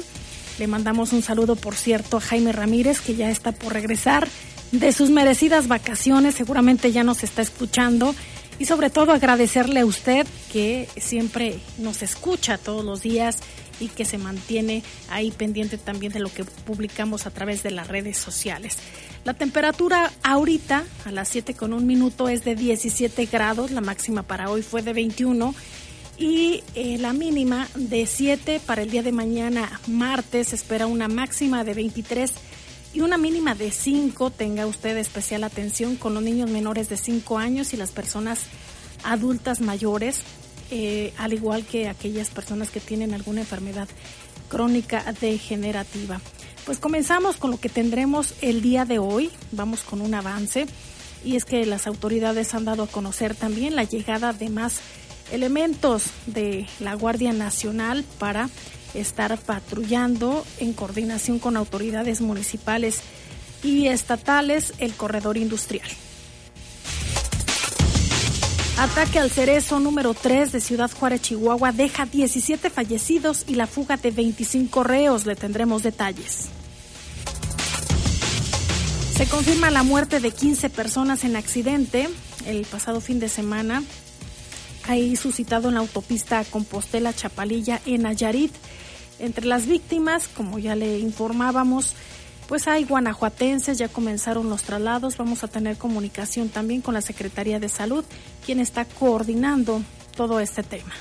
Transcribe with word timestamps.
Le 0.58 0.66
mandamos 0.66 1.12
un 1.12 1.22
saludo, 1.22 1.56
por 1.56 1.74
cierto, 1.74 2.18
a 2.18 2.20
Jaime 2.20 2.52
Ramírez, 2.52 3.00
que 3.00 3.14
ya 3.14 3.30
está 3.30 3.52
por 3.52 3.72
regresar 3.72 4.28
de 4.70 4.92
sus 4.92 5.10
merecidas 5.10 5.68
vacaciones. 5.68 6.34
Seguramente 6.34 6.92
ya 6.92 7.04
nos 7.04 7.22
está 7.24 7.42
escuchando 7.42 8.14
y 8.58 8.66
sobre 8.66 8.90
todo 8.90 9.12
agradecerle 9.12 9.80
a 9.80 9.86
usted 9.86 10.26
que 10.52 10.88
siempre 10.96 11.58
nos 11.78 12.02
escucha 12.02 12.58
todos 12.58 12.84
los 12.84 13.02
días 13.02 13.38
y 13.82 13.88
que 13.88 14.04
se 14.04 14.18
mantiene 14.18 14.82
ahí 15.10 15.30
pendiente 15.30 15.78
también 15.78 16.12
de 16.12 16.20
lo 16.20 16.32
que 16.32 16.44
publicamos 16.44 17.26
a 17.26 17.30
través 17.30 17.62
de 17.62 17.70
las 17.70 17.88
redes 17.88 18.18
sociales. 18.18 18.76
La 19.24 19.34
temperatura 19.34 20.12
ahorita 20.22 20.84
a 21.04 21.12
las 21.12 21.28
7 21.28 21.54
con 21.54 21.72
un 21.72 21.86
minuto 21.86 22.28
es 22.28 22.44
de 22.44 22.54
17 22.54 23.26
grados, 23.26 23.70
la 23.70 23.80
máxima 23.80 24.22
para 24.22 24.50
hoy 24.50 24.62
fue 24.62 24.82
de 24.82 24.92
21 24.92 25.54
y 26.18 26.62
eh, 26.74 26.98
la 26.98 27.12
mínima 27.12 27.68
de 27.74 28.06
7 28.06 28.60
para 28.64 28.82
el 28.82 28.90
día 28.90 29.02
de 29.02 29.12
mañana 29.12 29.80
martes 29.86 30.52
espera 30.52 30.86
una 30.86 31.08
máxima 31.08 31.64
de 31.64 31.74
23 31.74 32.32
y 32.94 33.00
una 33.00 33.16
mínima 33.16 33.54
de 33.54 33.70
5. 33.70 34.30
Tenga 34.30 34.66
usted 34.66 34.96
especial 34.96 35.44
atención 35.44 35.96
con 35.96 36.14
los 36.14 36.22
niños 36.22 36.50
menores 36.50 36.88
de 36.88 36.96
5 36.96 37.38
años 37.38 37.72
y 37.72 37.76
las 37.76 37.90
personas 37.90 38.40
adultas 39.04 39.60
mayores, 39.60 40.22
eh, 40.74 41.12
al 41.18 41.34
igual 41.34 41.66
que 41.66 41.86
aquellas 41.86 42.30
personas 42.30 42.70
que 42.70 42.80
tienen 42.80 43.12
alguna 43.12 43.42
enfermedad 43.42 43.88
crónica 44.48 45.04
degenerativa. 45.20 46.18
Pues 46.64 46.78
comenzamos 46.78 47.36
con 47.36 47.50
lo 47.50 47.60
que 47.60 47.68
tendremos 47.68 48.32
el 48.40 48.62
día 48.62 48.86
de 48.86 48.98
hoy. 48.98 49.30
Vamos 49.50 49.82
con 49.82 50.00
un 50.00 50.14
avance 50.14 50.64
y 51.26 51.36
es 51.36 51.44
que 51.44 51.66
las 51.66 51.86
autoridades 51.86 52.54
han 52.54 52.64
dado 52.64 52.84
a 52.84 52.86
conocer 52.86 53.34
también 53.34 53.76
la 53.76 53.84
llegada 53.84 54.32
de 54.32 54.48
más 54.48 54.80
elementos 55.30 56.04
de 56.24 56.66
la 56.80 56.94
Guardia 56.94 57.34
Nacional 57.34 58.02
para 58.18 58.48
estar 58.94 59.36
patrullando 59.38 60.42
en 60.58 60.72
coordinación 60.72 61.38
con 61.38 61.58
autoridades 61.58 62.22
municipales 62.22 63.02
y 63.62 63.88
estatales 63.88 64.72
el 64.78 64.94
corredor 64.94 65.36
industrial. 65.36 65.86
Ataque 68.78 69.18
al 69.18 69.30
cerezo 69.30 69.80
número 69.80 70.14
3 70.14 70.50
de 70.50 70.60
Ciudad 70.60 70.90
Juárez, 70.90 71.20
Chihuahua, 71.22 71.72
deja 71.72 72.06
17 72.06 72.70
fallecidos 72.70 73.44
y 73.46 73.54
la 73.54 73.66
fuga 73.66 73.96
de 73.96 74.10
25 74.10 74.82
reos. 74.82 75.26
Le 75.26 75.36
tendremos 75.36 75.82
detalles. 75.82 76.48
Se 79.14 79.26
confirma 79.26 79.70
la 79.70 79.82
muerte 79.82 80.20
de 80.20 80.30
15 80.30 80.70
personas 80.70 81.22
en 81.24 81.36
accidente 81.36 82.08
el 82.46 82.64
pasado 82.64 83.00
fin 83.00 83.20
de 83.20 83.28
semana, 83.28 83.82
ahí 84.88 85.16
suscitado 85.16 85.68
en 85.68 85.74
la 85.74 85.80
autopista 85.80 86.42
Compostela 86.44 87.12
Chapalilla 87.12 87.80
en 87.86 88.02
Nayarit. 88.02 88.52
Entre 89.18 89.46
las 89.46 89.66
víctimas, 89.66 90.26
como 90.26 90.58
ya 90.58 90.74
le 90.74 90.98
informábamos, 90.98 91.94
pues 92.52 92.68
hay 92.68 92.84
guanajuatenses, 92.84 93.78
ya 93.78 93.88
comenzaron 93.88 94.50
los 94.50 94.62
traslados, 94.62 95.16
vamos 95.16 95.42
a 95.42 95.48
tener 95.48 95.78
comunicación 95.78 96.50
también 96.50 96.82
con 96.82 96.92
la 96.92 97.00
Secretaría 97.00 97.58
de 97.58 97.70
Salud, 97.70 98.04
quien 98.44 98.60
está 98.60 98.84
coordinando 98.84 99.80
todo 100.14 100.38
este 100.38 100.62
tema. 100.62 100.92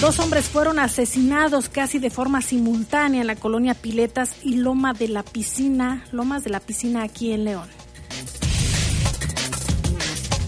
Dos 0.00 0.20
hombres 0.20 0.44
fueron 0.44 0.78
asesinados 0.78 1.68
casi 1.68 1.98
de 1.98 2.08
forma 2.08 2.40
simultánea 2.40 3.22
en 3.22 3.26
la 3.26 3.34
colonia 3.34 3.74
Piletas 3.74 4.36
y 4.44 4.58
Loma 4.58 4.92
de 4.92 5.08
la 5.08 5.24
Piscina, 5.24 6.04
Lomas 6.12 6.44
de 6.44 6.50
la 6.50 6.60
Piscina 6.60 7.02
aquí 7.02 7.32
en 7.32 7.42
León. 7.46 7.68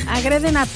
Agreden 0.07 0.57
a 0.57 0.69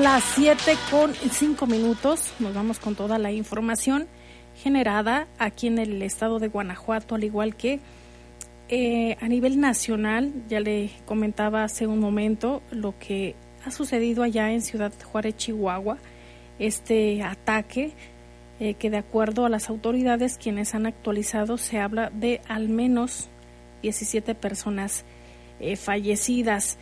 Las 0.00 0.24
7 0.34 0.78
con 0.90 1.12
5 1.12 1.66
minutos. 1.66 2.32
Nos 2.38 2.54
vamos 2.54 2.78
con 2.78 2.94
toda 2.94 3.18
la 3.18 3.32
información 3.32 4.06
generada 4.56 5.28
aquí 5.38 5.66
en 5.66 5.78
el 5.78 6.00
estado 6.00 6.38
de 6.38 6.48
Guanajuato, 6.48 7.16
al 7.16 7.24
igual 7.24 7.54
que 7.54 7.80
eh, 8.70 9.18
a 9.20 9.28
nivel 9.28 9.60
nacional. 9.60 10.32
Ya 10.48 10.60
le 10.60 10.90
comentaba 11.04 11.64
hace 11.64 11.86
un 11.86 12.00
momento 12.00 12.62
lo 12.70 12.98
que 12.98 13.36
ha 13.62 13.70
sucedido 13.70 14.22
allá 14.22 14.50
en 14.52 14.62
Ciudad 14.62 14.90
Juárez, 15.04 15.36
Chihuahua. 15.36 15.98
Este 16.58 17.22
ataque 17.22 17.92
eh, 18.58 18.74
que 18.74 18.88
de 18.88 18.96
acuerdo 18.96 19.44
a 19.44 19.50
las 19.50 19.68
autoridades 19.68 20.38
quienes 20.38 20.74
han 20.74 20.86
actualizado 20.86 21.58
se 21.58 21.78
habla 21.78 22.08
de 22.08 22.40
al 22.48 22.70
menos 22.70 23.28
17 23.82 24.34
personas 24.34 25.04
eh, 25.60 25.76
fallecidas. 25.76 26.78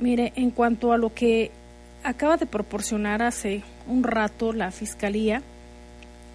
Mire, 0.00 0.32
en 0.36 0.50
cuanto 0.50 0.94
a 0.94 0.96
lo 0.96 1.12
que 1.12 1.50
acaba 2.04 2.36
de 2.36 2.46
proporcionar 2.46 3.22
hace 3.22 3.62
un 3.86 4.02
rato 4.02 4.52
la 4.52 4.70
Fiscalía, 4.70 5.42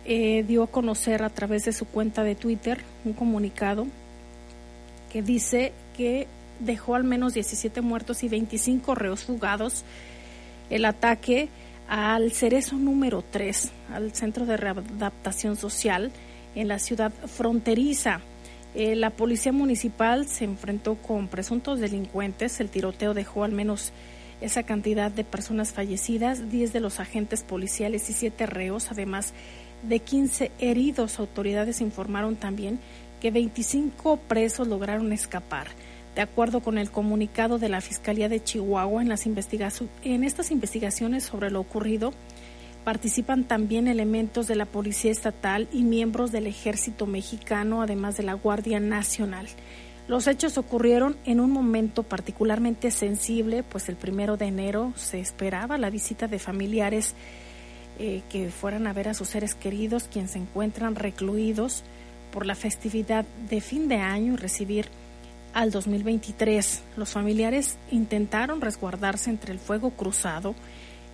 eh, 0.06 0.44
dio 0.48 0.64
a 0.64 0.68
conocer 0.68 1.24
a 1.24 1.30
través 1.30 1.66
de 1.66 1.74
su 1.74 1.86
cuenta 1.86 2.24
de 2.24 2.36
Twitter 2.36 2.80
un 3.04 3.14
comunicado 3.14 3.88
que 5.12 5.22
dice 5.22 5.74
que 5.96 6.28
dejó 6.60 6.96
al 6.96 7.04
menos 7.04 7.34
17 7.34 7.82
muertos 7.82 8.24
y 8.24 8.30
25 8.30 8.96
reos 8.96 9.24
fugados. 9.24 9.84
El 10.70 10.86
ataque 10.86 11.50
al 11.88 12.32
cerezo 12.32 12.76
número 12.76 13.24
3, 13.30 13.72
al 13.94 14.14
Centro 14.14 14.46
de 14.46 14.58
Readaptación 14.58 15.56
Social 15.56 16.12
en 16.56 16.68
la 16.68 16.80
ciudad 16.80 17.12
fronteriza. 17.26 18.22
Eh, 18.76 18.96
la 18.96 19.10
policía 19.10 19.52
municipal 19.52 20.28
se 20.28 20.44
enfrentó 20.44 20.96
con 20.96 21.28
presuntos 21.28 21.80
delincuentes. 21.80 22.60
El 22.60 22.70
tiroteo 22.70 23.14
dejó 23.14 23.44
al 23.44 23.52
menos 23.52 23.92
esa 24.42 24.64
cantidad 24.64 25.12
de 25.12 25.24
personas 25.24 25.72
fallecidas, 25.72 26.50
10 26.50 26.74
de 26.74 26.80
los 26.80 27.00
agentes 27.00 27.44
policiales 27.44 28.10
y 28.10 28.14
7 28.14 28.46
reos, 28.46 28.92
además 28.92 29.34
de 29.84 30.00
15 30.00 30.52
heridos. 30.60 31.20
Autoridades 31.20 31.82
informaron 31.82 32.36
también 32.36 32.80
que 33.20 33.32
25 33.32 34.18
presos 34.28 34.68
lograron 34.68 35.12
escapar. 35.12 35.68
De 36.16 36.22
acuerdo 36.22 36.62
con 36.62 36.78
el 36.78 36.90
comunicado 36.90 37.60
de 37.60 37.70
la 37.70 37.82
Fiscalía 37.82 38.28
de 38.30 38.44
Chihuahua, 38.44 39.02
en, 39.02 39.10
las 39.10 39.26
en 39.26 40.24
estas 40.24 40.52
investigaciones 40.52 41.24
sobre 41.24 41.52
lo 41.52 41.60
ocurrido 41.60 42.12
participan 42.84 43.44
también 43.44 43.88
elementos 43.88 44.48
de 44.48 44.56
la 44.56 44.66
Policía 44.66 45.12
Estatal 45.12 45.68
y 45.74 45.84
miembros 45.84 46.32
del 46.32 46.48
Ejército 46.48 47.06
Mexicano, 47.06 47.82
además 47.82 48.16
de 48.16 48.24
la 48.24 48.34
Guardia 48.34 48.80
Nacional. 48.80 49.48
Los 50.08 50.28
hechos 50.28 50.58
ocurrieron 50.58 51.18
en 51.26 51.42
un 51.42 51.52
momento 51.52 52.04
particularmente 52.04 52.92
sensible, 52.92 53.64
pues 53.64 53.90
el 53.90 53.98
primero 53.98 54.38
de 54.38 54.46
enero 54.46 54.94
se 54.96 55.20
esperaba 55.20 55.78
la 55.78 55.90
visita 55.90 56.28
de 56.28 56.40
familiares 56.40 57.14
eh, 58.00 58.22
que 58.30 58.50
fueran 58.50 58.88
a 58.88 58.94
ver 58.94 59.10
a 59.10 59.14
sus 59.14 59.28
seres 59.28 59.54
queridos, 59.54 60.08
quienes 60.10 60.32
se 60.32 60.40
encuentran 60.40 60.96
recluidos 60.96 61.84
por 62.32 62.46
la 62.46 62.56
festividad 62.56 63.26
de 63.50 63.60
fin 63.60 63.90
de 63.90 63.98
año 63.98 64.34
y 64.34 64.38
recibir 64.38 64.88
al 65.54 65.72
2023. 65.72 66.84
Los 66.96 67.10
familiares 67.10 67.78
intentaron 67.92 68.62
resguardarse 68.62 69.30
entre 69.30 69.52
el 69.52 69.60
fuego 69.60 69.90
cruzado 69.90 70.56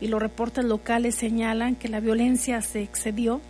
y 0.01 0.07
los 0.07 0.21
reportes 0.21 0.65
locales 0.65 1.15
señalan 1.15 1.75
que 1.75 1.87
la 1.87 1.99
violencia 1.99 2.61
se 2.61 2.83
excedió 2.83 3.41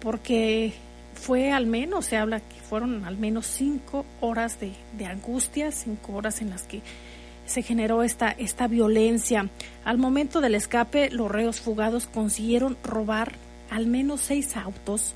porque 0.00 0.74
fue 1.20 1.52
al 1.52 1.66
menos, 1.66 2.06
se 2.06 2.16
habla 2.16 2.40
que 2.40 2.60
fueron 2.60 3.04
al 3.04 3.18
menos 3.18 3.46
cinco 3.46 4.06
horas 4.20 4.58
de, 4.58 5.06
angustia, 5.06 5.70
cinco 5.70 6.14
horas 6.14 6.40
en 6.40 6.50
las 6.50 6.62
que 6.62 6.80
se 7.46 7.62
generó 7.62 8.02
esta, 8.02 8.30
esta 8.30 8.66
violencia. 8.66 9.50
Al 9.84 9.98
momento 9.98 10.40
del 10.40 10.54
escape, 10.54 11.10
los 11.10 11.30
reos 11.30 11.60
fugados 11.60 12.06
consiguieron 12.06 12.76
robar 12.82 13.32
al 13.70 13.86
menos 13.86 14.22
seis 14.22 14.56
autos 14.56 15.14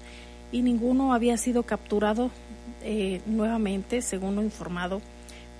y 0.52 0.62
ninguno 0.62 1.14
había 1.14 1.36
sido 1.38 1.62
capturado 1.62 2.30
eh, 2.82 3.22
nuevamente, 3.26 4.02
según 4.02 4.36
lo 4.36 4.42
informado 4.42 5.00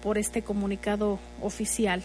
por 0.02 0.18
este 0.18 0.42
comunicado 0.42 1.18
oficial. 1.40 2.02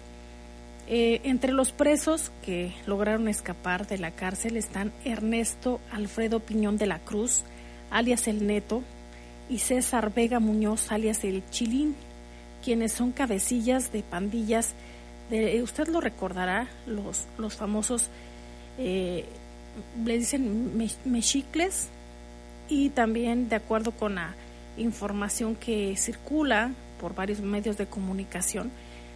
Eh, 0.88 1.22
entre 1.24 1.52
los 1.52 1.72
presos 1.72 2.32
que 2.44 2.74
lograron 2.88 3.28
escapar 3.28 3.86
de 3.86 4.00
la 4.00 4.12
cárcel 4.12 4.58
están 4.58 4.92
Ernesto 5.04 5.80
Alfredo 5.92 6.40
Piñón 6.40 6.78
de 6.78 6.88
la 6.88 7.00
Cruz, 7.00 7.44
alias 7.92 8.28
El 8.28 8.46
Neto, 8.48 8.84
y 9.50 9.60
César 9.60 10.14
Vega 10.14 10.40
Muñoz, 10.40 10.92
alias 10.92 11.24
El 11.24 11.44
Chilín, 11.50 11.96
quienes 12.64 12.92
son 12.92 13.12
cabecillas 13.12 13.92
de 13.92 14.04
pandillas, 14.04 14.74
de, 15.30 15.62
usted 15.64 15.88
lo 15.88 16.02
recordará, 16.02 16.68
los, 16.86 17.26
los 17.38 17.56
famosos, 17.56 18.10
eh, 18.78 19.26
le 20.06 20.18
dicen 20.18 20.78
mexicles, 21.06 21.90
y 22.68 22.90
también 22.90 23.50
de 23.50 23.56
acuerdo 23.56 23.92
con 23.92 24.16
la 24.16 24.36
información 24.78 25.56
que 25.56 25.96
circula 25.98 26.72
por 27.00 27.16
varios 27.16 27.42
medios 27.42 27.78
de 27.78 27.88
comunicación, 27.88 28.72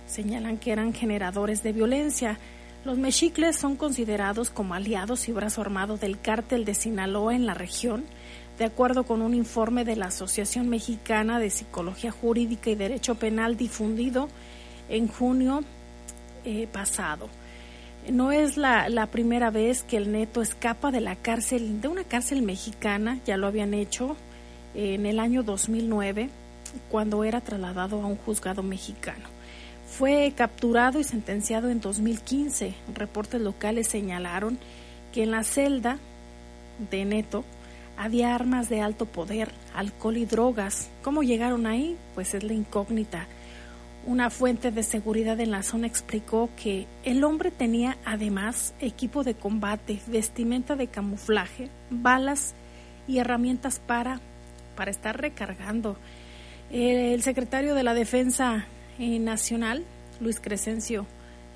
señalan 0.07 0.57
que 0.57 0.71
eran 0.71 0.93
generadores 0.93 1.63
de 1.63 1.73
violencia. 1.73 2.37
Los 2.83 2.97
mexicles 2.97 3.55
son 3.55 3.75
considerados 3.75 4.49
como 4.49 4.73
aliados 4.73 5.29
y 5.29 5.31
brazo 5.31 5.61
armado 5.61 5.97
del 5.97 6.19
cártel 6.19 6.65
de 6.65 6.73
Sinaloa 6.73 7.35
en 7.35 7.45
la 7.45 7.53
región, 7.53 8.03
de 8.57 8.65
acuerdo 8.65 9.03
con 9.03 9.21
un 9.21 9.33
informe 9.33 9.83
de 9.83 9.95
la 9.95 10.07
Asociación 10.07 10.69
Mexicana 10.69 11.39
de 11.39 11.49
Psicología 11.49 12.11
Jurídica 12.11 12.69
y 12.69 12.75
Derecho 12.75 13.15
Penal 13.15 13.57
difundido 13.57 14.29
en 14.89 15.07
junio 15.07 15.63
eh, 16.45 16.67
pasado. 16.71 17.29
No 18.09 18.31
es 18.31 18.57
la, 18.57 18.89
la, 18.89 19.07
primera 19.07 19.49
vez 19.49 19.83
que 19.83 19.97
el 19.97 20.11
neto 20.11 20.41
escapa 20.41 20.91
de 20.91 20.99
la 20.99 21.15
cárcel, 21.15 21.81
de 21.81 21.87
una 21.87 22.03
cárcel 22.03 22.41
mexicana, 22.41 23.19
ya 23.25 23.37
lo 23.37 23.47
habían 23.47 23.73
hecho 23.73 24.17
en 24.75 25.05
el 25.05 25.19
año 25.19 25.43
2009, 25.43 26.29
cuando 26.89 27.23
era 27.23 27.41
trasladado 27.41 28.01
a 28.01 28.05
un 28.05 28.17
juzgado 28.17 28.63
mexicano. 28.63 29.29
Fue 29.87 30.33
capturado 30.35 30.99
y 30.99 31.03
sentenciado 31.03 31.69
en 31.69 31.79
2015. 31.79 32.73
Reportes 32.95 33.39
locales 33.39 33.87
señalaron 33.87 34.57
que 35.13 35.23
en 35.23 35.31
la 35.31 35.43
celda 35.43 35.99
de 36.89 37.05
Neto 37.05 37.45
había 38.03 38.35
armas 38.35 38.67
de 38.67 38.81
alto 38.81 39.05
poder, 39.05 39.49
alcohol 39.73 40.17
y 40.17 40.25
drogas. 40.25 40.89
¿Cómo 41.03 41.23
llegaron 41.23 41.65
ahí? 41.65 41.95
Pues 42.15 42.33
es 42.33 42.43
la 42.43 42.51
incógnita. 42.51 43.27
Una 44.05 44.29
fuente 44.29 44.71
de 44.71 44.83
seguridad 44.83 45.39
en 45.39 45.51
la 45.51 45.63
zona 45.63 45.87
explicó 45.87 46.49
que 46.61 46.85
el 47.05 47.23
hombre 47.23 47.49
tenía 47.49 47.97
además 48.03 48.73
equipo 48.81 49.23
de 49.23 49.35
combate, 49.35 50.01
vestimenta 50.07 50.75
de 50.75 50.87
camuflaje, 50.87 51.69
balas 51.89 52.55
y 53.07 53.19
herramientas 53.19 53.79
para, 53.79 54.19
para 54.75 54.91
estar 54.91 55.21
recargando. 55.21 55.95
El 56.73 57.23
secretario 57.23 57.73
de 57.73 57.83
la 57.83 57.93
Defensa 57.93 58.65
eh, 58.99 59.17
Nacional, 59.19 59.85
Luis 60.19 60.41
Crescencio 60.41 61.05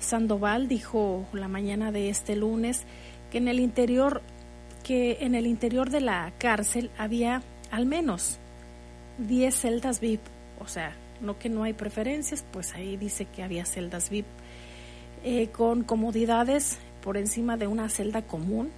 Sandoval, 0.00 0.66
dijo 0.66 1.26
la 1.34 1.48
mañana 1.48 1.92
de 1.92 2.08
este 2.08 2.36
lunes 2.36 2.84
que 3.30 3.36
en 3.36 3.48
el 3.48 3.60
interior 3.60 4.22
que 4.88 5.18
en 5.20 5.34
el 5.34 5.46
interior 5.46 5.90
de 5.90 6.00
la 6.00 6.32
cárcel 6.38 6.90
había 6.96 7.42
al 7.70 7.84
menos 7.84 8.38
10 9.18 9.54
celdas 9.54 10.00
VIP, 10.00 10.22
o 10.60 10.66
sea, 10.66 10.96
no 11.20 11.38
que 11.38 11.50
no 11.50 11.64
hay 11.64 11.74
preferencias, 11.74 12.42
pues 12.50 12.72
ahí 12.72 12.96
dice 12.96 13.26
que 13.26 13.42
había 13.42 13.66
celdas 13.66 14.08
VIP 14.08 14.24
eh, 15.24 15.48
con 15.48 15.84
comodidades 15.84 16.78
por 17.02 17.18
encima 17.18 17.58
de 17.58 17.66
una 17.66 17.90
celda 17.90 18.22
común 18.22 18.70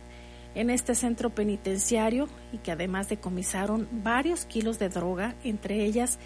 en 0.56 0.70
este 0.70 0.96
centro 0.96 1.30
penitenciario 1.30 2.28
y 2.52 2.58
que 2.58 2.72
además 2.72 3.08
decomisaron 3.08 3.86
varios 3.92 4.46
kilos 4.46 4.80
de 4.80 4.88
droga, 4.88 5.36
entre 5.44 5.84
ellas 5.84 6.18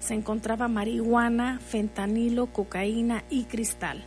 se 0.00 0.12
encontraba 0.12 0.68
marihuana, 0.68 1.60
fentanilo, 1.60 2.48
cocaína 2.48 3.24
y 3.30 3.44
cristal. 3.44 4.04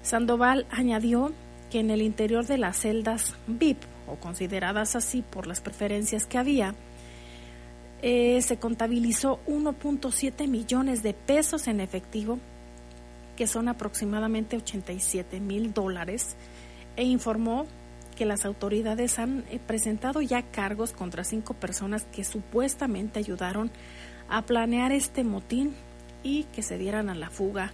Sandoval 0.00 0.64
añadió 0.70 1.30
que 1.70 1.80
en 1.80 1.90
el 1.90 2.00
interior 2.00 2.46
de 2.46 2.56
las 2.56 2.78
celdas 2.78 3.36
VIP 3.46 3.91
o 4.06 4.16
consideradas 4.16 4.96
así 4.96 5.22
por 5.22 5.46
las 5.46 5.60
preferencias 5.60 6.26
que 6.26 6.38
había, 6.38 6.74
eh, 8.02 8.42
se 8.42 8.56
contabilizó 8.58 9.40
1.7 9.46 10.48
millones 10.48 11.02
de 11.02 11.14
pesos 11.14 11.68
en 11.68 11.80
efectivo, 11.80 12.38
que 13.36 13.46
son 13.46 13.68
aproximadamente 13.68 14.56
87 14.56 15.40
mil 15.40 15.72
dólares, 15.72 16.36
e 16.96 17.04
informó 17.04 17.66
que 18.16 18.26
las 18.26 18.44
autoridades 18.44 19.18
han 19.18 19.44
eh, 19.50 19.58
presentado 19.64 20.20
ya 20.20 20.42
cargos 20.42 20.92
contra 20.92 21.24
cinco 21.24 21.54
personas 21.54 22.04
que 22.04 22.24
supuestamente 22.24 23.18
ayudaron 23.18 23.70
a 24.28 24.42
planear 24.42 24.92
este 24.92 25.24
motín 25.24 25.74
y 26.22 26.44
que 26.44 26.62
se 26.62 26.78
dieran 26.78 27.08
a 27.08 27.14
la 27.14 27.30
fuga 27.30 27.72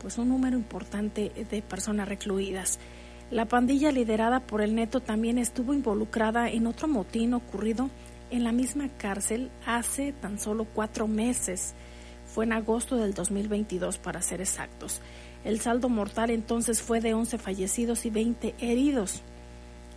pues 0.00 0.18
un 0.18 0.28
número 0.28 0.56
importante 0.56 1.32
de 1.50 1.62
personas 1.62 2.06
recluidas. 2.08 2.78
La 3.34 3.46
pandilla 3.46 3.90
liderada 3.90 4.38
por 4.38 4.62
el 4.62 4.76
Neto 4.76 5.00
también 5.00 5.38
estuvo 5.38 5.74
involucrada 5.74 6.48
en 6.50 6.68
otro 6.68 6.86
motín 6.86 7.34
ocurrido 7.34 7.90
en 8.30 8.44
la 8.44 8.52
misma 8.52 8.88
cárcel 8.96 9.50
hace 9.66 10.12
tan 10.12 10.38
solo 10.38 10.68
cuatro 10.72 11.08
meses. 11.08 11.74
Fue 12.32 12.44
en 12.44 12.52
agosto 12.52 12.96
del 12.96 13.12
2022 13.12 13.98
para 13.98 14.22
ser 14.22 14.40
exactos. 14.40 15.00
El 15.44 15.58
saldo 15.58 15.88
mortal 15.88 16.30
entonces 16.30 16.80
fue 16.80 17.00
de 17.00 17.14
11 17.14 17.38
fallecidos 17.38 18.06
y 18.06 18.10
20 18.10 18.54
heridos. 18.60 19.22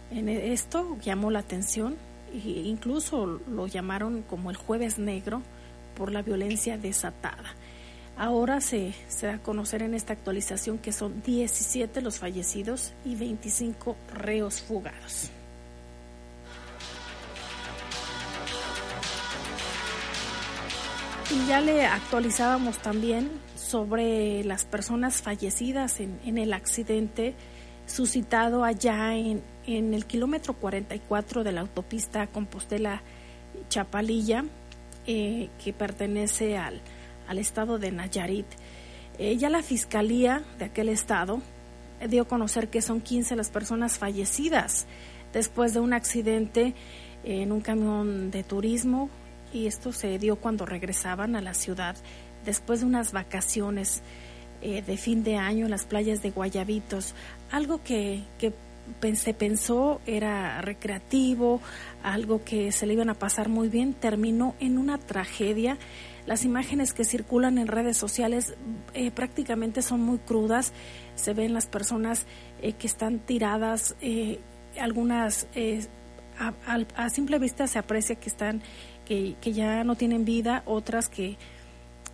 En 0.09 0.29
esto 0.29 0.97
llamó 1.03 1.29
la 1.29 1.37
atención 1.37 1.95
e 2.33 2.37
incluso 2.39 3.27
lo 3.27 3.67
llamaron 3.67 4.23
como 4.23 4.49
el 4.49 4.57
jueves 4.57 4.97
negro 4.97 5.43
por 5.95 6.11
la 6.11 6.23
violencia 6.23 6.79
desatada. 6.79 7.53
Ahora 8.17 8.61
se, 8.61 8.93
se 9.07 9.27
da 9.27 9.35
a 9.35 9.43
conocer 9.43 9.83
en 9.83 9.93
esta 9.93 10.13
actualización 10.13 10.79
que 10.79 10.91
son 10.91 11.21
17 11.21 12.01
los 12.01 12.17
fallecidos 12.17 12.93
y 13.05 13.15
25 13.15 13.95
reos 14.13 14.61
fugados. 14.61 15.29
Y 21.29 21.47
ya 21.47 21.61
le 21.61 21.85
actualizábamos 21.85 22.79
también 22.79 23.29
sobre 23.55 24.43
las 24.45 24.65
personas 24.65 25.21
fallecidas 25.21 25.99
en, 25.99 26.19
en 26.25 26.37
el 26.37 26.53
accidente 26.53 27.35
suscitado 27.85 28.63
allá 28.63 29.15
en, 29.15 29.43
en, 29.65 29.93
el 29.93 30.05
kilómetro 30.05 30.53
44 30.53 31.43
de 31.43 31.51
la 31.51 31.61
autopista 31.61 32.27
Compostela 32.27 33.01
Chapalilla, 33.69 34.45
eh, 35.05 35.49
que 35.63 35.73
pertenece 35.73 36.57
al, 36.57 36.81
al, 37.27 37.37
estado 37.37 37.79
de 37.79 37.91
Nayarit. 37.91 38.47
Eh, 39.19 39.37
ya 39.37 39.49
la 39.49 39.63
fiscalía 39.63 40.43
de 40.59 40.65
aquel 40.65 40.89
estado 40.89 41.41
dio 42.07 42.23
a 42.23 42.27
conocer 42.27 42.69
que 42.69 42.81
son 42.81 43.01
15 43.01 43.35
las 43.35 43.49
personas 43.49 43.97
fallecidas 43.97 44.85
después 45.33 45.73
de 45.73 45.79
un 45.79 45.93
accidente 45.93 46.75
en 47.23 47.51
un 47.51 47.61
camión 47.61 48.29
de 48.29 48.43
turismo 48.43 49.09
y 49.51 49.67
esto 49.67 49.91
se 49.91 50.19
dio 50.19 50.35
cuando 50.35 50.65
regresaban 50.65 51.35
a 51.35 51.41
la 51.41 51.53
ciudad 51.53 51.95
después 52.45 52.81
de 52.81 52.85
unas 52.85 53.11
vacaciones 53.11 54.01
eh, 54.61 54.81
de 54.81 54.97
fin 54.97 55.23
de 55.23 55.35
año 55.35 55.65
en 55.65 55.71
las 55.71 55.85
playas 55.85 56.21
de 56.21 56.31
Guayabitos, 56.31 57.13
algo 57.51 57.83
que, 57.83 58.23
que 58.39 58.53
se 59.15 59.33
pensó 59.33 60.01
era 60.05 60.61
recreativo, 60.61 61.61
algo 62.03 62.43
que 62.43 62.71
se 62.71 62.87
le 62.87 62.93
iban 62.93 63.09
a 63.09 63.13
pasar 63.13 63.49
muy 63.49 63.69
bien, 63.69 63.93
terminó 63.93 64.55
en 64.59 64.77
una 64.77 64.97
tragedia. 64.97 65.77
Las 66.27 66.45
imágenes 66.45 66.93
que 66.93 67.05
circulan 67.05 67.57
en 67.57 67.67
redes 67.67 67.97
sociales 67.97 68.53
eh, 68.93 69.09
prácticamente 69.09 69.81
son 69.81 70.01
muy 70.01 70.19
crudas. 70.19 70.73
Se 71.15 71.33
ven 71.33 71.53
las 71.53 71.65
personas 71.65 72.27
eh, 72.61 72.73
que 72.73 72.85
están 72.85 73.19
tiradas, 73.19 73.95
eh, 74.01 74.39
algunas 74.79 75.47
eh, 75.55 75.87
a, 76.39 76.53
a, 76.95 77.09
simple 77.09 77.39
vista 77.39 77.65
se 77.65 77.79
aprecia 77.79 78.15
que 78.15 78.29
están 78.29 78.61
que, 79.05 79.53
ya 79.53 79.83
no 79.83 79.95
tienen 79.95 80.25
vida, 80.25 80.63
otras 80.65 81.07
que 81.07 81.37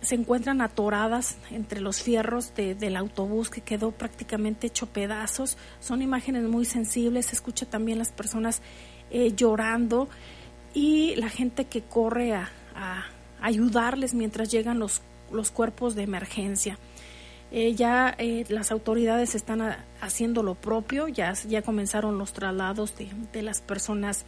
se 0.00 0.14
encuentran 0.14 0.60
atoradas 0.60 1.38
entre 1.50 1.80
los 1.80 2.02
fierros 2.02 2.54
de, 2.54 2.74
del 2.74 2.96
autobús 2.96 3.50
que 3.50 3.62
quedó 3.62 3.90
prácticamente 3.90 4.68
hecho 4.68 4.86
pedazos. 4.86 5.56
Son 5.80 6.02
imágenes 6.02 6.44
muy 6.44 6.64
sensibles, 6.64 7.26
se 7.26 7.34
escucha 7.34 7.66
también 7.66 7.98
las 7.98 8.12
personas 8.12 8.62
eh, 9.10 9.32
llorando 9.34 10.08
y 10.72 11.16
la 11.16 11.28
gente 11.28 11.64
que 11.64 11.82
corre 11.82 12.34
a, 12.34 12.48
ayudarles 13.44 14.14
mientras 14.14 14.50
llegan 14.50 14.78
los, 14.78 15.02
los 15.30 15.50
cuerpos 15.50 15.94
de 15.94 16.02
emergencia. 16.02 16.78
Eh, 17.52 17.74
ya 17.74 18.14
eh, 18.18 18.44
las 18.48 18.72
autoridades 18.72 19.34
están 19.34 19.76
haciendo 20.00 20.42
lo 20.42 20.54
propio, 20.54 21.08
ya, 21.08 21.34
ya 21.46 21.60
comenzaron 21.60 22.16
los 22.16 22.32
traslados 22.32 22.96
de, 22.96 23.08
de 23.34 23.42
las 23.42 23.60
personas 23.60 24.24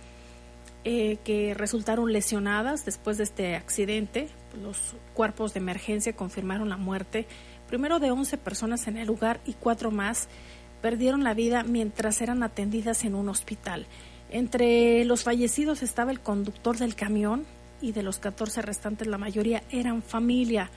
eh, 0.85 1.17
que 1.25 1.55
resultaron 1.55 2.13
lesionadas 2.13 2.85
después 2.85 3.17
de 3.17 3.25
este 3.25 3.57
accidente. 3.57 4.29
Los 4.63 4.95
cuerpos 5.15 5.55
de 5.55 5.61
emergencia 5.61 6.15
confirmaron 6.15 6.69
la 6.69 6.77
muerte, 6.77 7.27
primero 7.69 7.99
de 7.99 8.11
11 8.11 8.37
personas 8.37 8.87
en 8.87 8.99
el 8.99 9.07
lugar 9.07 9.41
y 9.47 9.55
cuatro 9.55 9.91
más 9.91 10.29
perdieron 10.83 11.25
la 11.25 11.33
vida 11.33 11.63
mientras 11.63 12.21
eran 12.21 12.43
atendidas 12.43 13.05
en 13.05 13.15
un 13.15 13.31
hospital. 13.31 13.87
Entre 14.31 15.07
los 15.07 15.25
fallecidos 15.25 15.83
estaba 15.83 16.11
el 16.11 16.21
conductor 16.21 16.77
del 16.77 16.95
camión 16.95 17.47
y 17.81 17.93
de 17.93 18.03
los 18.03 18.19
14 18.19 18.63
restantes 18.63 19.07
la 19.07 19.19
mayoría 19.19 19.63
eran 19.71 20.03
familia. 20.03 20.71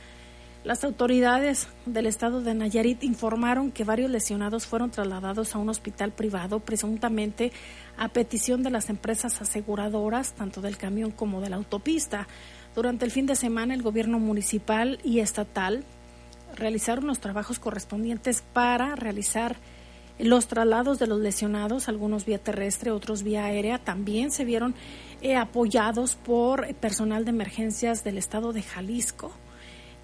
Las 0.66 0.84
autoridades 0.84 1.70
del 1.86 2.06
estado 2.06 2.42
de 2.42 2.54
Nayarit 2.54 3.04
informaron 3.04 3.72
que 3.72 3.86
varios 3.86 4.12
lesionados 4.12 4.66
fueron 4.66 4.92
trasladados 4.92 5.56
a 5.56 5.58
un 5.58 5.70
hospital 5.70 6.12
privado, 6.12 6.60
presuntamente 6.60 7.54
a 7.98 8.10
petición 8.10 8.62
de 8.62 8.70
las 8.70 8.90
empresas 8.90 9.42
aseguradoras, 9.42 10.34
tanto 10.34 10.60
del 10.60 10.78
camión 10.78 11.12
como 11.12 11.40
de 11.40 11.50
la 11.50 11.56
autopista. 11.56 12.28
Durante 12.76 13.06
el 13.06 13.12
fin 13.12 13.26
de 13.26 13.38
semana, 13.38 13.74
el 13.74 13.82
gobierno 13.82 14.20
municipal 14.20 15.00
y 15.04 15.20
estatal 15.20 15.86
realizaron 16.58 17.08
los 17.08 17.20
trabajos 17.20 17.58
correspondientes 17.58 18.44
para 18.54 18.96
realizar 18.98 19.56
los 20.20 20.48
traslados 20.48 21.00
de 21.00 21.08
los 21.08 21.20
lesionados, 21.22 21.88
algunos 21.88 22.26
vía 22.26 22.40
terrestre, 22.40 22.92
otros 22.92 23.24
vía 23.24 23.46
aérea, 23.46 23.80
también 23.80 24.32
se 24.32 24.44
vieron 24.44 24.76
eh, 25.22 25.36
apoyados 25.36 26.16
por 26.16 26.74
personal 26.76 27.26
de 27.26 27.32
emergencias 27.32 28.06
del 28.06 28.18
estado 28.18 28.54
de 28.54 28.64
Jalisco. 28.64 29.34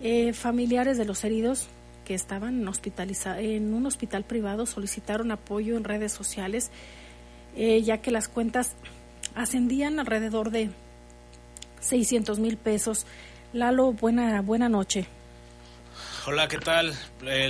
Eh, 0.02 0.34
familiares 0.34 0.98
de 0.98 1.06
los 1.06 1.24
heridos 1.24 1.70
que 2.04 2.14
estaban 2.14 2.68
hospitalizados 2.68 3.40
en 3.40 3.74
un 3.74 3.86
hospital 3.86 4.26
privado 4.26 4.66
solicitaron 4.66 5.32
apoyo 5.32 5.78
en 5.78 5.86
redes 5.86 6.12
sociales, 6.12 6.70
eh, 7.56 7.82
ya 7.82 8.02
que 8.02 8.12
las 8.12 8.28
cuentas 8.28 8.76
ascendían 9.36 10.00
alrededor 10.02 10.52
de 10.52 10.70
600 11.80 12.40
mil 12.40 12.58
pesos. 12.58 13.06
Lalo, 13.54 13.94
buena, 13.94 14.42
buena 14.42 14.68
noche. 14.68 15.06
Hola, 16.28 16.50
¿qué 16.50 16.58
tal? 16.58 16.94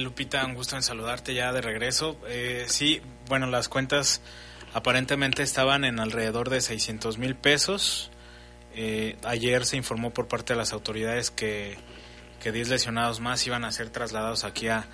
Lupita, 0.01 0.45
un 0.45 0.53
gusto 0.53 0.75
en 0.75 0.83
saludarte 0.83 1.33
ya 1.33 1.51
de 1.51 1.61
regreso. 1.61 2.17
Sí, 2.67 3.01
bueno, 3.27 3.47
las 3.47 3.69
cuentas 3.69 4.21
aparentemente 4.75 5.41
estaban 5.41 5.85
en 5.85 5.99
alrededor 5.99 6.51
de 6.51 6.61
600 6.61 7.17
mil 7.17 7.35
pesos. 7.35 8.11
Eh, 8.75 9.17
ayer 9.23 9.65
se 9.65 9.77
informó 9.77 10.13
por 10.13 10.27
parte 10.27 10.53
de 10.53 10.57
las 10.57 10.73
autoridades 10.73 11.31
que 11.31 11.77
que 12.45 12.51
10 12.51 12.69
lesionados 12.69 13.21
más 13.21 13.47
iban 13.47 13.65
a 13.65 13.71
ser 13.71 13.89
trasladados 13.89 14.43
aquí 14.43 14.67
a, 14.67 14.85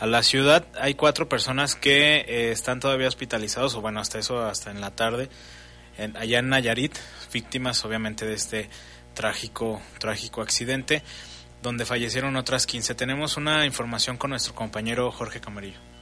a 0.00 0.06
la 0.06 0.22
ciudad. 0.22 0.66
Hay 0.80 0.94
cuatro 0.94 1.28
personas 1.28 1.76
que 1.76 2.20
eh, 2.20 2.50
están 2.50 2.80
todavía 2.80 3.08
hospitalizados, 3.08 3.74
o 3.74 3.82
bueno, 3.82 4.00
hasta 4.00 4.18
eso, 4.18 4.42
hasta 4.42 4.70
en 4.70 4.80
la 4.80 4.90
tarde, 4.90 5.28
en, 5.98 6.16
allá 6.16 6.38
en 6.38 6.48
Nayarit, 6.48 6.96
víctimas 7.30 7.84
obviamente 7.84 8.24
de 8.24 8.32
este 8.32 8.70
trágico, 9.12 9.82
trágico 9.98 10.40
accidente, 10.40 11.02
donde 11.62 11.84
fallecieron 11.84 12.36
otras 12.36 12.66
15. 12.66 12.94
Tenemos 12.94 13.36
una 13.36 13.66
información 13.66 14.16
con 14.16 14.30
nuestro 14.30 14.54
compañero 14.54 15.12
Jorge 15.12 15.42
Camarillo. 15.42 15.93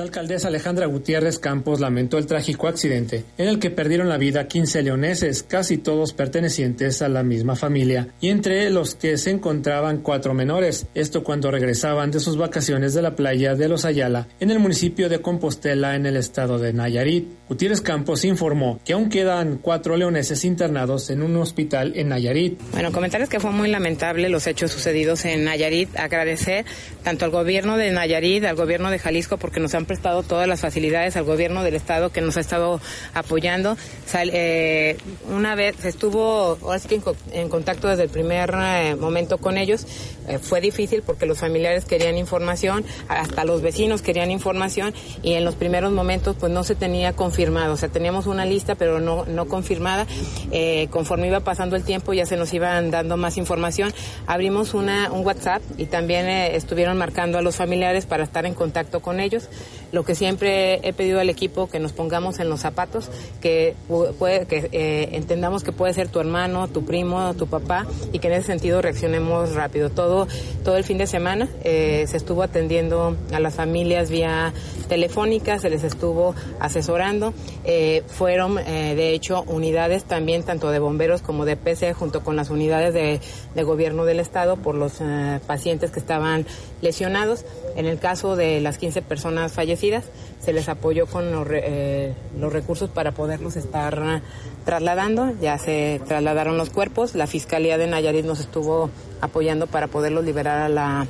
La 0.00 0.04
alcaldesa 0.04 0.48
Alejandra 0.48 0.86
Gutiérrez 0.86 1.38
Campos 1.38 1.78
lamentó 1.78 2.16
el 2.16 2.24
trágico 2.24 2.68
accidente 2.68 3.26
en 3.36 3.48
el 3.48 3.58
que 3.58 3.68
perdieron 3.68 4.08
la 4.08 4.16
vida 4.16 4.48
15 4.48 4.82
leoneses, 4.82 5.42
casi 5.42 5.76
todos 5.76 6.14
pertenecientes 6.14 7.02
a 7.02 7.10
la 7.10 7.22
misma 7.22 7.54
familia, 7.54 8.08
y 8.18 8.30
entre 8.30 8.70
los 8.70 8.94
que 8.94 9.18
se 9.18 9.28
encontraban 9.28 9.98
cuatro 9.98 10.32
menores, 10.32 10.86
esto 10.94 11.22
cuando 11.22 11.50
regresaban 11.50 12.10
de 12.10 12.18
sus 12.18 12.38
vacaciones 12.38 12.94
de 12.94 13.02
la 13.02 13.14
playa 13.14 13.54
de 13.54 13.68
Los 13.68 13.84
Ayala, 13.84 14.26
en 14.40 14.50
el 14.50 14.58
municipio 14.58 15.10
de 15.10 15.20
Compostela, 15.20 15.94
en 15.94 16.06
el 16.06 16.16
estado 16.16 16.58
de 16.58 16.72
Nayarit. 16.72 17.39
Gutiérrez 17.50 17.80
Campos 17.80 18.24
informó 18.24 18.78
que 18.84 18.92
aún 18.92 19.08
quedan 19.08 19.58
cuatro 19.58 19.96
leoneses 19.96 20.44
internados 20.44 21.10
en 21.10 21.20
un 21.20 21.34
hospital 21.34 21.94
en 21.96 22.10
Nayarit. 22.10 22.60
Bueno, 22.70 22.92
comentarles 22.92 23.28
que 23.28 23.40
fue 23.40 23.50
muy 23.50 23.68
lamentable 23.68 24.28
los 24.28 24.46
hechos 24.46 24.70
sucedidos 24.70 25.24
en 25.24 25.42
Nayarit. 25.42 25.98
Agradecer 25.98 26.64
tanto 27.02 27.24
al 27.24 27.32
gobierno 27.32 27.76
de 27.76 27.90
Nayarit, 27.90 28.44
al 28.44 28.54
gobierno 28.54 28.88
de 28.92 29.00
Jalisco, 29.00 29.36
porque 29.36 29.58
nos 29.58 29.74
han 29.74 29.84
prestado 29.84 30.22
todas 30.22 30.46
las 30.46 30.60
facilidades 30.60 31.16
al 31.16 31.24
gobierno 31.24 31.64
del 31.64 31.74
estado 31.74 32.12
que 32.12 32.20
nos 32.20 32.36
ha 32.36 32.40
estado 32.40 32.80
apoyando. 33.14 33.76
Eh, 34.14 34.96
una 35.28 35.56
vez 35.56 35.84
estuvo 35.84 36.56
en, 37.32 37.48
contacto 37.48 37.88
desde 37.88 38.04
el 38.04 38.10
primer 38.10 38.54
eh, 38.54 38.94
momento 38.94 39.38
con 39.38 39.58
ellos. 39.58 39.88
Eh, 40.28 40.38
fue 40.38 40.60
difícil 40.60 41.02
porque 41.02 41.26
los 41.26 41.38
familiares 41.38 41.84
querían 41.84 42.16
información, 42.16 42.84
hasta 43.08 43.44
los 43.44 43.60
vecinos 43.60 44.02
querían 44.02 44.30
información 44.30 44.94
y 45.24 45.32
en 45.32 45.44
los 45.44 45.56
primeros 45.56 45.90
momentos 45.90 46.36
pues 46.38 46.52
no 46.52 46.62
se 46.62 46.76
tenía 46.76 47.12
O 47.48 47.76
sea, 47.76 47.88
teníamos 47.88 48.26
una 48.26 48.44
lista 48.44 48.74
pero 48.74 49.00
no, 49.00 49.24
no 49.24 49.46
confirmada. 49.46 50.06
Eh, 50.50 50.88
conforme 50.90 51.28
iba 51.28 51.40
pasando 51.40 51.74
el 51.74 51.84
tiempo 51.84 52.12
ya 52.12 52.26
se 52.26 52.36
nos 52.36 52.52
iban 52.52 52.90
dando 52.90 53.16
más 53.16 53.38
información. 53.38 53.92
Abrimos 54.26 54.74
una, 54.74 55.10
un 55.10 55.24
WhatsApp 55.24 55.62
y 55.78 55.86
también 55.86 56.28
estuvieron 56.28 56.98
marcando 56.98 57.38
a 57.38 57.42
los 57.42 57.56
familiares 57.56 58.04
para 58.04 58.24
estar 58.24 58.44
en 58.44 58.54
contacto 58.54 59.00
con 59.00 59.20
ellos. 59.20 59.48
lo 59.92 60.04
que 60.04 60.14
siempre 60.14 60.86
he 60.86 60.92
pedido 60.92 61.18
al 61.18 61.30
equipo 61.30 61.68
que 61.68 61.80
nos 61.80 61.92
pongamos 61.92 62.38
en 62.38 62.48
los 62.48 62.60
zapatos, 62.60 63.10
que, 63.40 63.74
puede, 64.18 64.46
que 64.46 64.68
eh, 64.70 65.08
entendamos 65.12 65.64
que 65.64 65.72
puede 65.72 65.94
ser 65.94 66.08
tu 66.08 66.20
hermano, 66.20 66.68
tu 66.68 66.84
primo, 66.84 67.34
tu 67.34 67.48
papá 67.48 67.86
y 68.12 68.20
que 68.20 68.28
en 68.28 68.34
ese 68.34 68.46
sentido 68.48 68.82
reaccionemos 68.82 69.54
rápido. 69.54 69.90
Todo, 69.90 70.28
todo 70.64 70.76
el 70.76 70.84
fin 70.84 70.98
de 70.98 71.06
semana 71.06 71.48
eh, 71.64 72.04
se 72.06 72.16
estuvo 72.16 72.42
atendiendo 72.42 73.16
a 73.32 73.40
las 73.40 73.54
familias 73.54 74.10
vía 74.10 74.52
telefónica, 74.88 75.58
se 75.58 75.70
les 75.70 75.84
estuvo 75.84 76.34
asesorando. 76.60 77.29
Eh, 77.64 78.02
fueron, 78.06 78.56
de 78.56 79.12
hecho, 79.12 79.42
unidades 79.46 80.04
también, 80.04 80.42
tanto 80.42 80.70
de 80.70 80.78
bomberos 80.78 81.22
como 81.22 81.44
de 81.44 81.56
PC, 81.56 81.92
junto 81.94 82.22
con 82.22 82.36
las 82.36 82.50
unidades 82.50 82.94
de, 82.94 83.20
gobierno 83.62 84.04
del 84.04 84.20
Estado, 84.20 84.56
por 84.56 84.74
los 84.74 85.00
pacientes 85.46 85.90
que 85.90 86.00
estaban 86.00 86.46
lesionados. 86.82 87.44
En 87.76 87.86
el 87.86 87.98
caso 87.98 88.36
de 88.36 88.60
las 88.60 88.78
15 88.78 89.02
personas 89.02 89.52
fallecidas, 89.52 90.04
se 90.40 90.52
les 90.52 90.68
apoyó 90.68 91.06
con 91.06 91.30
los, 91.30 91.46
eh, 91.50 92.14
los 92.38 92.52
recursos 92.52 92.90
para 92.90 93.12
poderlos 93.12 93.56
estar 93.56 94.22
trasladando. 94.64 95.32
Ya 95.40 95.58
se 95.58 96.00
trasladaron 96.06 96.56
los 96.56 96.70
cuerpos. 96.70 97.14
La 97.14 97.26
Fiscalía 97.26 97.78
de 97.78 97.86
Nayarit 97.86 98.24
nos 98.24 98.40
estuvo 98.40 98.90
apoyando 99.20 99.66
para 99.66 99.88
poderlos 99.88 100.24
liberar 100.24 100.58
a 100.58 100.68
la 100.68 101.06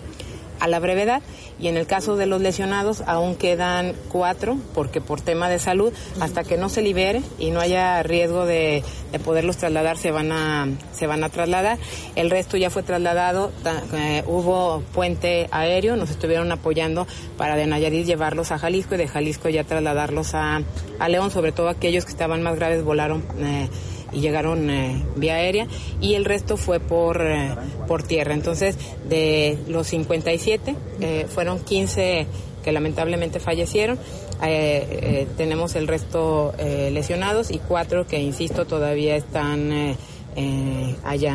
a 0.61 0.69
la 0.69 0.79
brevedad 0.79 1.23
y 1.59 1.69
en 1.69 1.77
el 1.77 1.87
caso 1.87 2.17
de 2.17 2.27
los 2.27 2.41
lesionados 2.41 3.03
aún 3.07 3.35
quedan 3.35 3.95
cuatro 4.11 4.57
porque 4.75 5.01
por 5.01 5.21
tema 5.21 5.49
de 5.49 5.59
salud 5.59 5.93
hasta 6.21 6.45
que 6.45 6.57
no 6.57 6.69
se 6.69 6.83
libere 6.83 7.23
y 7.39 7.51
no 7.51 7.61
haya 7.61 8.03
riesgo 8.03 8.47
de, 8.47 8.85
poderlos 9.25 9.57
trasladar 9.57 9.99
se 9.99 10.11
van 10.11 10.33
a 10.33 10.69
se 10.93 11.07
van 11.07 11.25
a 11.25 11.29
trasladar. 11.29 11.79
El 12.15 12.31
resto 12.31 12.57
ya 12.57 12.71
fue 12.71 12.83
trasladado 12.83 13.53
eh, 13.95 14.23
hubo 14.27 14.83
puente 14.93 15.49
aéreo 15.51 15.97
nos 15.97 16.11
estuvieron 16.11 16.53
apoyando 16.53 17.07
para 17.37 17.57
de 17.57 17.67
Nayarit 17.67 18.07
llevarlos 18.07 18.53
a 18.53 18.59
Jalisco 18.59 18.95
y 18.95 18.99
de 18.99 19.09
Jalisco 19.09 19.49
ya 19.49 19.65
trasladarlos 19.65 20.35
a, 20.35 20.63
a 20.99 21.09
León 21.09 21.31
sobre 21.31 21.53
todo 21.53 21.69
aquellos 21.69 22.05
que 22.05 22.13
estaban 22.13 22.43
más 22.43 22.57
graves 22.57 22.85
volaron 22.85 23.25
eh, 23.39 23.69
y 24.13 24.21
llegaron 24.21 24.71
eh, 24.71 25.05
vía 25.17 25.37
aérea 25.37 25.67
y 26.01 26.15
el 26.15 26.25
resto 26.25 26.57
fue 26.57 26.81
por, 26.81 27.21
eh, 27.23 27.55
por 27.87 28.03
tierra. 28.03 28.35
Entonces, 28.35 28.77
de 29.09 29.59
los 29.69 29.87
57, 29.89 30.75
eh, 31.01 31.27
fueron 31.29 31.61
15 31.61 32.27
que 32.65 32.73
lamentablemente 32.73 33.41
fallecieron. 33.41 33.99
tenemos 35.37 35.77
el 35.77 35.89
resto 35.89 36.53
lesionados 36.59 37.51
y 37.51 37.59
cuatro 37.59 38.07
que, 38.07 38.21
insisto, 38.21 38.67
todavía 38.67 39.17
están 39.17 39.97
allá 41.05 41.35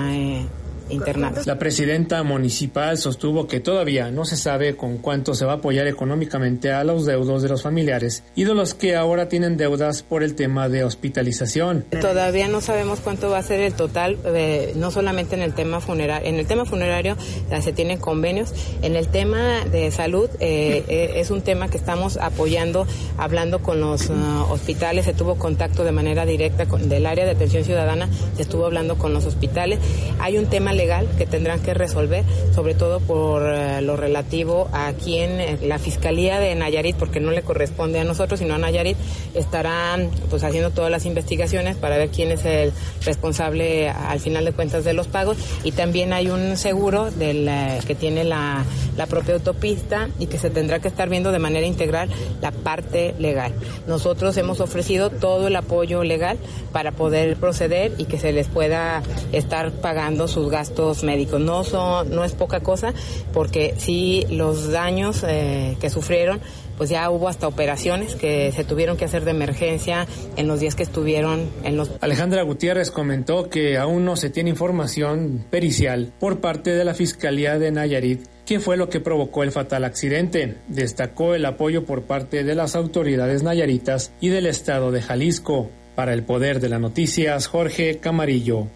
la 1.46 1.60
presidenta 1.60 2.24
municipal 2.24 2.98
sostuvo 2.98 3.48
que 3.48 3.60
todavía 3.60 4.12
no 4.12 4.26
se 4.26 4.38
sabe 4.38 4.76
con 4.76 4.98
cuánto 4.98 5.34
se 5.34 5.46
va 5.46 5.54
a 5.54 5.56
apoyar 5.56 5.88
económicamente 5.88 6.72
a 6.72 6.84
los 6.84 7.06
deudos 7.06 7.42
de 7.42 7.50
los 7.50 7.64
familiares 7.64 8.24
y 8.36 8.44
de 8.44 8.54
los 8.54 8.74
que 8.74 8.96
ahora 8.96 9.28
tienen 9.30 9.58
deudas 9.58 10.04
por 10.04 10.24
el 10.24 10.36
tema 10.36 10.70
de 10.70 10.84
hospitalización. 10.84 11.86
Todavía 12.02 12.48
no 12.48 12.62
sabemos 12.62 13.00
cuánto 13.00 13.30
va 13.30 13.40
a 13.40 13.44
ser 13.44 13.62
el 13.62 13.74
total, 13.74 14.18
eh, 14.26 14.74
no 14.76 14.92
solamente 14.92 15.36
en 15.36 15.42
el 15.42 15.54
tema 15.54 15.80
funerario. 15.80 16.28
En 16.28 16.36
el 16.36 16.46
tema 16.46 16.66
funerario 16.66 17.18
se 17.62 17.74
tienen 17.74 18.00
convenios. 18.00 18.54
En 18.82 18.96
el 18.96 19.08
tema 19.08 19.66
de 19.66 19.92
salud 19.92 20.30
eh, 20.40 20.84
eh, 20.88 21.14
es 21.16 21.32
un 21.32 21.42
tema 21.42 21.68
que 21.68 21.78
estamos 21.78 22.18
apoyando, 22.18 22.86
hablando 23.18 23.62
con 23.62 23.80
los 23.80 24.10
uh, 24.10 24.14
hospitales. 24.50 25.06
Se 25.06 25.14
tuvo 25.14 25.36
contacto 25.36 25.84
de 25.84 25.92
manera 25.92 26.26
directa 26.26 26.68
con, 26.68 26.90
del 26.90 27.06
área 27.06 27.26
de 27.26 27.32
atención 27.32 27.64
ciudadana, 27.64 28.10
se 28.36 28.44
estuvo 28.44 28.66
hablando 28.66 28.98
con 28.98 29.14
los 29.14 29.26
hospitales. 29.26 29.80
Hay 30.20 30.38
un 30.38 30.48
tema 30.48 30.74
legal 30.76 31.08
que 31.18 31.26
tendrán 31.26 31.62
que 31.62 31.74
resolver, 31.74 32.24
sobre 32.54 32.76
todo 32.76 33.00
por 33.00 33.44
eh, 33.46 33.82
lo 33.82 33.96
relativo 33.96 34.70
a 34.72 34.94
quien 34.94 35.40
eh, 35.40 35.58
la 35.62 35.80
Fiscalía 35.80 36.40
de 36.40 36.54
Nayarit, 36.56 36.96
porque 36.96 37.20
no 37.20 37.32
le 37.32 37.42
corresponde 37.42 38.00
a 38.00 38.04
nosotros, 38.04 38.40
sino 38.40 38.56
a 38.56 38.58
Nayarit, 38.58 38.98
estarán 39.34 40.10
pues 40.30 40.44
haciendo 40.44 40.72
todas 40.72 40.92
las 40.92 41.06
investigaciones 41.06 41.78
para 41.78 41.98
ver 41.98 42.10
quién 42.10 42.32
es 42.32 42.46
el 42.46 42.74
responsable 43.04 43.90
al 43.90 44.20
final 44.20 44.46
de 44.46 44.52
cuentas 44.52 44.84
de 44.84 44.94
los 44.94 45.08
pagos 45.08 45.38
y 45.64 45.72
también 45.72 46.14
hay 46.14 46.30
un 46.30 46.58
seguro 46.58 47.12
del, 47.12 47.50
que 47.88 47.96
tiene 47.96 48.24
la, 48.24 48.64
la 48.98 49.08
propia 49.08 49.36
autopista 49.36 50.10
y 50.20 50.28
que 50.28 50.38
se 50.38 50.50
tendrá 50.50 50.80
que 50.80 50.88
estar 50.88 51.10
viendo 51.10 51.32
de 51.32 51.40
manera 51.40 51.66
integral 51.66 52.10
la 52.42 52.52
parte 52.52 53.16
legal. 53.20 53.54
Nosotros 53.88 54.36
hemos 54.38 54.60
ofrecido 54.60 55.10
todo 55.10 55.48
el 55.48 55.56
apoyo 55.56 56.04
legal 56.04 56.38
para 56.72 56.92
poder 56.92 57.38
proceder 57.38 57.94
y 57.98 58.06
que 58.06 58.18
se 58.18 58.32
les 58.32 58.48
pueda 58.48 59.02
estar 59.32 59.72
pagando 59.72 60.28
sus 60.28 60.50
gastos 60.50 60.65
médicos. 61.04 61.40
No, 61.40 61.64
son, 61.64 62.10
no 62.10 62.24
es 62.24 62.34
poca 62.34 62.60
cosa 62.62 62.94
porque 63.34 63.76
sí 63.78 64.26
los 64.30 64.72
daños 64.72 65.24
eh, 65.28 65.78
que 65.80 65.90
sufrieron 65.90 66.42
pues 66.78 66.90
ya 66.90 67.10
hubo 67.10 67.30
hasta 67.30 67.48
operaciones 67.48 68.16
que 68.16 68.52
se 68.52 68.64
tuvieron 68.64 68.98
que 68.98 69.06
hacer 69.06 69.24
de 69.24 69.32
emergencia 69.32 70.08
en 70.36 70.48
los 70.48 70.60
días 70.60 70.76
que 70.76 70.84
estuvieron 70.84 71.50
en 71.64 71.78
los... 71.78 71.92
Alejandra 72.02 72.42
Gutiérrez 72.44 72.92
comentó 72.92 73.50
que 73.50 73.78
aún 73.78 74.04
no 74.04 74.18
se 74.18 74.30
tiene 74.30 74.50
información 74.50 75.46
pericial 75.50 76.14
por 76.20 76.42
parte 76.42 76.72
de 76.72 76.84
la 76.84 76.94
Fiscalía 76.94 77.58
de 77.60 77.72
Nayarit 77.72 78.28
qué 78.46 78.60
fue 78.60 78.78
lo 78.78 78.90
que 78.90 79.00
provocó 79.00 79.44
el 79.44 79.52
fatal 79.52 79.84
accidente. 79.84 80.58
Destacó 80.68 81.36
el 81.36 81.46
apoyo 81.46 81.86
por 81.86 82.04
parte 82.04 82.44
de 82.44 82.56
las 82.56 82.76
autoridades 82.76 83.44
nayaritas 83.44 84.14
y 84.22 84.30
del 84.30 84.46
estado 84.46 84.92
de 84.92 85.02
Jalisco. 85.02 85.72
Para 85.96 86.14
el 86.14 86.24
poder 86.24 86.60
de 86.60 86.70
las 86.70 86.80
noticias, 86.80 87.48
Jorge 87.48 88.00
Camarillo. 88.00 88.68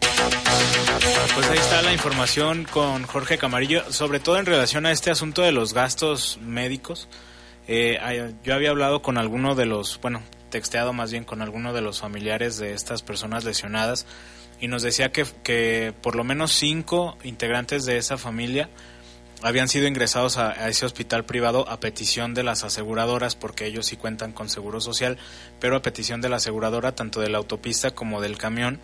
Pues 1.40 1.52
ahí 1.52 1.58
está 1.58 1.82
la 1.82 1.94
información 1.94 2.66
con 2.66 3.04
Jorge 3.04 3.38
Camarillo, 3.38 3.94
sobre 3.94 4.20
todo 4.20 4.40
en 4.40 4.46
relación 4.46 4.86
a 4.86 4.92
este 4.92 5.10
asunto 5.10 5.42
de 5.42 5.54
los 5.54 5.74
gastos 5.74 6.38
médicos. 6.42 7.08
Eh, 7.66 7.98
yo 8.44 8.54
había 8.54 8.72
hablado 8.72 9.02
con 9.02 9.18
alguno 9.18 9.56
de 9.56 9.66
los, 9.66 10.02
bueno, 10.02 10.22
texteado 10.50 10.92
más 10.92 11.14
bien 11.14 11.24
con 11.24 11.42
alguno 11.42 11.72
de 11.72 11.80
los 11.80 12.02
familiares 12.02 12.58
de 12.58 12.74
estas 12.74 13.04
personas 13.04 13.46
lesionadas 13.46 14.06
y 14.60 14.68
nos 14.68 14.84
decía 14.84 15.14
que, 15.14 15.26
que 15.42 15.94
por 16.02 16.18
lo 16.18 16.26
menos 16.26 16.52
cinco 16.52 17.18
integrantes 17.24 17.86
de 17.86 17.96
esa 17.96 18.18
familia 18.18 18.70
habían 19.42 19.70
sido 19.70 19.88
ingresados 19.88 20.38
a, 20.38 20.68
ese 20.70 20.86
hospital 20.86 21.26
privado 21.26 21.68
a 21.70 21.80
petición 21.80 22.34
de 22.34 22.44
las 22.44 22.64
aseguradoras, 22.64 23.36
porque 23.36 23.66
ellos 23.66 23.86
sí 23.86 23.96
cuentan 23.96 24.34
con 24.34 24.50
seguro 24.50 24.82
social, 24.82 25.18
pero 25.60 25.76
a 25.76 25.82
petición 25.82 26.22
de 26.22 26.30
la 26.30 26.38
aseguradora, 26.38 26.96
tanto 26.96 27.22
de 27.22 27.30
la 27.30 27.38
autopista 27.38 27.92
como 27.92 28.22
del 28.22 28.38
camión, 28.38 28.80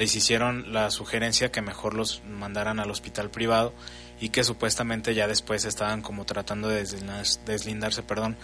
les 0.00 0.16
hicieron 0.16 0.72
la 0.72 0.90
sugerencia 0.90 1.52
que 1.52 1.60
mejor 1.60 1.92
los 1.92 2.22
mandaran 2.24 2.80
al 2.80 2.90
hospital 2.90 3.30
privado 3.30 3.74
y 4.18 4.30
que 4.30 4.44
supuestamente 4.44 5.14
ya 5.14 5.28
después 5.28 5.66
estaban 5.66 6.00
como 6.00 6.24
tratando 6.24 6.68
de 6.68 6.86
deslindarse, 7.44 8.02
perdón, 8.02 8.38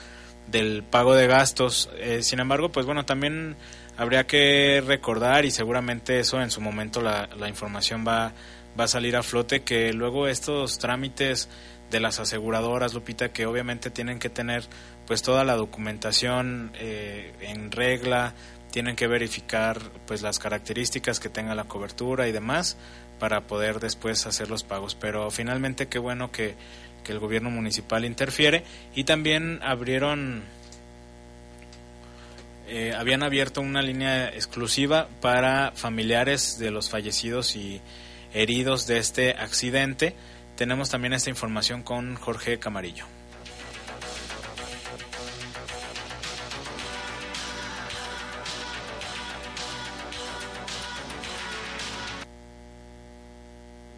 del 0.49 0.83
pago 0.83 1.14
de 1.14 1.27
gastos. 1.27 1.88
Eh, 1.97 2.23
sin 2.23 2.40
embargo, 2.40 2.73
pues 2.73 2.85
bueno, 2.85 3.07
también 3.07 3.57
habría 3.97 4.27
que 4.27 4.83
recordar 4.87 5.47
y 5.47 5.51
seguramente 5.51 6.21
eso 6.21 6.42
en 6.42 6.51
su 6.51 6.61
momento 6.61 7.01
la, 7.01 7.27
la 7.38 7.49
información 7.49 8.05
va, 8.07 8.35
va 8.79 8.85
a 8.85 8.88
salir 8.88 9.16
a 9.16 9.23
flote 9.23 9.62
que 9.62 9.95
luego 9.95 10.29
estos 10.29 10.77
trámites 10.79 11.49
de 11.90 12.01
las 12.01 12.21
aseguradoras, 12.21 12.92
Lupita, 12.92 13.31
que 13.31 13.47
obviamente 13.47 13.90
tienen 13.90 14.19
que 14.19 14.29
tener 14.29 14.64
pues 15.07 15.23
toda 15.23 15.45
la 15.45 15.55
documentación 15.55 16.73
eh, 16.75 17.33
en 17.40 17.71
regla, 17.71 18.35
tienen 18.77 18.95
que 18.95 19.07
verificar 19.07 19.81
pues 20.07 20.21
las 20.21 20.39
características 20.39 21.19
que 21.19 21.31
tenga 21.31 21.55
la 21.55 21.65
cobertura 21.65 22.29
y 22.29 22.33
demás 22.33 22.77
para 23.19 23.47
poder 23.47 23.81
después 23.81 24.27
hacer 24.27 24.51
los 24.51 24.65
pagos. 24.65 24.95
Pero 24.95 25.31
finalmente 25.31 25.87
qué 25.89 25.99
bueno 25.99 26.31
que, 26.31 26.57
que 27.03 27.12
el 27.12 27.19
gobierno 27.19 27.49
municipal 27.49 28.05
interfiere 28.05 28.65
y 28.95 29.05
también 29.05 29.61
abrieron 29.62 30.43
eh, 32.69 32.93
habían 32.95 33.23
abierto 33.23 33.62
una 33.62 33.81
línea 33.81 34.29
exclusiva 34.29 35.09
para 35.23 35.73
familiares 35.75 36.59
de 36.59 36.71
los 36.71 36.91
fallecidos 36.91 37.57
y 37.57 37.81
heridos 38.35 38.87
de 38.87 38.99
este 38.99 39.31
accidente. 39.31 40.15
Tenemos 40.55 40.91
también 40.91 41.15
esta 41.15 41.31
información 41.31 41.83
con 41.83 42.17
Jorge 42.17 42.59
Camarillo. 42.59 43.07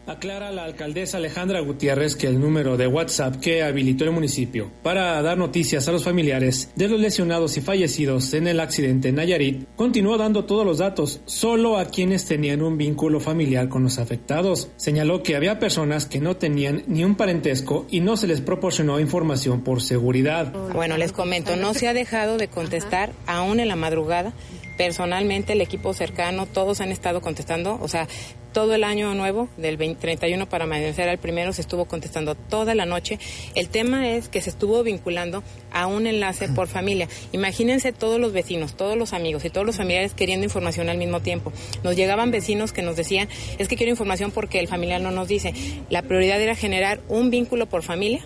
Aclara 0.09 0.51
la 0.53 0.65
alcaldesa 0.65 1.19
Alejandra 1.19 1.61
Gutiérrez 1.61 2.17
que 2.17 2.29
el 2.29 2.41
número 2.41 2.79
de 2.79 2.87
WhatsApp 2.87 3.37
que 3.37 3.63
habilitó 3.63 4.05
el 4.05 4.11
municipio 4.11 4.71
para 4.83 5.21
dar 5.21 5.37
noticias 5.37 5.87
a 5.87 5.93
los 5.93 6.03
familiares 6.03 6.71
de 6.77 6.89
los 6.89 6.99
lesionados 6.99 7.59
y 7.59 7.61
fallecidos 7.61 8.33
en 8.33 8.47
el 8.47 8.59
accidente 8.59 9.09
en 9.09 9.17
Nayarit 9.17 9.69
continuó 9.77 10.17
dando 10.17 10.47
todos 10.47 10.65
los 10.65 10.79
datos 10.79 11.21
solo 11.27 11.77
a 11.77 11.91
quienes 11.91 12.25
tenían 12.25 12.63
un 12.63 12.79
vínculo 12.79 13.21
familiar 13.21 13.69
con 13.69 13.83
los 13.83 13.99
afectados. 13.99 14.71
Señaló 14.77 15.23
que 15.23 15.37
había 15.37 15.59
personas 15.59 16.07
que 16.07 16.21
no 16.21 16.39
tenían 16.39 16.85
ni 16.87 17.05
un 17.05 17.15
parentesco 17.15 17.87
y 17.91 18.01
no 18.01 18.17
se 18.17 18.29
les 18.29 18.41
proporcionó 18.41 19.01
información 19.01 19.61
por 19.61 19.83
seguridad. 19.83 20.55
Bueno, 20.73 20.97
les 20.97 21.13
comento, 21.13 21.55
no 21.57 21.75
se 21.75 21.87
ha 21.87 21.93
dejado 21.93 22.39
de 22.39 22.49
contestar 22.49 23.13
aún 23.27 23.61
en 23.61 23.69
la 23.69 23.77
madrugada 23.77 24.33
personalmente 24.79 25.53
el 25.53 25.61
equipo 25.61 25.93
cercano, 25.93 26.47
todos 26.47 26.81
han 26.81 26.93
estado 26.93 27.21
contestando, 27.21 27.79
o 27.83 27.89
sea, 27.89 28.09
todo 28.53 28.75
el 28.75 28.85
año 28.85 29.15
nuevo, 29.15 29.49
del 29.57 29.77
20, 29.77 30.01
31 30.01 30.49
para 30.49 30.65
amanecer 30.65 31.09
al 31.09 31.19
primero, 31.19 31.53
se 31.53 31.61
estuvo 31.61 31.85
contestando 31.85 32.35
toda 32.35 32.75
la 32.75 32.87
noche. 32.87 33.19
El 33.55 33.69
tema 33.69 34.09
es 34.09 34.29
que 34.29 34.41
se 34.41 34.51
estuvo 34.51 34.83
vinculando 34.83 35.43
a 35.71 35.87
un 35.87 36.07
enlace 36.07 36.49
por 36.49 36.67
familia. 36.67 37.09
Imagínense 37.33 37.93
todos 37.93 38.19
los 38.19 38.33
vecinos, 38.33 38.75
todos 38.75 38.97
los 38.97 39.13
amigos 39.13 39.45
y 39.45 39.51
todos 39.51 39.67
los 39.67 39.77
familiares 39.77 40.15
queriendo 40.15 40.45
información 40.45 40.89
al 40.89 40.99
mismo 40.99 41.21
tiempo. 41.21 41.53
Nos 41.85 41.95
llegaban 41.97 42.31
vecinos 42.31 42.73
que 42.73 42.83
nos 42.83 42.97
decían, 42.97 43.29
es 43.59 43.69
que 43.69 43.77
quiero 43.77 43.91
información 43.91 44.31
porque 44.31 44.61
el 44.61 44.69
familiar 44.69 45.01
no 45.01 45.11
nos 45.11 45.29
dice. 45.29 45.53
La 45.91 46.03
prioridad 46.03 46.41
era 46.41 46.55
generar 46.55 47.01
un 47.09 47.31
vínculo 47.31 47.67
por 47.67 47.83
familia, 47.83 48.23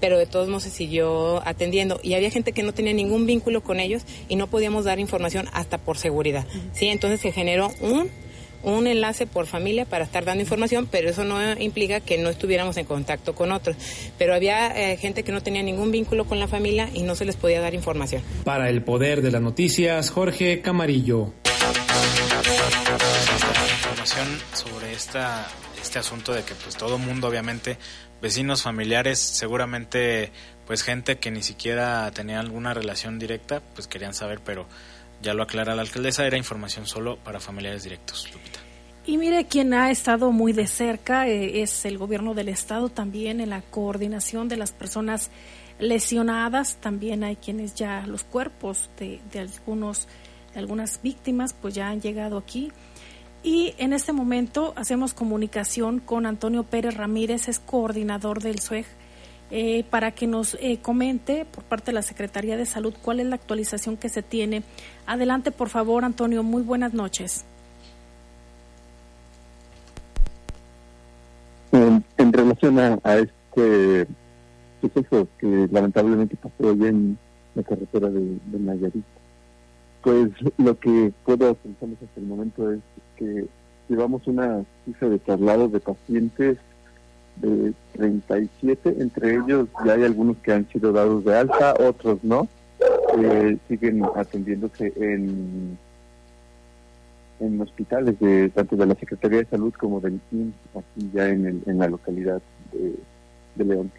pero 0.00 0.18
de 0.18 0.26
todos 0.26 0.48
modos 0.48 0.64
se 0.64 0.70
siguió 0.70 1.46
atendiendo. 1.46 2.00
Y 2.02 2.14
había 2.14 2.30
gente 2.30 2.52
que 2.52 2.62
no 2.62 2.72
tenía 2.72 2.94
ningún 2.94 3.26
vínculo 3.26 3.62
con 3.62 3.78
ellos 3.78 4.02
y 4.28 4.36
no 4.36 4.46
podíamos 4.46 4.84
dar 4.84 4.98
información 4.98 5.48
hasta 5.52 5.78
por 5.80 5.98
seguridad. 5.98 6.46
¿sí? 6.72 6.88
Entonces 6.88 7.20
se 7.20 7.32
generó 7.32 7.70
un 7.80 8.10
un 8.62 8.86
enlace 8.86 9.26
por 9.26 9.46
familia 9.46 9.84
para 9.84 10.04
estar 10.04 10.24
dando 10.24 10.42
información, 10.42 10.86
pero 10.90 11.10
eso 11.10 11.24
no 11.24 11.40
implica 11.58 12.00
que 12.00 12.18
no 12.18 12.28
estuviéramos 12.28 12.76
en 12.76 12.84
contacto 12.84 13.34
con 13.34 13.52
otros. 13.52 13.76
Pero 14.18 14.34
había 14.34 14.68
eh, 14.68 14.96
gente 14.96 15.22
que 15.22 15.32
no 15.32 15.42
tenía 15.42 15.62
ningún 15.62 15.90
vínculo 15.90 16.24
con 16.26 16.38
la 16.38 16.48
familia 16.48 16.90
y 16.92 17.02
no 17.02 17.14
se 17.14 17.24
les 17.24 17.36
podía 17.36 17.60
dar 17.60 17.74
información. 17.74 18.22
Para 18.44 18.68
el 18.68 18.82
poder 18.82 19.22
de 19.22 19.30
las 19.30 19.40
noticias, 19.40 20.10
Jorge 20.10 20.60
Camarillo. 20.60 21.32
Información 23.82 24.28
sobre 24.54 24.92
esta, 24.92 25.48
este 25.80 25.98
asunto 25.98 26.32
de 26.32 26.42
que 26.42 26.54
pues 26.54 26.76
todo 26.76 26.98
mundo, 26.98 27.28
obviamente, 27.28 27.78
vecinos, 28.20 28.62
familiares, 28.62 29.18
seguramente 29.18 30.32
pues 30.66 30.82
gente 30.82 31.18
que 31.18 31.30
ni 31.30 31.42
siquiera 31.42 32.10
tenía 32.12 32.38
alguna 32.38 32.74
relación 32.74 33.18
directa, 33.18 33.60
pues 33.74 33.88
querían 33.88 34.14
saber, 34.14 34.40
pero 34.44 34.68
ya 35.22 35.34
lo 35.34 35.42
aclara 35.42 35.74
la 35.74 35.82
alcaldesa, 35.82 36.26
era 36.26 36.36
información 36.36 36.86
solo 36.86 37.16
para 37.18 37.40
familiares 37.40 37.84
directos. 37.84 38.28
Y 39.06 39.16
mire, 39.16 39.46
quien 39.46 39.74
ha 39.74 39.90
estado 39.90 40.30
muy 40.30 40.52
de 40.52 40.66
cerca 40.66 41.26
eh, 41.26 41.62
es 41.62 41.84
el 41.84 41.98
gobierno 41.98 42.34
del 42.34 42.48
estado 42.48 42.88
también 42.90 43.40
en 43.40 43.50
la 43.50 43.62
coordinación 43.62 44.48
de 44.48 44.56
las 44.56 44.72
personas 44.72 45.30
lesionadas. 45.78 46.76
También 46.76 47.24
hay 47.24 47.36
quienes 47.36 47.74
ya 47.74 48.06
los 48.06 48.24
cuerpos 48.24 48.90
de, 48.98 49.20
de 49.32 49.40
algunos 49.40 50.06
de 50.52 50.60
algunas 50.60 51.00
víctimas 51.02 51.54
pues 51.54 51.74
ya 51.74 51.88
han 51.88 52.00
llegado 52.00 52.36
aquí. 52.36 52.72
Y 53.42 53.74
en 53.78 53.92
este 53.92 54.12
momento 54.12 54.74
hacemos 54.76 55.14
comunicación 55.14 56.00
con 56.00 56.26
Antonio 56.26 56.64
Pérez 56.64 56.94
Ramírez, 56.94 57.48
es 57.48 57.58
coordinador 57.58 58.42
del 58.42 58.60
SUEG 58.60 58.86
eh, 59.50 59.84
para 59.90 60.12
que 60.12 60.26
nos 60.26 60.56
eh, 60.60 60.78
comente 60.80 61.44
por 61.44 61.64
parte 61.64 61.86
de 61.86 61.94
la 61.94 62.02
Secretaría 62.02 62.56
de 62.56 62.66
Salud 62.66 62.94
cuál 63.02 63.18
es 63.18 63.26
la 63.26 63.34
actualización 63.34 63.96
que 63.96 64.08
se 64.08 64.22
tiene. 64.22 64.62
Adelante, 65.06 65.50
por 65.50 65.68
favor, 65.68 66.04
Antonio. 66.04 66.42
Muy 66.42 66.62
buenas 66.62 66.94
noches. 66.94 67.44
En, 71.72 72.32
relación 72.32 72.78
a, 72.78 73.16
este 73.16 74.06
suceso 74.80 75.26
que 75.38 75.68
lamentablemente 75.70 76.36
pasó 76.36 76.70
allá 76.70 76.88
en 76.88 77.18
la 77.54 77.62
carretera 77.62 78.08
de, 78.08 78.20
de 78.20 78.58
Nayarit, 78.58 79.04
pues 80.02 80.30
lo 80.58 80.78
que 80.78 81.12
puedo 81.24 81.54
pensar 81.54 81.88
hasta 81.92 82.20
el 82.20 82.26
momento 82.26 82.70
es 82.72 82.80
que 83.16 83.46
llevamos 83.88 84.26
una 84.26 84.64
cifra 84.84 85.08
de 85.08 85.18
traslados 85.18 85.72
de 85.72 85.80
pacientes 85.80 86.58
de 87.36 87.72
37, 87.92 88.96
entre 88.98 89.34
ellos 89.36 89.68
ya 89.84 89.94
hay 89.94 90.04
algunos 90.04 90.36
que 90.38 90.52
han 90.52 90.68
sido 90.68 90.92
dados 90.92 91.24
de 91.24 91.36
alta, 91.36 91.74
otros 91.78 92.18
no, 92.22 92.48
eh, 93.18 93.56
siguen 93.68 94.04
atendiéndose 94.14 94.92
en 94.96 95.78
en 97.40 97.60
hospitales 97.60 98.18
de 98.20 98.50
tanto 98.50 98.76
de 98.76 98.86
la 98.86 98.94
Secretaría 98.94 99.38
de 99.38 99.46
Salud 99.46 99.72
como 99.74 100.00
del 100.00 100.20
IMSS, 100.30 100.76
aquí 100.76 101.10
ya 101.12 101.28
en, 101.28 101.46
el, 101.46 101.62
en 101.66 101.78
la 101.78 101.88
localidad 101.88 102.40
de, 102.72 103.64
León. 103.64 103.90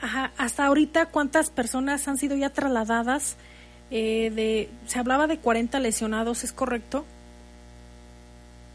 Ajá, 0.00 0.32
hasta 0.38 0.64
ahorita, 0.64 1.06
¿cuántas 1.06 1.50
personas 1.50 2.06
han 2.08 2.16
sido 2.16 2.36
ya 2.36 2.50
trasladadas? 2.50 3.36
Eh, 3.90 4.30
de, 4.34 4.70
se 4.86 4.98
hablaba 4.98 5.26
de 5.26 5.38
40 5.38 5.80
lesionados, 5.80 6.44
¿es 6.44 6.52
correcto? 6.52 7.04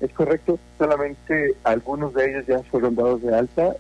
Es 0.04 0.12
correcto, 0.12 0.60
solamente 0.78 1.56
algunos 1.64 2.14
de 2.14 2.30
ellos 2.30 2.46
ya 2.46 2.60
fueron 2.64 2.94
dados 2.94 3.22
de 3.22 3.34
alta. 3.34 3.74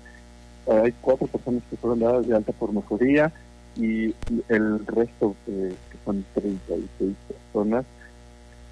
Hay 0.72 0.94
cuatro 1.02 1.28
personas 1.28 1.62
que 1.70 1.76
fueron 1.76 2.00
dadas 2.00 2.26
de 2.26 2.34
alta 2.34 2.54
por 2.54 2.72
mejoría 2.72 3.30
y 3.76 4.16
el 4.48 4.88
resto, 4.88 5.36
eh, 5.48 5.76
que 5.92 5.98
son 6.06 6.24
36 6.34 7.16
personas, 7.28 7.84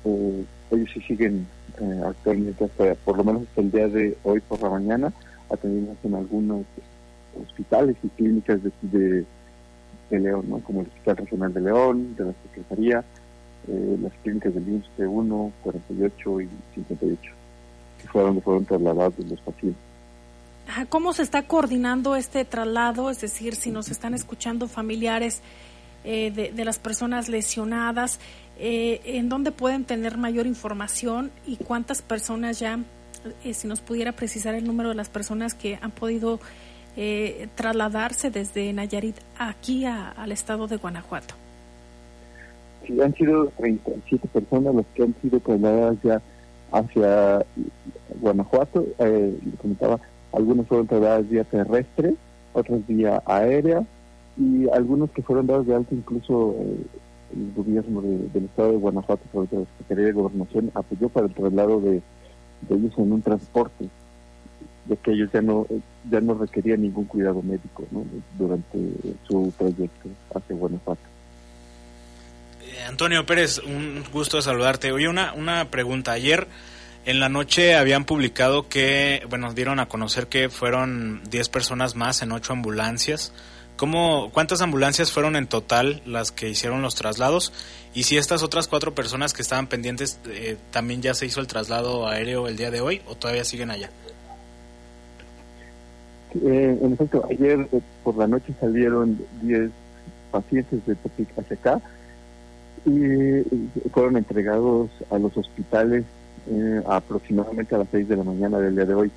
eh, 0.06 0.46
ellos 0.72 0.90
sí 0.94 1.02
siguen 1.02 1.46
eh, 1.82 2.02
actualmente 2.06 2.64
hasta, 2.64 2.96
por 3.04 3.18
lo 3.18 3.26
menos 3.26 3.42
hasta 3.42 3.60
el 3.60 3.72
día 3.72 3.88
de 3.90 4.18
hoy 4.24 4.40
por 4.40 4.62
la 4.62 4.70
mañana, 4.70 5.14
atendidos 5.52 5.98
en 6.06 6.16
algunos 6.16 6.66
hospitales 7.38 7.98
y 8.02 8.08
clínicas 8.10 8.62
de, 8.82 9.26
León, 10.10 10.62
como 10.62 10.82
el 10.82 10.88
Hospital 10.88 11.18
Regional 11.18 11.54
de 11.54 11.62
León, 11.62 12.16
de 12.16 12.26
la 12.26 12.34
Secretaría, 12.44 13.04
las 13.68 14.14
clínicas 14.24 14.54
del 14.54 14.68
IMSS 14.70 15.00
1, 15.00 15.52
48 15.64 16.42
y 16.42 16.50
58 16.76 17.41
fue 18.08 18.22
donde 18.22 18.42
fueron 18.42 18.66
trasladados 18.66 19.20
los 19.20 19.40
pacientes. 19.42 19.92
¿Cómo 20.90 21.12
se 21.14 21.24
está 21.24 21.44
coordinando 21.44 22.16
este 22.16 22.46
traslado? 22.46 23.10
Es 23.10 23.20
decir, 23.20 23.56
si 23.56 23.72
nos 23.72 23.90
están 23.90 24.14
escuchando 24.14 24.68
familiares 24.68 25.42
eh, 26.04 26.32
de, 26.32 26.66
las 26.66 26.80
personas 26.80 27.30
lesionadas, 27.30 28.20
eh, 28.58 29.02
¿en 29.04 29.28
dónde 29.28 29.52
pueden 29.52 29.84
tener 29.84 30.18
mayor 30.18 30.48
información 30.48 31.30
y 31.46 31.58
cuántas 31.58 32.02
personas 32.02 32.60
ya, 32.60 32.80
eh, 33.44 33.54
si 33.54 33.68
nos 33.68 33.82
pudiera 33.82 34.14
precisar 34.14 34.56
el 34.56 34.66
número 34.66 34.90
de 34.90 34.96
las 34.96 35.10
personas 35.10 35.54
que 35.54 35.78
han 35.82 35.92
podido 35.92 36.40
trasladarse 37.56 38.32
desde 38.32 38.74
Nayarit 38.74 39.16
aquí 39.40 39.86
al 39.86 40.30
estado 40.32 40.68
de 40.68 40.76
Guanajuato? 40.76 41.36
Sí, 42.86 43.00
han 43.00 43.14
sido 43.16 43.48
37 43.58 44.28
personas 44.28 44.76
las 44.76 44.86
que 44.94 45.04
han 45.04 45.16
sido 45.22 45.40
trasladadas 45.40 45.98
ya 46.04 46.22
hacia 46.72 47.46
Guanajuato, 48.20 48.86
eh, 49.00 49.38
comentaba, 49.62 50.00
algunos 50.34 50.68
fueron 50.68 50.88
trasladados 50.88 51.30
vía 51.30 51.44
terrestre, 51.44 52.16
otros 52.54 52.86
vía 52.88 53.22
aérea, 53.26 53.84
y 54.38 54.70
algunos 54.70 55.12
que 55.12 55.22
fueron 55.22 55.48
dados 55.48 55.68
de 55.68 55.76
alta 55.76 55.94
incluso 55.94 56.56
eh, 56.60 56.78
el 57.36 57.54
gobierno 57.56 58.02
del 58.02 58.46
estado 58.46 58.72
de 58.72 58.78
Guanajuato, 58.78 59.24
por 59.32 59.44
la 59.52 59.66
Secretaría 59.78 60.06
de 60.06 60.12
Gobernación, 60.12 60.72
apoyó 60.74 61.10
para 61.10 61.28
el 61.28 61.34
traslado 61.34 61.80
de, 61.82 62.02
ellos 62.70 62.94
en 62.98 63.12
un 63.12 63.22
transporte, 63.22 63.90
de 64.86 64.98
que 64.98 65.12
ellos 65.12 65.30
ya 65.32 65.42
no 65.42 65.66
ya 66.10 66.20
no 66.20 66.34
requerían 66.34 66.82
ningún 66.82 67.06
cuidado 67.06 67.42
médico 67.42 67.84
durante 68.38 68.78
su 69.28 69.54
trayecto 69.58 70.10
hacia 70.34 70.56
Guanajuato. 70.56 71.11
Eh, 72.72 72.84
Antonio 72.88 73.26
Pérez, 73.26 73.60
un 73.60 74.04
gusto 74.14 74.42
saludarte. 74.42 74.92
Oye, 74.92 75.10
una, 75.10 75.34
una 75.34 75.70
pregunta. 75.70 76.14
Ayer 76.14 76.48
en 77.06 77.20
la 77.20 77.28
noche 77.28 77.76
habían 77.76 78.06
publicado 78.06 78.70
que, 78.70 79.26
bueno, 79.30 79.54
dieron 79.54 79.80
a 79.80 79.88
conocer 79.88 80.28
que 80.28 80.50
fueron 80.50 81.22
10 81.30 81.50
personas 81.50 81.96
más 81.96 82.22
en 82.22 82.32
8 82.32 82.54
ambulancias. 82.54 83.34
¿Cómo, 83.76 84.30
¿Cuántas 84.32 84.62
ambulancias 84.62 85.12
fueron 85.12 85.36
en 85.36 85.48
total 85.48 86.02
las 86.06 86.32
que 86.32 86.50
hicieron 86.50 86.82
los 86.82 86.96
traslados? 86.96 87.52
Y 87.94 88.04
si 88.04 88.18
estas 88.18 88.44
otras 88.44 88.68
cuatro 88.68 88.94
personas 88.94 89.34
que 89.34 89.42
estaban 89.42 89.68
pendientes, 89.68 90.20
eh, 90.28 90.56
también 90.70 91.02
ya 91.02 91.14
se 91.14 91.26
hizo 91.26 91.42
el 91.42 91.48
traslado 91.48 92.08
aéreo 92.08 92.48
el 92.48 92.56
día 92.56 92.72
de 92.72 92.80
hoy 92.80 93.02
o 93.08 93.16
todavía 93.16 93.44
siguen 93.44 93.72
allá? 93.72 93.90
Eh, 96.36 96.80
en 96.82 96.94
efecto, 96.94 97.26
ayer 97.30 97.68
eh, 97.74 97.82
por 98.04 98.16
la 98.16 98.28
noche 98.28 98.54
salieron 98.60 99.20
10 99.42 99.72
pacientes 100.32 100.86
de 100.86 100.96
Tepic 100.96 101.28
hacia 101.38 101.56
acá 101.58 101.82
y 102.86 103.44
fueron 103.92 104.18
entregados 104.18 104.90
a 105.10 105.18
los 105.18 105.36
hospitales 105.38 106.04
eh, 106.50 106.84
aproximadamente 106.88 107.76
a 107.76 107.80
las 107.80 107.88
6 107.92 108.10
de 108.10 108.18
la 108.18 108.24
mañana 108.24 108.60
del 108.60 108.76
día 108.76 108.86
de 108.86 108.94
hoy. 108.94 109.12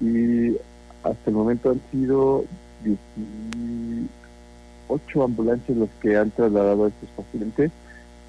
Y 0.00 0.56
hasta 1.02 1.30
el 1.30 1.34
momento 1.34 1.70
han 1.70 1.80
sido 1.92 2.44
18 2.84 5.22
ambulancias 5.22 5.78
los 5.78 5.88
que 6.00 6.16
han 6.16 6.30
trasladado 6.30 6.84
a 6.84 6.88
estos 6.88 7.08
pacientes 7.10 7.70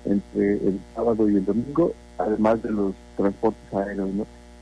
entre 0.05 0.53
el 0.53 0.79
sábado 0.95 1.29
y 1.29 1.35
el 1.35 1.45
domingo, 1.45 1.93
además 2.17 2.63
de 2.63 2.71
los 2.71 2.93
transportes 3.17 3.73
aéreos, 3.73 4.09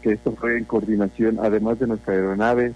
que 0.01 0.13
esto 0.13 0.31
fue 0.31 0.57
en 0.57 0.63
coordinación, 0.63 1.37
además 1.41 1.79
de 1.79 1.87
nuestra 1.87 2.13
aeronave, 2.13 2.73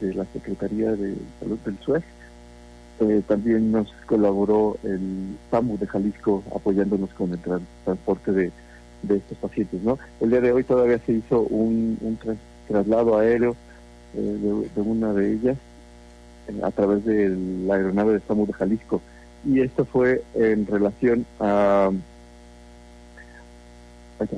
de 0.00 0.14
la 0.14 0.24
Secretaría 0.32 0.92
de 0.92 1.16
Salud 1.40 1.58
del 1.64 1.76
SUEG, 1.78 2.04
eh, 3.00 3.22
también 3.26 3.70
nos 3.70 3.92
colaboró 4.06 4.76
el 4.82 5.36
PAMU 5.50 5.78
de 5.78 5.86
Jalisco 5.86 6.42
apoyándonos 6.54 7.10
con 7.10 7.32
el 7.32 7.38
transporte 7.84 8.32
de, 8.32 8.52
estos 9.08 9.38
pacientes. 9.38 9.80
¿no? 9.82 9.98
El 10.20 10.30
día 10.30 10.40
de 10.40 10.52
hoy 10.52 10.64
todavía 10.64 10.98
se 11.06 11.12
hizo 11.12 11.42
un, 11.42 12.18
traslado 12.66 13.16
aéreo 13.16 13.54
eh, 14.14 14.68
de, 14.74 14.80
una 14.80 15.12
de 15.12 15.32
ellas 15.32 15.56
eh, 16.48 16.60
a 16.62 16.70
través 16.70 17.04
de 17.04 17.28
la 17.66 17.74
aeronave 17.74 18.14
de 18.14 18.20
PAMU 18.20 18.46
de 18.46 18.52
Jalisco. 18.52 19.00
Y 19.46 19.60
esto 19.60 19.84
fue 19.84 20.22
en 20.34 20.66
relación 20.66 21.24
a, 21.38 21.90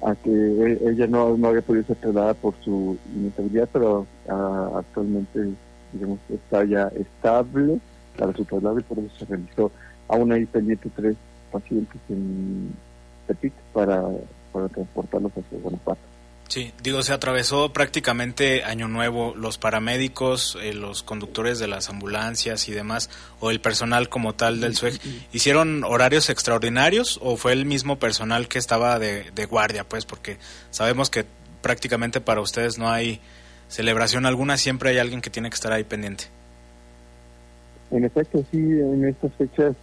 a 0.02 0.14
que 0.16 0.78
ella 0.82 1.06
no, 1.06 1.36
no 1.38 1.48
había 1.48 1.62
podido 1.62 1.84
ser 1.86 1.96
trasladada 1.96 2.34
por 2.34 2.54
su 2.62 2.98
inestabilidad, 3.16 3.68
pero 3.72 4.06
ah, 4.28 4.70
actualmente 4.76 5.48
digamos 5.92 6.18
está 6.28 6.64
ya 6.64 6.88
estable 6.88 7.80
para 8.20 8.36
su 8.36 8.44
traslado 8.44 8.78
y 8.78 8.82
por 8.82 8.98
eso 8.98 9.08
se 9.18 9.24
realizó 9.24 9.72
aún 10.10 10.32
hay 10.32 10.44
pendientes 10.46 10.92
tres 10.94 11.16
pacientes 11.50 12.00
en 12.08 12.74
Tepic 13.26 13.52
para, 13.72 14.02
para 14.52 14.68
transportarlos 14.68 15.32
hacia 15.32 15.58
Guanajuato. 15.58 16.00
Sí, 16.48 16.72
digo, 16.82 17.04
se 17.04 17.12
atravesó 17.12 17.72
prácticamente 17.72 18.64
Año 18.64 18.88
Nuevo, 18.88 19.34
los 19.36 19.56
paramédicos, 19.56 20.58
eh, 20.60 20.74
los 20.74 21.04
conductores 21.04 21.60
de 21.60 21.68
las 21.68 21.88
ambulancias 21.88 22.68
y 22.68 22.72
demás, 22.72 23.08
o 23.38 23.52
el 23.52 23.60
personal 23.60 24.08
como 24.08 24.34
tal 24.34 24.60
del 24.60 24.74
SUEG, 24.74 25.00
¿hicieron 25.32 25.84
horarios 25.84 26.28
extraordinarios 26.28 27.20
o 27.22 27.36
fue 27.36 27.52
el 27.52 27.66
mismo 27.66 28.00
personal 28.00 28.48
que 28.48 28.58
estaba 28.58 28.98
de, 28.98 29.30
de 29.30 29.46
guardia? 29.46 29.88
Pues 29.88 30.06
porque 30.06 30.38
sabemos 30.70 31.08
que 31.08 31.24
prácticamente 31.62 32.20
para 32.20 32.40
ustedes 32.40 32.78
no 32.78 32.90
hay 32.90 33.20
celebración 33.68 34.26
alguna, 34.26 34.56
siempre 34.56 34.90
hay 34.90 34.98
alguien 34.98 35.20
que 35.20 35.30
tiene 35.30 35.50
que 35.50 35.54
estar 35.54 35.72
ahí 35.72 35.84
pendiente. 35.84 36.30
En 37.90 38.04
efecto, 38.04 38.44
sí, 38.50 38.58
en 38.58 39.04
estas 39.04 39.32
fechas, 39.34 39.74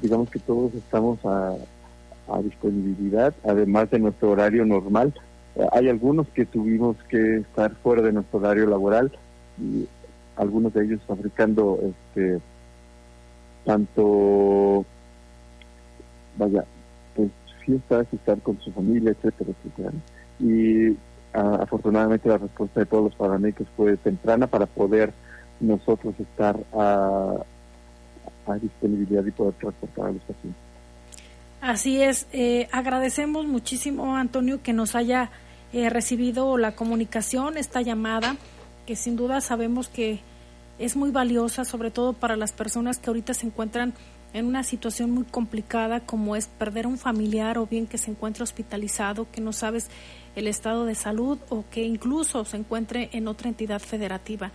digamos 0.00 0.30
que 0.30 0.38
todos 0.38 0.74
estamos 0.74 1.18
a, 1.24 1.54
a 2.28 2.42
disponibilidad, 2.42 3.34
además 3.44 3.90
de 3.90 3.98
nuestro 3.98 4.30
horario 4.30 4.64
normal. 4.64 5.12
Eh, 5.56 5.66
Hay 5.72 5.88
algunos 5.88 6.26
que 6.28 6.46
tuvimos 6.46 6.96
que 7.08 7.38
estar 7.38 7.74
fuera 7.76 8.02
de 8.02 8.12
nuestro 8.12 8.38
horario 8.38 8.66
laboral, 8.66 9.12
y 9.60 9.86
algunos 10.36 10.72
de 10.74 10.84
ellos 10.84 11.00
fabricando 11.06 11.78
este 11.82 12.40
tanto, 13.64 14.84
vaya, 16.36 16.64
pues 17.14 17.30
fiestas, 17.64 18.06
estar 18.12 18.38
con 18.40 18.60
su 18.60 18.72
familia, 18.72 19.12
etcétera, 19.12 19.50
etcétera. 19.50 19.92
Y 20.40 20.96
ah, 21.34 21.60
afortunadamente 21.62 22.28
la 22.28 22.38
respuesta 22.38 22.80
de 22.80 22.86
todos 22.86 23.04
los 23.04 23.14
paramédicos 23.14 23.66
fue 23.76 23.96
temprana 23.96 24.46
para 24.46 24.66
poder 24.66 25.12
nosotros 25.64 26.14
estar 26.18 26.58
a, 26.72 27.34
a 28.46 28.54
disponibilidad 28.54 29.24
y 29.24 29.30
poder 29.30 29.54
transportar 29.54 30.06
a 30.06 30.12
los 30.12 30.22
pacientes. 30.22 30.62
Así 31.60 32.02
es, 32.02 32.26
eh, 32.32 32.68
agradecemos 32.72 33.46
muchísimo, 33.46 34.16
Antonio, 34.16 34.62
que 34.62 34.74
nos 34.74 34.94
haya 34.94 35.30
eh, 35.72 35.88
recibido 35.88 36.58
la 36.58 36.76
comunicación, 36.76 37.56
esta 37.56 37.80
llamada, 37.80 38.36
que 38.86 38.96
sin 38.96 39.16
duda 39.16 39.40
sabemos 39.40 39.88
que 39.88 40.20
es 40.78 40.94
muy 40.94 41.10
valiosa, 41.10 41.64
sobre 41.64 41.90
todo 41.90 42.12
para 42.12 42.36
las 42.36 42.52
personas 42.52 42.98
que 42.98 43.08
ahorita 43.08 43.32
se 43.32 43.46
encuentran 43.46 43.94
en 44.34 44.46
una 44.46 44.62
situación 44.62 45.12
muy 45.12 45.24
complicada, 45.24 46.00
como 46.00 46.36
es 46.36 46.48
perder 46.48 46.86
un 46.86 46.98
familiar 46.98 47.56
o 47.56 47.66
bien 47.66 47.86
que 47.86 47.98
se 47.98 48.10
encuentre 48.10 48.42
hospitalizado, 48.42 49.30
que 49.30 49.40
no 49.40 49.52
sabes 49.52 49.88
el 50.34 50.48
estado 50.48 50.84
de 50.84 50.96
salud 50.96 51.38
o 51.48 51.64
que 51.70 51.84
incluso 51.84 52.44
se 52.44 52.56
encuentre 52.56 53.08
en 53.12 53.28
otra 53.28 53.48
entidad 53.48 53.78
federativa. 53.78 54.50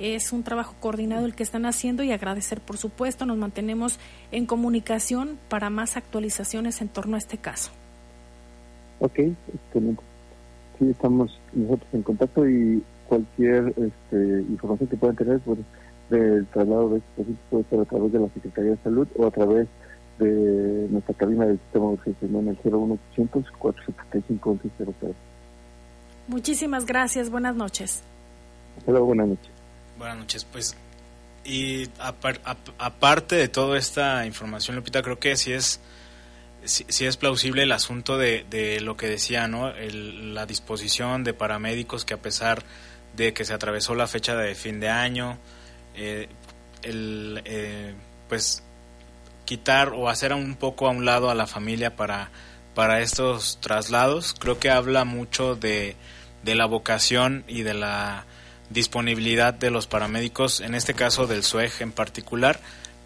Es 0.00 0.32
un 0.32 0.42
trabajo 0.42 0.74
coordinado 0.80 1.26
el 1.26 1.34
que 1.34 1.42
están 1.42 1.66
haciendo 1.66 2.02
y 2.02 2.10
agradecer, 2.10 2.58
por 2.62 2.78
supuesto, 2.78 3.26
nos 3.26 3.36
mantenemos 3.36 4.00
en 4.32 4.46
comunicación 4.46 5.38
para 5.50 5.68
más 5.68 5.98
actualizaciones 5.98 6.80
en 6.80 6.88
torno 6.88 7.16
a 7.16 7.18
este 7.18 7.36
caso. 7.36 7.70
Ok, 9.00 9.18
excelente. 9.18 10.02
Sí, 10.78 10.88
estamos 10.88 11.38
nosotros 11.52 11.88
en 11.92 12.02
contacto 12.02 12.48
y 12.48 12.82
cualquier 13.08 13.74
este, 13.76 14.40
información 14.48 14.88
que 14.88 14.96
puedan 14.96 15.16
tener 15.16 15.38
pues, 15.40 15.58
del 16.08 16.46
traslado 16.46 16.88
de 16.88 16.98
estos 16.98 17.26
puede 17.50 17.64
ser 17.64 17.80
a 17.80 17.84
través 17.84 18.12
de 18.12 18.20
la 18.20 18.28
Secretaría 18.30 18.70
de 18.70 18.76
Salud 18.78 19.08
o 19.18 19.26
a 19.26 19.30
través 19.30 19.68
de 20.18 20.88
nuestra 20.90 21.14
cabina 21.14 21.44
del 21.44 21.58
sistema 21.58 21.88
de 21.88 21.92
urgencia 21.92 22.26
en 22.26 22.48
el 22.48 22.58
01800 22.64 23.50
475 23.58 24.58
1100. 24.62 25.14
Muchísimas 26.28 26.86
gracias, 26.86 27.28
buenas 27.28 27.54
noches. 27.54 28.02
Hasta 28.78 28.92
luego, 28.92 29.08
buenas 29.08 29.28
noches. 29.28 29.59
Buenas 30.00 30.16
noches, 30.16 30.46
pues. 30.50 30.74
Y 31.44 31.88
apar- 32.00 32.40
ap- 32.44 32.70
aparte 32.78 33.36
de 33.36 33.48
toda 33.48 33.76
esta 33.78 34.24
información, 34.24 34.76
Lupita, 34.76 35.02
creo 35.02 35.18
que 35.18 35.36
sí 35.36 35.52
es, 35.52 35.78
sí 36.64 37.04
es 37.04 37.18
plausible 37.18 37.64
el 37.64 37.72
asunto 37.72 38.16
de, 38.16 38.46
de 38.48 38.80
lo 38.80 38.96
que 38.96 39.08
decía, 39.08 39.46
¿no? 39.46 39.68
El- 39.68 40.34
la 40.34 40.46
disposición 40.46 41.22
de 41.22 41.34
paramédicos 41.34 42.06
que 42.06 42.14
a 42.14 42.22
pesar 42.22 42.62
de 43.14 43.34
que 43.34 43.44
se 43.44 43.52
atravesó 43.52 43.94
la 43.94 44.06
fecha 44.06 44.34
de 44.36 44.54
fin 44.54 44.80
de 44.80 44.88
año, 44.88 45.36
eh, 45.94 46.28
el, 46.82 47.42
eh, 47.44 47.94
pues 48.26 48.62
quitar 49.44 49.90
o 49.90 50.08
hacer 50.08 50.32
un 50.32 50.54
poco 50.54 50.86
a 50.88 50.92
un 50.92 51.04
lado 51.04 51.28
a 51.28 51.34
la 51.34 51.46
familia 51.46 51.94
para, 51.94 52.30
para 52.74 53.02
estos 53.02 53.58
traslados, 53.60 54.34
creo 54.38 54.58
que 54.58 54.70
habla 54.70 55.04
mucho 55.04 55.56
de, 55.56 55.94
de 56.42 56.54
la 56.54 56.64
vocación 56.64 57.44
y 57.48 57.60
de 57.64 57.74
la 57.74 58.24
disponibilidad 58.70 59.52
de 59.52 59.70
los 59.70 59.86
paramédicos, 59.86 60.60
en 60.60 60.74
este 60.74 60.94
caso 60.94 61.26
del 61.26 61.42
SUEG 61.42 61.72
en 61.80 61.92
particular, 61.92 62.60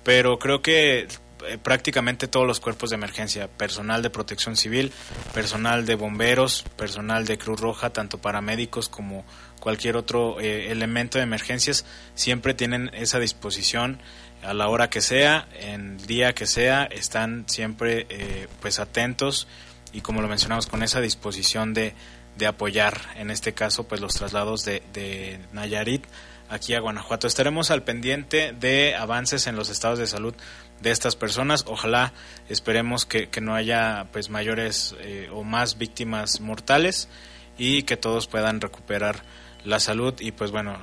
pero 0.04 0.38
creo 0.38 0.62
que 0.62 1.08
eh, 1.46 1.58
prácticamente 1.62 2.28
todos 2.28 2.46
los 2.46 2.60
cuerpos 2.60 2.90
de 2.90 2.96
emergencia, 2.96 3.48
personal 3.48 4.02
de 4.02 4.10
protección 4.10 4.56
civil, 4.56 4.92
personal 5.32 5.84
de 5.84 5.94
bomberos, 5.94 6.64
personal 6.76 7.26
de 7.26 7.38
Cruz 7.38 7.60
Roja, 7.60 7.90
tanto 7.90 8.18
paramédicos 8.18 8.88
como 8.88 9.24
cualquier 9.60 9.96
otro 9.96 10.40
eh, 10.40 10.70
elemento 10.70 11.18
de 11.18 11.24
emergencias, 11.24 11.84
siempre 12.14 12.54
tienen 12.54 12.90
esa 12.94 13.18
disposición 13.18 14.00
a 14.42 14.52
la 14.52 14.68
hora 14.68 14.90
que 14.90 15.00
sea, 15.00 15.48
en 15.58 15.98
el 15.98 16.06
día 16.06 16.34
que 16.34 16.46
sea, 16.46 16.84
están 16.84 17.44
siempre 17.48 18.06
eh, 18.10 18.46
pues 18.60 18.78
atentos 18.78 19.48
y 19.92 20.02
como 20.02 20.20
lo 20.22 20.28
mencionamos 20.28 20.66
con 20.66 20.82
esa 20.82 21.00
disposición 21.00 21.72
de, 21.72 21.94
de 22.36 22.46
apoyar 22.46 23.00
en 23.16 23.30
este 23.30 23.54
caso 23.54 23.86
pues 23.86 24.00
los 24.00 24.14
traslados 24.14 24.64
de, 24.64 24.82
de 24.92 25.40
Nayarit 25.52 26.04
aquí 26.48 26.74
a 26.74 26.80
Guanajuato. 26.80 27.26
Estaremos 27.26 27.70
al 27.70 27.82
pendiente 27.82 28.52
de 28.52 28.94
avances 28.94 29.46
en 29.46 29.56
los 29.56 29.70
estados 29.70 29.98
de 29.98 30.06
salud 30.06 30.34
de 30.80 30.90
estas 30.90 31.16
personas. 31.16 31.64
Ojalá 31.66 32.12
esperemos 32.48 33.06
que, 33.06 33.28
que 33.28 33.40
no 33.40 33.54
haya 33.54 34.08
pues 34.12 34.30
mayores 34.30 34.94
eh, 35.00 35.28
o 35.32 35.44
más 35.44 35.78
víctimas 35.78 36.40
mortales 36.40 37.08
y 37.58 37.82
que 37.84 37.96
todos 37.96 38.26
puedan 38.26 38.60
recuperar 38.60 39.22
la 39.64 39.80
salud 39.80 40.14
y 40.20 40.32
pues 40.32 40.50
bueno 40.50 40.78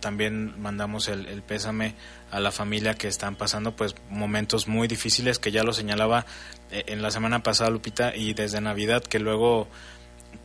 también 0.00 0.58
mandamos 0.58 1.08
el, 1.08 1.26
el 1.26 1.42
pésame 1.42 1.94
a 2.30 2.40
la 2.40 2.50
familia 2.50 2.94
que 2.94 3.06
están 3.06 3.36
pasando 3.36 3.76
pues 3.76 3.94
momentos 4.08 4.68
muy 4.68 4.88
difíciles 4.88 5.38
que 5.38 5.50
ya 5.50 5.62
lo 5.62 5.74
señalaba 5.74 6.24
eh, 6.70 6.84
en 6.86 7.02
la 7.02 7.10
semana 7.10 7.42
pasada 7.42 7.68
Lupita 7.68 8.16
y 8.16 8.32
desde 8.32 8.62
Navidad 8.62 9.02
que 9.02 9.18
luego 9.18 9.68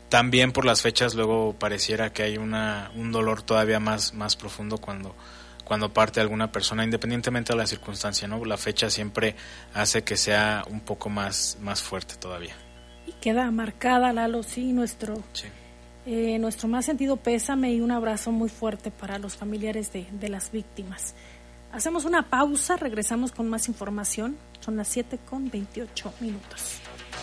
también 0.10 0.52
por 0.52 0.66
las 0.66 0.82
fechas 0.82 1.16
luego 1.16 1.56
pareciera 1.58 2.14
que 2.14 2.24
hay 2.24 2.38
una 2.38 2.92
un 2.96 3.12
dolor 3.12 3.42
todavía 3.42 3.80
más 3.80 4.14
más 4.14 4.36
profundo 4.36 4.78
cuando 4.78 5.16
cuando 5.64 5.94
parte 5.94 6.22
alguna 6.22 6.52
persona 6.52 6.84
independientemente 6.84 7.54
de 7.54 7.58
la 7.58 7.68
circunstancia 7.68 8.28
no 8.28 8.44
la 8.46 8.58
fecha 8.58 8.90
siempre 8.90 9.36
hace 9.74 10.04
que 10.04 10.16
sea 10.16 10.64
un 10.70 10.80
poco 10.80 11.10
más 11.10 11.58
más 11.62 11.82
fuerte 11.82 12.16
todavía 12.16 12.56
Y 13.06 13.12
queda 13.14 13.52
marcada, 13.52 14.14
Lalo, 14.14 14.44
sí, 14.44 14.72
nuestro, 14.72 15.22
eh, 16.06 16.40
nuestro 16.40 16.68
más 16.68 16.86
sentido 16.86 17.18
pésame 17.18 17.74
y 17.74 17.82
un 17.82 17.92
abrazo 17.92 18.32
muy 18.32 18.50
fuerte 18.50 18.92
para 18.92 19.20
los 19.20 19.36
familiares 19.36 19.92
de, 19.92 20.08
de 20.12 20.30
las 20.30 20.52
víctimas. 20.52 21.16
Hacemos 21.72 22.06
una 22.06 22.30
pausa, 22.30 22.78
regresamos 22.78 23.32
con 23.32 23.50
más 23.50 23.68
información. 23.68 24.38
Son 24.62 24.78
las 24.78 24.88
7 24.88 25.20
con 25.30 25.50
28 25.52 26.14
minutos. 26.22 26.82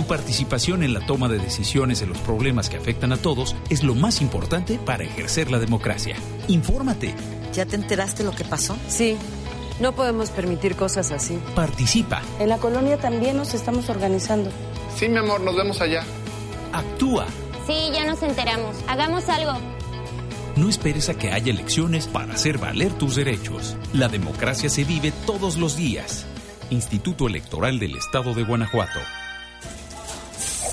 Tu 0.00 0.06
participación 0.06 0.82
en 0.82 0.94
la 0.94 1.00
toma 1.04 1.28
de 1.28 1.38
decisiones 1.38 2.00
en 2.00 2.08
los 2.08 2.16
problemas 2.20 2.70
que 2.70 2.78
afectan 2.78 3.12
a 3.12 3.18
todos 3.18 3.54
es 3.68 3.82
lo 3.84 3.94
más 3.94 4.22
importante 4.22 4.78
para 4.78 5.04
ejercer 5.04 5.50
la 5.50 5.58
democracia. 5.58 6.16
Infórmate, 6.48 7.14
¿Ya 7.52 7.66
te 7.66 7.76
enteraste 7.76 8.24
lo 8.24 8.30
que 8.30 8.42
pasó? 8.46 8.78
Sí, 8.88 9.18
no 9.78 9.92
podemos 9.92 10.30
permitir 10.30 10.74
cosas 10.74 11.10
así. 11.12 11.38
participa, 11.54 12.22
En 12.38 12.48
la 12.48 12.56
colonia 12.56 12.96
también 12.96 13.36
nos 13.36 13.52
estamos 13.52 13.90
organizando. 13.90 14.48
Sí, 14.96 15.06
mi 15.10 15.18
amor, 15.18 15.42
nos 15.42 15.54
vemos 15.54 15.82
allá. 15.82 16.02
actúa. 16.72 17.26
Sí, 17.66 17.90
ya 17.92 18.06
nos 18.06 18.22
enteramos. 18.22 18.76
Hagamos 18.88 19.28
algo. 19.28 19.52
No 20.56 20.70
esperes 20.70 21.10
a 21.10 21.14
que 21.14 21.30
haya 21.30 21.52
elecciones 21.52 22.06
para 22.06 22.32
hacer 22.32 22.56
valer 22.56 22.94
tus 22.94 23.16
derechos. 23.16 23.76
La 23.92 24.08
democracia 24.08 24.70
se 24.70 24.84
vive 24.84 25.12
todos 25.26 25.58
los 25.58 25.76
días. 25.76 26.24
Instituto 26.70 27.26
Electoral 27.26 27.78
del 27.78 27.96
Estado 27.96 28.32
de 28.32 28.44
Guanajuato. 28.44 28.98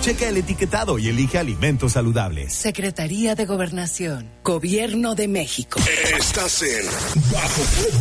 Checa 0.00 0.28
el 0.28 0.38
etiquetado 0.38 0.98
y 0.98 1.08
elige 1.08 1.36
alimentos 1.36 1.92
saludables. 1.92 2.54
Secretaría 2.54 3.34
de 3.34 3.44
Gobernación. 3.44 4.30
Gobierno 4.42 5.14
de 5.14 5.28
México. 5.28 5.78
Estás 6.18 6.62
en 6.62 6.86
Bajo 7.30 7.60
Fuego. 7.60 7.98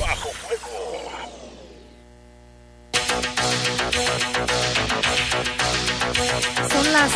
Bajo 0.00 0.28
Son 6.70 6.92
las 6.92 7.12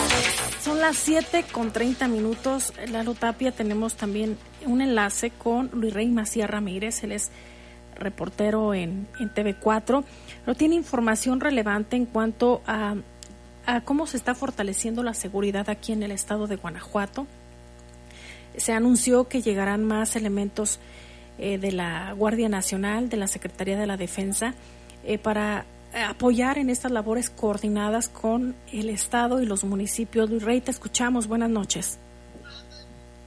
son 0.64 0.80
las 0.80 0.96
7 0.96 1.44
con 1.52 1.72
30 1.72 2.08
minutos. 2.08 2.72
Lalo 2.90 3.14
Tapia, 3.14 3.52
tenemos 3.52 3.94
también 3.94 4.36
un 4.64 4.80
enlace 4.80 5.30
con 5.30 5.70
Luis 5.72 5.94
Rey 5.94 6.08
Macías 6.08 6.50
Ramírez. 6.50 7.04
Él 7.04 7.12
es 7.12 7.30
reportero 7.94 8.74
en, 8.74 9.06
en 9.20 9.32
TV4. 9.32 10.02
Pero 10.44 10.56
tiene 10.56 10.74
información 10.74 11.38
relevante 11.38 11.94
en 11.94 12.06
cuanto 12.06 12.62
a, 12.66 12.96
a 13.66 13.80
cómo 13.82 14.06
se 14.06 14.16
está 14.16 14.34
fortaleciendo 14.34 15.02
la 15.02 15.12
seguridad 15.12 15.68
aquí 15.68 15.92
en 15.92 16.02
el 16.02 16.12
estado 16.12 16.46
de 16.46 16.56
Guanajuato. 16.56 17.26
Se 18.56 18.72
anunció 18.72 19.28
que 19.28 19.42
llegarán 19.42 19.84
más 19.84 20.16
elementos 20.16 20.78
eh, 21.38 21.58
de 21.58 21.72
la 21.72 22.12
Guardia 22.12 22.48
Nacional, 22.48 23.08
de 23.08 23.16
la 23.18 23.26
Secretaría 23.26 23.76
de 23.76 23.86
la 23.86 23.96
Defensa, 23.96 24.54
eh, 25.04 25.18
para 25.18 25.66
apoyar 26.08 26.58
en 26.58 26.70
estas 26.70 26.92
labores 26.92 27.28
coordinadas 27.28 28.08
con 28.08 28.54
el 28.72 28.88
Estado 28.88 29.42
y 29.42 29.46
los 29.46 29.64
municipios. 29.64 30.30
Luis 30.30 30.42
Rey, 30.42 30.60
te 30.60 30.70
escuchamos. 30.70 31.26
Buenas 31.26 31.50
noches. 31.50 31.98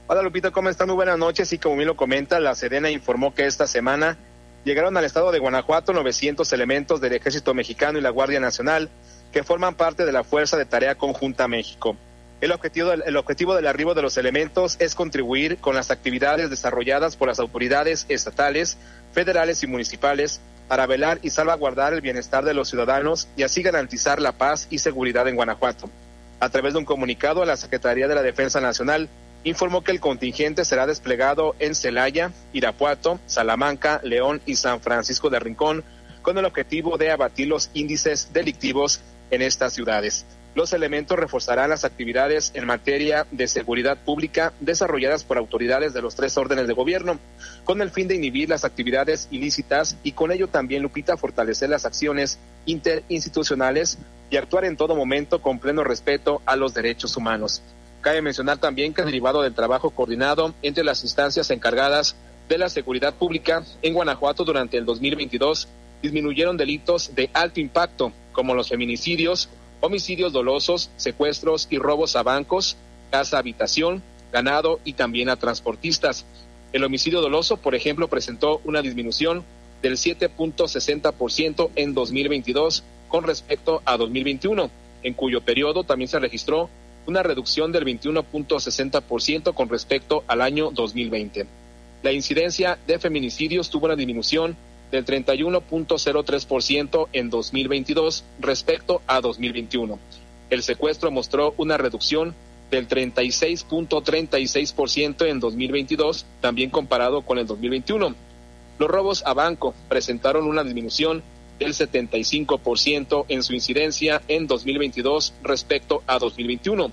Hola 0.06 0.22
Lupita, 0.22 0.50
¿cómo 0.50 0.68
están? 0.68 0.88
Muy 0.88 0.96
buenas 0.96 1.18
noches. 1.18 1.52
Y 1.52 1.58
como 1.58 1.76
bien 1.76 1.86
lo 1.86 1.96
comenta, 1.96 2.40
la 2.40 2.54
Sedena 2.54 2.90
informó 2.90 3.34
que 3.34 3.46
esta 3.46 3.66
semana 3.66 4.18
llegaron 4.64 4.96
al 4.96 5.04
estado 5.04 5.30
de 5.30 5.38
Guanajuato 5.38 5.92
900 5.92 6.52
elementos 6.52 7.00
del 7.00 7.12
Ejército 7.12 7.54
Mexicano 7.54 7.98
y 7.98 8.02
la 8.02 8.10
Guardia 8.10 8.40
Nacional 8.40 8.90
que 9.32 9.44
forman 9.44 9.74
parte 9.74 10.04
de 10.04 10.12
la 10.12 10.24
Fuerza 10.24 10.56
de 10.56 10.64
Tarea 10.64 10.96
Conjunta 10.96 11.48
México. 11.48 11.96
El 12.40 12.52
objetivo, 12.52 12.92
el 12.92 13.16
objetivo 13.16 13.54
del 13.54 13.66
arribo 13.66 13.94
de 13.94 14.02
los 14.02 14.16
elementos 14.16 14.76
es 14.78 14.94
contribuir 14.94 15.58
con 15.58 15.74
las 15.74 15.90
actividades 15.90 16.48
desarrolladas 16.48 17.16
por 17.16 17.28
las 17.28 17.38
autoridades 17.38 18.06
estatales, 18.08 18.78
federales 19.12 19.62
y 19.62 19.66
municipales 19.66 20.40
para 20.66 20.86
velar 20.86 21.18
y 21.22 21.30
salvaguardar 21.30 21.92
el 21.92 22.00
bienestar 22.00 22.44
de 22.44 22.54
los 22.54 22.68
ciudadanos 22.68 23.28
y 23.36 23.42
así 23.42 23.60
garantizar 23.60 24.22
la 24.22 24.32
paz 24.32 24.68
y 24.70 24.78
seguridad 24.78 25.28
en 25.28 25.36
Guanajuato. 25.36 25.90
A 26.38 26.48
través 26.48 26.72
de 26.72 26.78
un 26.78 26.86
comunicado, 26.86 27.44
la 27.44 27.56
Secretaría 27.56 28.08
de 28.08 28.14
la 28.14 28.22
Defensa 28.22 28.60
Nacional 28.60 29.08
informó 29.44 29.82
que 29.82 29.90
el 29.90 30.00
contingente 30.00 30.64
será 30.64 30.86
desplegado 30.86 31.54
en 31.58 31.74
Celaya, 31.74 32.30
Irapuato, 32.52 33.20
Salamanca, 33.26 34.00
León 34.02 34.40
y 34.46 34.56
San 34.56 34.80
Francisco 34.80 35.28
de 35.28 35.40
Rincón 35.40 35.84
con 36.22 36.38
el 36.38 36.44
objetivo 36.44 36.96
de 36.96 37.10
abatir 37.10 37.48
los 37.48 37.70
índices 37.74 38.32
delictivos 38.32 39.00
en 39.30 39.42
estas 39.42 39.72
ciudades. 39.72 40.26
Los 40.54 40.72
elementos 40.72 41.16
reforzarán 41.16 41.70
las 41.70 41.84
actividades 41.84 42.50
en 42.54 42.66
materia 42.66 43.24
de 43.30 43.46
seguridad 43.46 43.98
pública 43.98 44.52
desarrolladas 44.58 45.22
por 45.22 45.38
autoridades 45.38 45.92
de 45.92 46.02
los 46.02 46.16
tres 46.16 46.36
órdenes 46.36 46.66
de 46.66 46.74
gobierno, 46.74 47.20
con 47.64 47.80
el 47.82 47.90
fin 47.90 48.08
de 48.08 48.16
inhibir 48.16 48.48
las 48.48 48.64
actividades 48.64 49.28
ilícitas 49.30 49.96
y 50.02 50.12
con 50.12 50.32
ello 50.32 50.48
también, 50.48 50.82
Lupita, 50.82 51.16
fortalecer 51.16 51.70
las 51.70 51.86
acciones 51.86 52.40
interinstitucionales 52.66 53.98
y 54.28 54.38
actuar 54.38 54.64
en 54.64 54.76
todo 54.76 54.96
momento 54.96 55.40
con 55.40 55.60
pleno 55.60 55.84
respeto 55.84 56.42
a 56.46 56.56
los 56.56 56.74
derechos 56.74 57.16
humanos. 57.16 57.62
Cabe 58.00 58.20
mencionar 58.20 58.58
también 58.58 58.92
que 58.92 59.02
derivado 59.02 59.42
del 59.42 59.54
trabajo 59.54 59.90
coordinado 59.90 60.52
entre 60.62 60.82
las 60.82 61.04
instancias 61.04 61.50
encargadas 61.50 62.16
de 62.48 62.58
la 62.58 62.68
seguridad 62.68 63.14
pública 63.14 63.62
en 63.82 63.94
Guanajuato 63.94 64.44
durante 64.44 64.78
el 64.78 64.84
2022, 64.84 65.68
disminuyeron 66.02 66.56
delitos 66.56 67.14
de 67.14 67.30
alto 67.32 67.60
impacto 67.60 68.12
como 68.32 68.54
los 68.54 68.68
feminicidios, 68.68 69.48
homicidios 69.80 70.32
dolosos, 70.32 70.90
secuestros 70.96 71.66
y 71.70 71.78
robos 71.78 72.16
a 72.16 72.22
bancos, 72.22 72.76
casa 73.10 73.38
habitación, 73.38 74.02
ganado 74.32 74.80
y 74.84 74.92
también 74.94 75.28
a 75.28 75.36
transportistas. 75.36 76.24
El 76.72 76.84
homicidio 76.84 77.20
doloso, 77.20 77.56
por 77.56 77.74
ejemplo, 77.74 78.08
presentó 78.08 78.60
una 78.64 78.82
disminución 78.82 79.44
del 79.82 79.94
7.60% 79.94 81.70
en 81.74 81.94
2022 81.94 82.84
con 83.08 83.24
respecto 83.24 83.82
a 83.84 83.96
2021, 83.96 84.70
en 85.02 85.14
cuyo 85.14 85.40
periodo 85.40 85.84
también 85.84 86.08
se 86.08 86.18
registró 86.18 86.68
una 87.06 87.22
reducción 87.22 87.72
del 87.72 87.84
21.60% 87.84 89.54
con 89.54 89.68
respecto 89.68 90.22
al 90.28 90.42
año 90.42 90.70
2020. 90.70 91.46
La 92.02 92.12
incidencia 92.12 92.78
de 92.86 92.98
feminicidios 92.98 93.68
tuvo 93.70 93.86
una 93.86 93.96
disminución 93.96 94.56
del 94.90 95.04
31.03% 95.04 97.08
en 97.12 97.28
2022 97.30 98.24
respecto 98.40 99.02
a 99.06 99.20
2021. 99.20 99.98
El 100.50 100.62
secuestro 100.62 101.10
mostró 101.10 101.54
una 101.56 101.76
reducción 101.76 102.34
del 102.70 102.88
36.36% 102.88 105.26
en 105.26 105.40
2022, 105.40 106.24
también 106.40 106.70
comparado 106.70 107.20
con 107.22 107.38
el 107.38 107.46
2021. 107.46 108.14
Los 108.78 108.88
robos 108.88 109.24
a 109.26 109.34
banco 109.34 109.74
presentaron 109.88 110.46
una 110.46 110.62
disminución 110.64 111.22
del 111.58 111.74
75% 111.74 113.26
en 113.28 113.42
su 113.42 113.52
incidencia 113.52 114.22
en 114.28 114.46
2022 114.46 115.34
respecto 115.42 116.02
a 116.06 116.18
2021. 116.18 116.90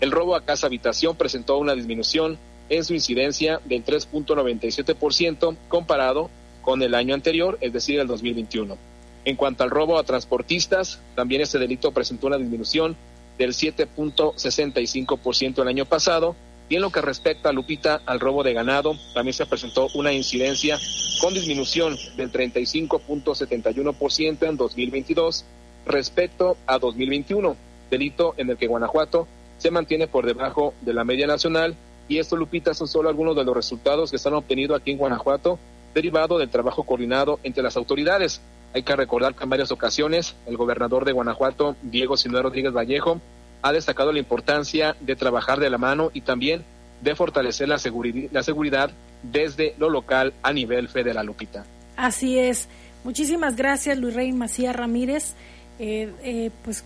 El 0.00 0.10
robo 0.10 0.34
a 0.34 0.44
casa 0.44 0.66
habitación 0.66 1.16
presentó 1.16 1.58
una 1.58 1.74
disminución 1.74 2.38
en 2.70 2.84
su 2.84 2.94
incidencia 2.94 3.60
del 3.64 3.84
3.97% 3.84 5.56
comparado 5.68 6.30
con 6.68 6.82
el 6.82 6.94
año 6.94 7.14
anterior, 7.14 7.56
es 7.62 7.72
decir, 7.72 7.98
el 7.98 8.06
2021. 8.06 8.76
En 9.24 9.36
cuanto 9.36 9.64
al 9.64 9.70
robo 9.70 9.98
a 9.98 10.02
transportistas, 10.02 11.00
también 11.14 11.40
ese 11.40 11.58
delito 11.58 11.92
presentó 11.92 12.26
una 12.26 12.36
disminución 12.36 12.94
del 13.38 13.54
7.65% 13.54 15.62
el 15.62 15.68
año 15.68 15.86
pasado. 15.86 16.36
Y 16.68 16.74
en 16.74 16.82
lo 16.82 16.90
que 16.90 17.00
respecta, 17.00 17.52
Lupita, 17.52 18.02
al 18.04 18.20
robo 18.20 18.42
de 18.42 18.52
ganado, 18.52 18.92
también 19.14 19.32
se 19.32 19.46
presentó 19.46 19.88
una 19.94 20.12
incidencia 20.12 20.78
con 21.22 21.32
disminución 21.32 21.96
del 22.18 22.30
35.71% 22.30 24.46
en 24.46 24.58
2022 24.58 25.46
respecto 25.86 26.58
a 26.66 26.78
2021, 26.78 27.56
delito 27.90 28.34
en 28.36 28.50
el 28.50 28.58
que 28.58 28.66
Guanajuato 28.66 29.26
se 29.56 29.70
mantiene 29.70 30.06
por 30.06 30.26
debajo 30.26 30.74
de 30.82 30.92
la 30.92 31.04
media 31.04 31.26
nacional. 31.26 31.74
Y 32.10 32.18
esto, 32.18 32.36
Lupita, 32.36 32.74
son 32.74 32.88
solo 32.88 33.08
algunos 33.08 33.36
de 33.36 33.44
los 33.44 33.56
resultados 33.56 34.10
que 34.10 34.18
se 34.18 34.28
han 34.28 34.34
obtenido 34.34 34.74
aquí 34.74 34.90
en 34.90 34.98
Guanajuato 34.98 35.58
derivado 35.98 36.38
del 36.38 36.48
trabajo 36.48 36.84
coordinado 36.84 37.40
entre 37.42 37.62
las 37.62 37.76
autoridades. 37.76 38.40
Hay 38.72 38.84
que 38.84 38.94
recordar 38.94 39.34
que 39.34 39.42
en 39.42 39.50
varias 39.50 39.72
ocasiones 39.72 40.36
el 40.46 40.56
gobernador 40.56 41.04
de 41.04 41.12
Guanajuato, 41.12 41.74
Diego 41.82 42.16
Sinue 42.16 42.40
Rodríguez 42.40 42.72
Vallejo, 42.72 43.20
ha 43.62 43.72
destacado 43.72 44.12
la 44.12 44.20
importancia 44.20 44.96
de 45.00 45.16
trabajar 45.16 45.58
de 45.58 45.70
la 45.70 45.78
mano 45.78 46.10
y 46.14 46.20
también 46.20 46.64
de 47.02 47.16
fortalecer 47.16 47.68
la, 47.68 47.78
seguridad 47.78 48.90
desde 49.22 49.74
lo 49.78 49.90
local 49.90 50.34
a 50.42 50.52
nivel 50.52 50.88
federal, 50.88 51.26
Lupita. 51.26 51.64
Así 51.96 52.38
es. 52.38 52.68
Muchísimas 53.02 53.56
gracias, 53.56 53.98
Luis 53.98 54.14
Rey 54.14 54.32
Macías 54.32 54.76
Ramírez. 54.76 55.34
Eh, 55.80 56.12
eh, 56.22 56.50
pues 56.64 56.84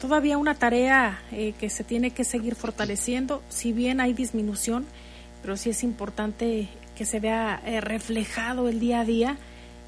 todavía 0.00 0.38
una 0.38 0.54
tarea 0.54 1.22
eh, 1.32 1.52
que 1.58 1.68
se 1.68 1.84
tiene 1.84 2.10
que 2.12 2.24
seguir 2.24 2.54
fortaleciendo, 2.54 3.42
si 3.50 3.72
bien 3.72 4.00
hay 4.00 4.14
disminución, 4.14 4.86
pero 5.42 5.56
sí 5.56 5.70
es 5.70 5.82
importante 5.82 6.68
que 6.96 7.04
se 7.04 7.20
vea 7.20 7.60
reflejado 7.80 8.68
el 8.68 8.80
día 8.80 9.00
a 9.00 9.04
día 9.04 9.36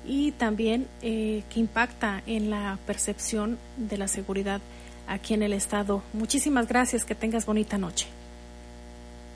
y 0.07 0.33
también 0.33 0.87
que 1.01 1.45
impacta 1.55 2.23
en 2.27 2.51
la 2.51 2.79
percepción 2.87 3.59
de 3.77 3.99
la 3.99 4.09
seguridad 4.09 4.61
aquí 5.07 5.35
en 5.35 5.43
el 5.43 5.53
estado. 5.53 6.03
Muchísimas 6.13 6.69
gracias, 6.69 7.05
que 7.05 7.15
tengas 7.15 7.47
bonita 7.47 7.79
noche. 7.79 8.07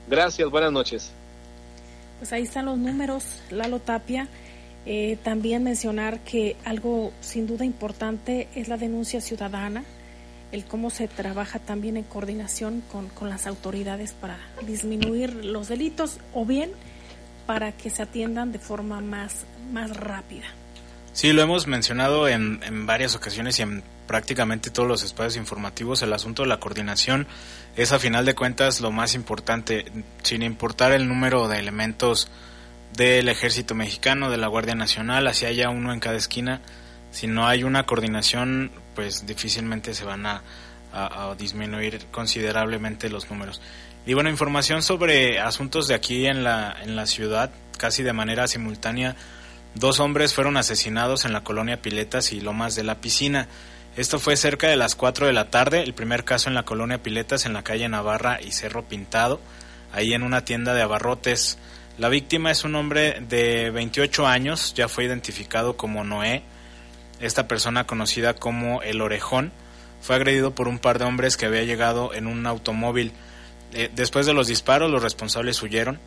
Gracias, 0.09 0.49
buenas 0.49 0.71
noches. 0.71 1.11
Pues 2.19 2.33
ahí 2.33 2.43
están 2.43 2.65
los 2.65 2.77
números, 2.77 3.41
Lalo 3.49 3.79
Tapia. 3.79 4.27
Eh, 4.85 5.17
también 5.23 5.63
mencionar 5.63 6.19
que 6.21 6.55
algo 6.65 7.11
sin 7.21 7.45
duda 7.45 7.65
importante 7.65 8.47
es 8.55 8.67
la 8.67 8.77
denuncia 8.77 9.21
ciudadana, 9.21 9.83
el 10.51 10.65
cómo 10.65 10.89
se 10.89 11.07
trabaja 11.07 11.59
también 11.59 11.97
en 11.97 12.03
coordinación 12.03 12.83
con, 12.91 13.07
con 13.09 13.29
las 13.29 13.45
autoridades 13.45 14.13
para 14.13 14.39
disminuir 14.65 15.45
los 15.45 15.67
delitos 15.67 16.17
o 16.33 16.45
bien 16.45 16.71
para 17.45 17.71
que 17.71 17.89
se 17.89 18.03
atiendan 18.03 18.51
de 18.51 18.59
forma 18.59 19.01
más, 19.01 19.45
más 19.71 19.95
rápida. 19.95 20.45
Sí, 21.13 21.33
lo 21.33 21.41
hemos 21.41 21.67
mencionado 21.67 22.27
en, 22.27 22.61
en 22.63 22.85
varias 22.85 23.15
ocasiones 23.15 23.59
y 23.59 23.63
en 23.63 23.83
prácticamente 24.07 24.69
todos 24.69 24.87
los 24.87 25.03
espacios 25.03 25.37
informativos, 25.37 26.01
el 26.01 26.13
asunto 26.13 26.43
de 26.43 26.49
la 26.49 26.59
coordinación 26.59 27.27
es 27.75 27.91
a 27.91 27.99
final 27.99 28.25
de 28.25 28.35
cuentas 28.35 28.81
lo 28.81 28.91
más 28.91 29.15
importante, 29.15 29.85
sin 30.23 30.41
importar 30.41 30.91
el 30.91 31.07
número 31.07 31.47
de 31.47 31.59
elementos 31.59 32.29
del 32.93 33.29
ejército 33.29 33.75
mexicano, 33.75 34.29
de 34.29 34.37
la 34.37 34.47
Guardia 34.47 34.75
Nacional, 34.75 35.27
así 35.27 35.45
haya 35.45 35.69
uno 35.69 35.93
en 35.93 35.99
cada 35.99 36.17
esquina. 36.17 36.61
Si 37.11 37.27
no 37.27 37.47
hay 37.47 37.63
una 37.63 37.85
coordinación, 37.85 38.71
pues 38.95 39.25
difícilmente 39.25 39.93
se 39.93 40.05
van 40.05 40.25
a, 40.25 40.43
a, 40.93 41.35
disminuir 41.37 42.05
considerablemente 42.11 43.09
los 43.09 43.29
números. 43.29 43.61
Y 44.05 44.13
bueno, 44.15 44.29
información 44.29 44.81
sobre 44.81 45.39
asuntos 45.39 45.87
de 45.87 45.93
aquí 45.93 46.25
en 46.25 46.43
la, 46.43 46.75
en 46.81 46.95
la 46.95 47.05
ciudad, 47.05 47.51
casi 47.77 48.01
de 48.01 48.13
manera 48.13 48.47
simultánea. 48.47 49.15
Dos 49.75 49.99
hombres 49.99 50.33
fueron 50.33 50.57
asesinados 50.57 51.23
en 51.23 51.33
la 51.33 51.43
colonia 51.43 51.81
Piletas 51.81 52.33
y 52.33 52.41
Lomas 52.41 52.75
de 52.75 52.83
la 52.83 52.95
Piscina. 52.95 53.47
Esto 53.95 54.19
fue 54.19 54.37
cerca 54.37 54.67
de 54.67 54.75
las 54.75 54.95
4 54.95 55.27
de 55.27 55.33
la 55.33 55.49
tarde, 55.49 55.83
el 55.83 55.93
primer 55.93 56.23
caso 56.23 56.49
en 56.49 56.55
la 56.55 56.63
colonia 56.63 57.03
Piletas 57.03 57.45
en 57.45 57.53
la 57.53 57.63
calle 57.63 57.87
Navarra 57.89 58.39
y 58.41 58.53
Cerro 58.53 58.83
Pintado, 58.83 59.39
ahí 59.91 60.13
en 60.13 60.23
una 60.23 60.45
tienda 60.45 60.73
de 60.73 60.81
abarrotes. 60.81 61.57
La 61.97 62.09
víctima 62.09 62.51
es 62.51 62.63
un 62.63 62.75
hombre 62.75 63.19
de 63.19 63.69
28 63.69 64.25
años, 64.25 64.73
ya 64.73 64.87
fue 64.87 65.03
identificado 65.03 65.77
como 65.77 66.03
Noé. 66.03 66.41
Esta 67.19 67.47
persona 67.47 67.85
conocida 67.85 68.33
como 68.33 68.81
el 68.81 69.01
Orejón 69.01 69.51
fue 70.01 70.15
agredido 70.15 70.55
por 70.55 70.67
un 70.67 70.79
par 70.79 70.97
de 70.97 71.05
hombres 71.05 71.37
que 71.37 71.45
había 71.45 71.63
llegado 71.63 72.13
en 72.13 72.27
un 72.27 72.47
automóvil. 72.47 73.11
Eh, 73.73 73.89
después 73.95 74.25
de 74.25 74.33
los 74.33 74.47
disparos, 74.47 74.91
los 74.91 75.01
responsables 75.01 75.61
huyeron. 75.61 75.99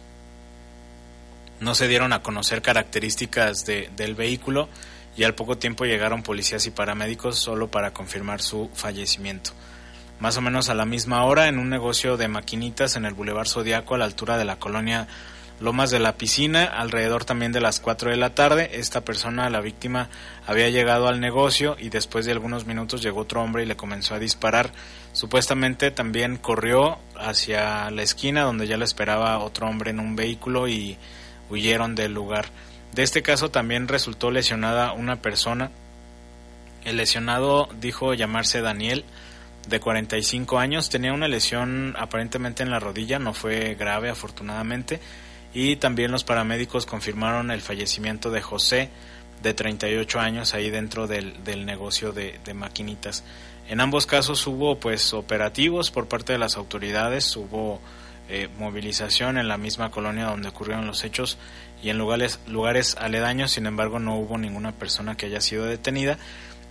No 1.61 1.75
se 1.75 1.89
dieron 1.89 2.13
a 2.13 2.23
conocer 2.23 2.63
características 2.63 3.65
del 3.65 4.15
vehículo 4.15 4.69
y 5.17 5.25
al 5.25 5.35
poco 5.35 5.57
tiempo 5.57 5.85
llegaron 5.85 6.23
policías 6.23 6.67
y 6.67 6.71
paramédicos 6.71 7.39
solo 7.39 7.69
para 7.69 7.93
confirmar 7.93 8.43
su 8.43 8.71
fallecimiento. 8.75 9.53
Más 10.21 10.37
o 10.37 10.41
menos 10.41 10.69
a 10.69 10.75
la 10.75 10.85
misma 10.85 11.25
hora, 11.25 11.49
en 11.49 11.59
un 11.59 11.71
negocio 11.71 12.17
de 12.17 12.29
maquinitas 12.29 12.97
en 12.97 13.05
el 13.05 13.15
Boulevard 13.15 13.49
Zodiaco, 13.49 13.95
a 13.95 13.99
la 13.99 14.05
altura 14.05 14.37
de 14.37 14.45
la 14.45 14.57
colonia 14.57 15.07
Lomas 15.61 15.91
de 15.91 16.01
la 16.01 16.17
Piscina, 16.17 16.65
alrededor 16.65 17.25
también 17.25 17.53
de 17.53 17.61
las 17.61 17.79
4 17.79 18.11
de 18.11 18.17
la 18.17 18.35
tarde, 18.35 18.71
esta 18.75 19.03
persona, 19.03 19.49
la 19.51 19.61
víctima, 19.61 20.09
había 20.47 20.69
llegado 20.69 21.07
al 21.07 21.21
negocio 21.21 21.77
y 21.79 21.91
después 21.91 22.27
de 22.27 22.33
algunos 22.33 22.67
minutos 22.67 23.03
llegó 23.03 23.21
otro 23.21 23.41
hombre 23.41 23.63
y 23.63 23.67
le 23.67 23.77
comenzó 23.77 24.15
a 24.15 24.19
disparar. 24.19 24.73
Supuestamente 25.15 25.93
también 25.93 26.37
corrió 26.37 26.99
hacia 27.17 27.91
la 27.91 28.03
esquina 28.03 28.43
donde 28.43 28.67
ya 28.67 28.77
lo 28.77 28.85
esperaba 28.85 29.39
otro 29.39 29.69
hombre 29.69 29.93
en 29.93 30.01
un 30.01 30.17
vehículo 30.17 30.67
y 30.69 30.99
huyeron 31.49 31.95
del 31.95 32.13
lugar. 32.13 32.47
De 32.93 33.05
este 33.05 33.23
caso 33.23 33.49
también 33.51 33.87
resultó 33.87 34.33
lesionada 34.33 34.93
una 34.93 35.23
persona. 35.23 35.71
El 36.85 36.97
lesionado 36.97 37.69
dijo 37.81 38.13
llamarse 38.13 38.61
Daniel, 38.61 39.05
de 39.69 39.81
45 39.81 40.59
años, 40.59 40.91
tenía 40.91 41.13
una 41.13 41.29
lesión 41.29 41.95
aparentemente 41.99 42.63
en 42.63 42.71
la 42.71 42.81
rodilla, 42.81 43.19
no 43.19 43.33
fue 43.33 43.77
grave 43.77 44.11
afortunadamente, 44.11 45.01
y 45.55 45.77
también 45.77 46.11
los 46.11 46.25
paramédicos 46.25 46.87
confirmaron 46.87 47.51
el 47.51 47.63
fallecimiento 47.63 48.31
de 48.31 48.43
José, 48.43 48.91
de 49.43 49.55
38 49.55 50.21
años, 50.21 50.55
ahí 50.55 50.71
dentro 50.71 51.07
del, 51.07 51.35
negocio 51.65 52.13
de, 52.13 52.41
de, 52.45 52.55
maquinitas. 52.55 53.25
En 53.69 53.81
ambos 53.81 54.07
casos 54.07 54.47
hubo 54.47 54.79
pues 54.79 55.15
operativos 55.15 55.91
por 55.91 56.07
parte 56.07 56.33
de 56.33 56.39
las 56.39 56.57
autoridades, 56.57 57.35
hubo 57.37 57.81
eh, 58.29 58.49
movilización 58.59 59.39
en 59.39 59.49
la 59.49 59.59
misma 59.59 59.91
colonia 59.91 60.27
donde 60.27 60.49
ocurrieron 60.49 60.87
los 60.87 61.05
hechos 61.05 61.39
y 61.83 61.91
en 61.91 61.99
lugares, 61.99 62.41
lugares 62.47 62.97
aledaños, 62.99 63.53
sin 63.53 63.67
embargo 63.67 63.99
no 63.99 64.17
hubo 64.19 64.39
ninguna 64.39 64.73
persona 64.73 65.17
que 65.17 65.27
haya 65.27 65.41
sido 65.41 65.65
detenida 65.65 66.19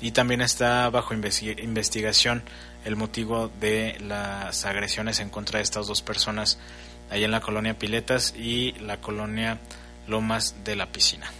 y 0.01 0.11
también 0.11 0.41
está 0.41 0.89
bajo 0.89 1.13
investigación 1.13 2.43
el 2.85 2.95
motivo 2.95 3.49
de 3.59 3.97
las 4.01 4.65
agresiones 4.65 5.19
en 5.19 5.29
contra 5.29 5.59
de 5.59 5.63
estas 5.63 5.87
dos 5.87 6.01
personas 6.01 6.59
allá 7.09 7.25
en 7.25 7.31
la 7.31 7.41
colonia 7.41 7.77
Piletas 7.77 8.33
y 8.35 8.73
la 8.79 8.97
colonia 8.97 9.59
Lomas 10.07 10.55
de 10.63 10.75
la 10.75 10.87
Piscina. 10.87 11.31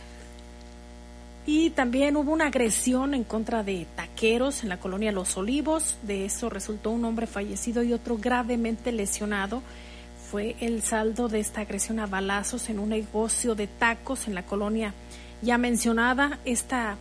Y 1.45 1.71
también 1.71 2.15
hubo 2.15 2.31
una 2.31 2.47
agresión 2.47 3.13
en 3.13 3.25
contra 3.25 3.63
de 3.63 3.85
taqueros 3.95 4.63
en 4.63 4.69
la 4.69 4.79
colonia 4.79 5.11
Los 5.11 5.35
Olivos. 5.35 5.97
De 6.01 6.25
eso 6.25 6.49
resultó 6.49 6.91
un 6.91 7.03
hombre 7.03 7.27
fallecido 7.27 7.83
y 7.83 7.91
otro 7.91 8.17
gravemente 8.17 8.91
lesionado 8.91 9.61
fue 10.33 10.55
el 10.61 10.81
saldo 10.81 11.27
de 11.27 11.39
esta 11.39 11.61
agresión 11.61 11.99
a 11.99 12.07
balazos 12.07 12.67
en 12.69 12.79
un 12.79 12.89
negocio 12.89 13.53
de 13.53 13.67
tacos 13.67 14.27
en 14.27 14.33
la 14.33 14.41
colonia 14.41 14.91
ya 15.43 15.59
mencionada. 15.59 16.39
Esta 16.43 16.97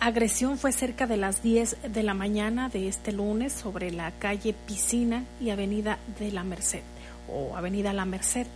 agresión 0.00 0.58
fue 0.58 0.72
cerca 0.72 1.06
de 1.06 1.16
las 1.16 1.42
10 1.42 1.78
de 1.90 2.02
la 2.02 2.12
mañana 2.12 2.68
de 2.68 2.88
este 2.88 3.10
lunes 3.10 3.54
sobre 3.54 3.90
la 3.90 4.10
calle 4.10 4.54
Piscina 4.66 5.24
y 5.40 5.48
Avenida 5.48 5.98
de 6.18 6.30
la 6.30 6.44
Merced 6.44 6.82
o 7.26 7.56
Avenida 7.56 7.94
La 7.94 8.04
Merced. 8.04 8.46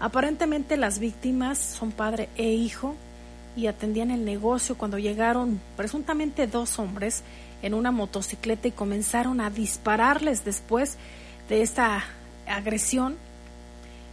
Aparentemente 0.00 0.78
las 0.78 0.98
víctimas 0.98 1.58
son 1.58 1.92
padre 1.92 2.30
e 2.36 2.50
hijo 2.52 2.94
y 3.58 3.66
atendían 3.66 4.12
el 4.12 4.24
negocio 4.24 4.78
cuando 4.78 4.98
llegaron 4.98 5.60
presuntamente 5.76 6.46
dos 6.46 6.78
hombres 6.78 7.24
en 7.60 7.74
una 7.74 7.90
motocicleta 7.90 8.68
y 8.68 8.70
comenzaron 8.70 9.40
a 9.40 9.50
dispararles 9.50 10.44
después 10.44 10.96
de 11.48 11.62
esta 11.62 12.04
agresión 12.46 13.16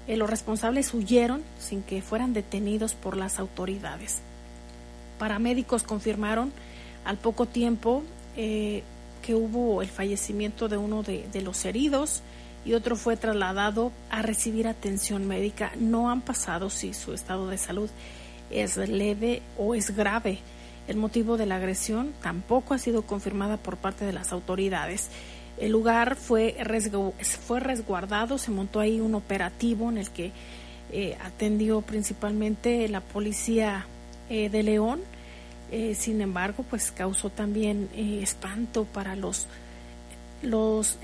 eh, 0.08 0.18
los 0.18 0.28
responsables 0.28 0.91
huyeron 0.96 1.43
sin 1.60 1.84
que 1.84 2.02
fueran 2.02 2.34
detenidos 2.34 2.96
por 2.96 3.18
las 3.18 3.38
autoridades. 3.38 4.18
Paramédicos 5.20 5.84
confirmaron 5.84 6.52
al 7.06 7.18
poco 7.18 7.46
tiempo 7.46 8.02
eh, 8.36 8.82
que 9.22 9.36
hubo 9.36 9.84
el 9.84 9.89
fallecimiento 9.89 10.70
de 10.70 10.78
uno 10.78 11.04
de, 11.04 11.28
de, 11.32 11.41
los 11.43 11.66
heridos 11.66 12.24
y 12.66 12.74
otro 12.74 12.96
fue 12.96 13.16
trasladado 13.16 13.91
a 14.10 14.24
recibir 14.24 14.68
atención 14.68 15.28
médica. 15.28 15.72
No 15.78 16.10
han 16.10 16.22
pasado 16.22 16.72
si 16.72 16.96
su 16.96 17.14
estado 17.14 17.48
de 17.48 17.60
salud 17.60 17.91
es 18.52 18.78
leve 18.78 19.41
o 19.58 19.76
es 19.76 19.96
grave. 19.96 20.39
El 20.88 20.98
motivo 20.98 21.38
de 21.38 21.46
la 21.46 21.56
agresión 21.56 22.14
tampoco 22.22 22.74
ha 22.74 22.78
sido 22.78 23.02
confirmada 23.04 23.58
por 23.58 23.78
parte 23.78 24.06
de 24.06 24.14
las 24.14 24.32
autoridades. 24.32 25.10
El 25.58 25.72
lugar 25.72 26.16
fue, 26.16 26.56
fue 27.46 27.60
resguardado, 27.60 28.38
se 28.38 28.52
montó 28.52 28.80
ahí 28.80 29.00
un 29.00 29.16
operativo 29.16 29.89
en 29.89 29.98
el 29.98 30.10
que 30.10 30.32
eh, 30.91 31.18
atendió 31.24 31.82
principalmente 31.82 32.88
la 32.88 33.02
policía 33.02 33.88
eh, 34.30 34.50
de 34.50 34.64
León. 34.64 35.02
Eh, 35.72 35.96
sin 35.96 36.22
embargo, 36.22 36.64
pues 36.70 36.91
causó 36.91 37.30
también 37.30 37.89
espanto 37.96 38.86
para 38.86 39.16
los 39.16 39.48
los 40.46 40.98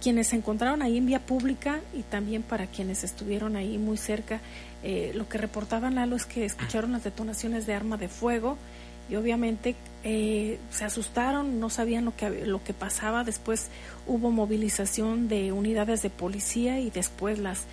quienes 0.00 0.28
se 0.28 0.36
encontraron 0.36 0.82
ahí 0.82 0.98
en 0.98 1.06
vía 1.06 1.20
pública 1.20 1.80
y 1.94 2.02
también 2.02 2.42
para 2.42 2.66
quienes 2.66 3.04
estuvieron 3.04 3.56
ahí 3.56 3.78
muy 3.78 3.96
cerca. 3.96 4.40
lo 5.14 5.28
que 5.28 5.38
reportaban 5.38 5.94
Lalo 5.94 6.16
es 6.16 6.26
que 6.26 6.44
escucharon 6.44 6.92
las 6.92 7.04
detonaciones 7.04 7.66
de 7.66 7.74
arma 7.74 7.96
de 7.96 8.08
fuego 8.08 8.58
y 9.10 9.16
obviamente 9.16 9.74
eh, 10.04 10.58
se 10.70 10.84
asustaron, 10.84 11.60
no 11.60 11.70
sabían 11.70 12.04
lo 12.04 12.16
que, 12.16 12.46
lo 12.46 12.62
que 12.62 12.72
pasaba. 12.72 13.24
Después 13.24 13.68
hubo 14.06 14.30
movilización 14.30 15.28
de 15.28 15.52
unidades 15.52 16.02
de 16.02 16.10
policía 16.10 16.80
y 16.80 16.90
después 16.90 17.38
las, 17.38 17.64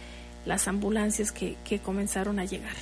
las 0.46 0.68
ambulancias 0.68 1.32
que, 1.32 1.56
que 1.64 1.80
comenzaron 1.80 2.40
a 2.40 2.46
llegar. 2.46 2.76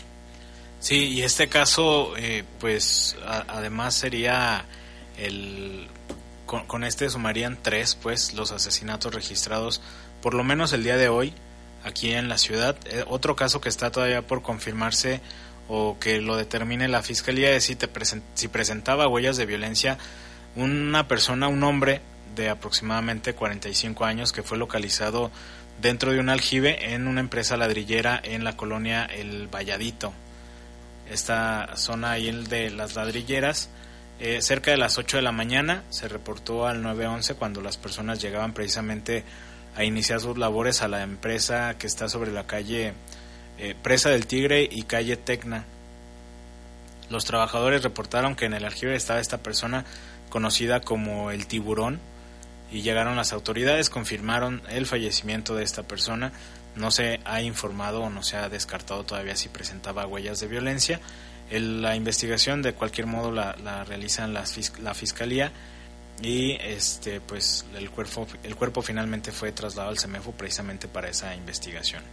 Sí, 0.79 0.95
y 0.95 1.21
este 1.21 1.47
caso, 1.47 2.15
eh, 2.17 2.43
pues 2.59 3.15
además 3.47 3.95
sería 3.95 4.65
el. 5.17 5.87
Con, 6.47 6.83
este 6.83 7.09
sumarían 7.09 7.59
tres, 7.61 7.95
pues, 7.95 8.33
los 8.33 8.51
asesinatos 8.51 9.13
registrados, 9.13 9.81
por 10.21 10.33
lo 10.33 10.43
menos 10.43 10.73
el 10.73 10.83
día 10.83 10.97
de 10.97 11.09
hoy, 11.09 11.33
aquí 11.83 12.13
en 12.13 12.29
la 12.29 12.39
ciudad. 12.39 12.75
Eh, 12.85 13.03
otro 13.07 13.35
caso 13.35 13.61
que 13.61 13.69
está 13.69 13.91
todavía 13.91 14.25
por 14.25 14.41
confirmarse 14.41 15.21
o 15.69 15.97
que 15.99 16.19
lo 16.21 16.37
determine 16.37 16.87
la 16.87 17.03
fiscalía 17.03 17.51
es 17.51 17.65
si, 17.65 17.75
te 17.75 17.89
si 18.33 18.47
presentaba 18.47 19.07
huellas 19.07 19.37
de 19.37 19.45
violencia 19.45 19.97
una 20.55 21.07
persona, 21.07 21.47
un 21.47 21.63
hombre 21.63 22.01
de 22.35 22.49
aproximadamente 22.49 23.33
45 23.33 24.05
años 24.05 24.31
que 24.31 24.43
fue 24.43 24.57
localizado 24.57 25.31
dentro 25.81 26.11
de 26.11 26.19
un 26.19 26.29
aljibe 26.29 26.93
en 26.93 27.07
una 27.07 27.19
empresa 27.19 27.57
ladrillera 27.57 28.19
en 28.23 28.43
la 28.43 28.57
colonia 28.57 29.05
El 29.05 29.47
Valladito. 29.47 30.13
Esta 31.09 31.75
zona 31.75 32.11
ahí 32.11 32.31
de 32.45 32.69
las 32.71 32.95
ladrilleras, 32.95 33.69
eh, 34.19 34.41
cerca 34.41 34.71
de 34.71 34.77
las 34.77 34.97
8 34.97 35.17
de 35.17 35.23
la 35.23 35.31
mañana 35.31 35.83
se 35.89 36.07
reportó 36.07 36.65
al 36.65 36.81
911 36.81 37.35
cuando 37.35 37.61
las 37.61 37.77
personas 37.77 38.19
llegaban 38.19 38.53
precisamente 38.53 39.23
a 39.75 39.83
iniciar 39.83 40.19
sus 40.19 40.37
labores 40.37 40.81
a 40.81 40.87
la 40.87 41.03
empresa 41.03 41.77
que 41.77 41.85
está 41.85 42.09
sobre 42.09 42.31
la 42.31 42.47
calle 42.47 42.93
eh, 43.59 43.75
Presa 43.81 44.09
del 44.09 44.25
Tigre 44.25 44.67
y 44.69 44.83
calle 44.83 45.17
Tecna. 45.17 45.65
Los 47.09 47.25
trabajadores 47.25 47.83
reportaron 47.83 48.35
que 48.35 48.45
en 48.45 48.53
el 48.53 48.65
aljibe 48.65 48.95
estaba 48.95 49.19
esta 49.19 49.37
persona 49.37 49.85
conocida 50.29 50.81
como 50.81 51.29
el 51.31 51.45
tiburón 51.45 51.99
y 52.71 52.81
llegaron 52.81 53.15
las 53.15 53.33
autoridades, 53.33 53.89
confirmaron 53.89 54.61
el 54.69 54.87
fallecimiento 54.87 55.55
de 55.55 55.63
esta 55.63 55.83
persona. 55.83 56.31
No 56.75 56.91
se 56.91 57.19
ha 57.23 57.41
informado 57.41 58.01
o 58.01 58.09
no 58.09 58.23
se 58.23 58.35
ha 58.37 58.49
descartado 58.49 59.03
todavía 59.03 59.35
si 59.35 59.47
presentaba 59.47 60.05
huellas 60.05 60.39
de 60.39 60.47
violencia. 60.47 60.99
La 61.51 61.95
investigación 61.95 62.61
de 62.61 62.73
cualquier 62.73 63.07
modo 63.07 63.31
la, 63.31 63.55
la 63.63 63.83
realizan 63.83 64.33
la 64.33 64.45
fiscalía 64.93 65.51
y 66.21 66.53
este 66.61 67.21
pues 67.21 67.65
el 67.75 67.89
cuerpo 67.89 68.27
el 68.43 68.55
cuerpo 68.55 68.81
finalmente 68.81 69.31
fue 69.31 69.51
trasladado 69.51 69.91
al 69.91 69.99
CEMEFO 69.99 70.31
precisamente 70.31 70.87
para 70.87 71.09
esa 71.09 71.35
investigación 71.35 72.03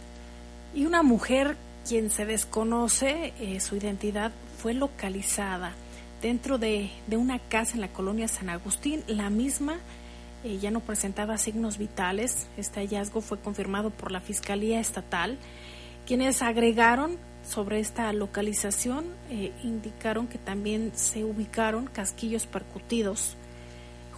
y 0.75 0.85
una 0.85 1.03
mujer 1.03 1.57
quien 1.87 2.09
se 2.09 2.25
desconoce 2.25 3.33
eh, 3.39 3.59
su 3.59 3.75
identidad, 3.75 4.31
fue 4.57 4.73
localizada 4.73 5.73
dentro 6.21 6.57
de, 6.57 6.89
de, 7.07 7.17
una 7.17 7.39
casa 7.39 7.75
en 7.75 7.81
la 7.81 7.89
colonia 7.89 8.27
San 8.27 8.49
Agustín. 8.49 9.03
La 9.07 9.29
misma 9.29 9.77
eh, 10.43 10.57
ya 10.59 10.71
no 10.71 10.79
presentaba 10.79 11.37
signos 11.37 11.77
vitales. 11.77 12.47
Este 12.57 12.79
hallazgo 12.79 13.21
fue 13.21 13.39
confirmado 13.39 13.91
por 13.91 14.11
la 14.11 14.19
Fiscalía 14.19 14.79
Estatal, 14.79 15.37
quienes 16.07 16.41
agregaron 16.41 17.17
sobre 17.47 17.79
esta 17.79 18.11
localización, 18.13 19.05
eh, 19.29 19.51
indicaron 19.63 20.27
que 20.27 20.37
también 20.37 20.91
se 20.95 21.23
ubicaron 21.23 21.85
casquillos 21.87 22.47
percutidos 22.47 23.37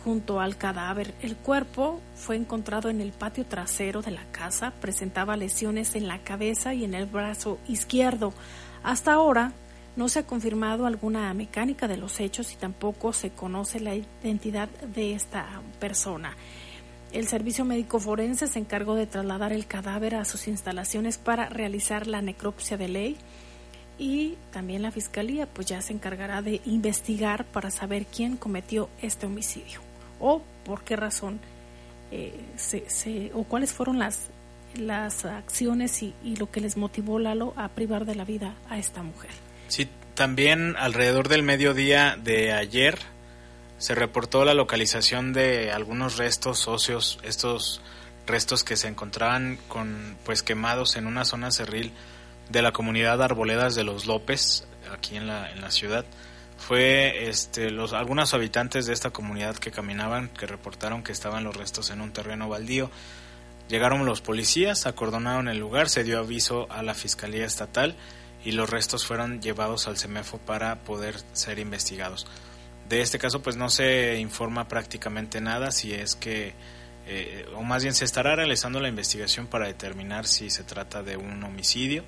junto 0.04 0.40
al 0.40 0.58
cadáver. 0.58 1.14
El 1.22 1.36
cuerpo 1.36 2.00
fue 2.16 2.38
encontrado 2.38 2.90
en 2.90 3.02
el 3.02 3.12
patio 3.12 3.46
trasero 3.46 4.02
de 4.02 4.12
la 4.12 4.24
casa, 4.32 4.72
presentaba 4.80 5.36
lesiones 5.36 5.96
en 5.96 6.08
la 6.08 6.20
cabeza 6.20 6.74
y 6.74 6.86
en 6.86 6.94
el 6.94 7.06
brazo 7.06 7.60
izquierdo. 7.68 8.34
Hasta 8.84 9.14
ahora 9.14 9.52
no 9.98 10.08
se 10.08 10.20
ha 10.20 10.28
confirmado 10.28 10.86
alguna 10.86 11.34
mecánica 11.34 11.88
de 11.88 11.98
los 11.98 12.20
hechos 12.20 12.54
y 12.54 12.56
tampoco 12.56 13.12
se 13.12 13.32
conoce 13.32 13.80
la 13.80 13.96
identidad 13.96 14.70
de 14.70 15.14
esta 15.14 15.46
persona. 15.80 16.38
El 17.14 17.28
Servicio 17.28 17.64
Médico 17.66 18.00
Forense 18.00 18.48
se 18.48 18.60
encargó 18.60 18.96
de 18.96 19.08
trasladar 19.08 19.54
el 19.54 19.66
cadáver 19.66 20.16
a 20.16 20.26
sus 20.26 20.48
instalaciones 20.48 21.18
para 21.18 21.50
realizar 21.50 22.06
la 22.08 22.22
necropsia 22.22 22.78
de 22.78 22.88
ley 22.90 23.18
y 23.98 24.36
también 24.52 24.82
la 24.82 24.92
Fiscalía 24.92 25.48
pues 25.48 25.68
ya 25.68 25.82
se 25.82 25.94
encargará 25.94 26.42
de 26.42 26.62
investigar 26.66 27.46
para 27.46 27.72
saber 27.72 28.06
quién 28.06 28.38
cometió 28.38 28.90
este 29.02 29.26
homicidio 29.26 29.80
o 30.20 30.42
por 30.66 30.84
qué 30.84 30.96
razón 30.96 31.40
eh, 32.12 32.34
se, 32.56 33.32
o 33.34 33.44
cuáles 33.44 33.74
fueron 33.74 34.00
las, 34.00 34.28
las 34.76 35.26
acciones 35.26 36.04
y, 36.04 36.14
y, 36.24 36.36
lo 36.36 36.52
que 36.52 36.62
les 36.62 36.78
motivó 36.78 37.20
Lalo 37.20 37.54
a 37.58 37.70
privar 37.70 38.06
de 38.06 38.16
la 38.16 38.24
vida 38.24 38.56
a 38.70 38.78
esta 38.78 39.04
mujer. 39.04 39.32
Sí, 39.68 39.88
también 40.14 40.76
alrededor 40.78 41.28
del 41.28 41.44
mediodía 41.44 42.18
de 42.22 42.54
ayer 42.54 42.98
se 43.78 43.96
reportó 43.96 44.46
la 44.46 44.54
localización 44.54 45.34
de 45.34 45.72
algunos 45.72 46.18
restos 46.18 46.68
óseos, 46.68 47.20
estos 47.24 47.82
restos 48.26 48.64
que 48.64 48.76
se 48.76 48.88
encontraban 48.88 49.58
con 49.68 50.18
pues 50.26 50.44
quemados 50.44 50.96
en 50.96 51.08
una 51.08 51.26
zona 51.26 51.52
cerril 51.52 51.94
de 52.50 52.62
la 52.62 52.72
comunidad 52.72 53.22
Arboledas 53.22 53.76
de 53.76 53.84
los 53.84 54.06
López, 54.06 54.68
aquí 54.92 55.16
en 55.16 55.28
la, 55.28 55.52
en 55.52 55.62
la 55.62 55.72
ciudad 55.72 56.06
fue 56.58 57.30
este, 57.30 57.70
los, 57.70 57.94
algunos 57.94 58.34
habitantes 58.34 58.86
de 58.88 58.94
esta 58.94 59.12
comunidad 59.12 59.56
que 59.56 59.72
caminaban 59.72 60.30
que 60.30 60.48
reportaron 60.48 61.04
que 61.04 61.12
estaban 61.12 61.44
los 61.44 61.56
restos 61.56 61.92
en 61.92 62.02
un 62.02 62.12
terreno 62.12 62.50
baldío. 62.50 62.90
Llegaron 63.70 64.06
los 64.06 64.22
policías, 64.22 64.86
acordonaron 64.86 65.50
el 65.50 65.60
lugar, 65.60 65.90
se 65.90 66.04
dio 66.04 66.20
aviso 66.20 66.68
a 66.72 66.84
la 66.84 66.94
Fiscalía 66.94 67.46
Estatal 67.46 67.96
y 68.44 68.54
los 68.54 68.70
restos 68.70 69.06
fueron 69.06 69.42
llevados 69.42 69.88
al 69.88 69.98
CEMEFO 69.98 70.40
para 70.40 70.80
poder 70.80 71.16
ser 71.34 71.60
investigados. 71.60 72.26
De 72.90 73.02
este 73.02 73.20
caso 73.20 73.42
pues 73.42 73.56
no 73.58 73.70
se 73.70 74.18
informa 74.20 74.68
prácticamente 74.68 75.42
nada 75.42 75.72
si 75.72 75.94
es 75.94 76.16
que, 76.16 76.54
eh, 77.06 77.46
o 77.56 77.64
más 77.64 77.84
bien 77.84 77.94
se 77.94 78.06
estará 78.06 78.36
realizando 78.36 78.80
la 78.80 78.88
investigación 78.88 79.48
para 79.48 79.68
determinar 79.68 80.26
si 80.26 80.50
se 80.50 80.64
trata 80.64 81.04
de 81.04 81.18
un 81.18 81.44
homicidio. 81.44 82.04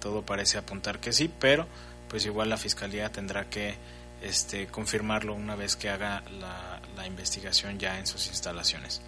Todo 0.00 0.22
parece 0.22 0.58
apuntar 0.58 0.98
que 0.98 1.12
sí, 1.12 1.30
pero 1.38 1.66
pues 2.08 2.24
igual 2.26 2.48
la 2.48 2.56
fiscalía 2.56 3.10
tendrá 3.12 3.50
que 3.50 3.74
este, 4.22 4.66
confirmarlo 4.66 5.34
una 5.34 5.56
vez 5.56 5.76
que 5.76 5.90
haga 5.90 6.22
la, 6.40 6.80
la 6.96 7.06
investigación 7.06 7.78
ya 7.78 7.98
en 7.98 8.06
sus 8.06 8.28
instalaciones. 8.28 9.02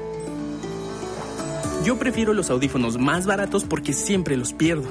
Yo 1.83 1.99
prefiero 1.99 2.33
los 2.33 2.49
audífonos 2.49 2.97
más 2.97 3.25
baratos 3.25 3.65
porque 3.65 3.91
siempre 3.91 4.37
los 4.37 4.53
pierdo. 4.53 4.87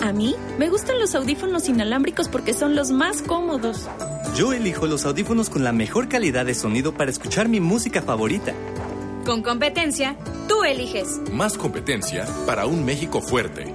A 0.00 0.12
mí 0.12 0.34
me 0.58 0.68
gustan 0.68 0.98
los 0.98 1.14
audífonos 1.14 1.68
inalámbricos 1.68 2.28
porque 2.28 2.52
son 2.52 2.76
los 2.76 2.90
más 2.90 3.22
cómodos. 3.22 3.88
Yo 4.36 4.52
elijo 4.52 4.86
los 4.86 5.06
audífonos 5.06 5.48
con 5.48 5.64
la 5.64 5.72
mejor 5.72 6.08
calidad 6.08 6.44
de 6.44 6.54
sonido 6.54 6.92
para 6.92 7.10
escuchar 7.10 7.48
mi 7.48 7.60
música 7.60 8.02
favorita. 8.02 8.52
Con 9.24 9.42
competencia, 9.42 10.16
tú 10.46 10.64
eliges. 10.64 11.18
Más 11.32 11.56
competencia 11.56 12.26
para 12.44 12.66
un 12.66 12.84
México 12.84 13.22
fuerte. 13.22 13.74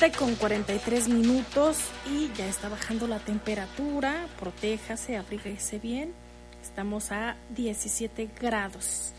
7 0.00 0.16
con 0.16 0.34
43 0.34 1.08
minutos 1.08 1.76
y 2.10 2.30
ya 2.34 2.46
está 2.46 2.70
bajando 2.70 3.06
la 3.06 3.18
temperatura. 3.18 4.28
Protéjase, 4.38 5.18
abríguese 5.18 5.78
bien. 5.78 6.14
Estamos 6.62 7.12
a 7.12 7.36
17 7.50 8.30
grados. 8.40 9.12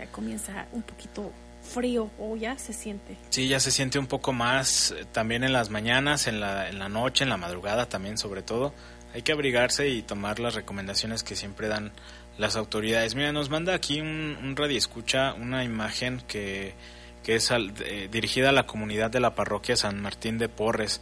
Ya 0.00 0.06
comienza 0.06 0.66
un 0.72 0.82
poquito 0.82 1.30
frío 1.62 2.10
o 2.18 2.34
ya 2.34 2.58
se 2.58 2.72
siente. 2.72 3.16
Sí, 3.30 3.46
ya 3.46 3.60
se 3.60 3.70
siente 3.70 4.00
un 4.00 4.08
poco 4.08 4.32
más 4.32 4.90
eh, 4.90 5.04
también 5.12 5.44
en 5.44 5.52
las 5.52 5.70
mañanas, 5.70 6.26
en 6.26 6.40
la, 6.40 6.68
en 6.70 6.80
la 6.80 6.88
noche, 6.88 7.22
en 7.22 7.30
la 7.30 7.36
madrugada 7.36 7.88
también 7.88 8.18
sobre 8.18 8.42
todo. 8.42 8.74
Hay 9.14 9.22
que 9.22 9.30
abrigarse 9.30 9.90
y 9.90 10.02
tomar 10.02 10.40
las 10.40 10.56
recomendaciones 10.56 11.22
que 11.22 11.36
siempre 11.36 11.68
dan 11.68 11.92
las 12.36 12.56
autoridades. 12.56 13.14
Mira, 13.14 13.30
nos 13.30 13.48
manda 13.48 13.74
aquí 13.74 14.00
un, 14.00 14.36
un 14.42 14.56
radio 14.56 14.76
escucha 14.76 15.34
una 15.34 15.62
imagen 15.62 16.20
que, 16.26 16.74
que 17.26 17.34
es 17.34 17.52
dirigida 18.12 18.50
a 18.50 18.52
la 18.52 18.68
comunidad 18.68 19.10
de 19.10 19.18
la 19.18 19.34
parroquia 19.34 19.74
San 19.74 20.00
Martín 20.00 20.38
de 20.38 20.48
Porres. 20.48 21.00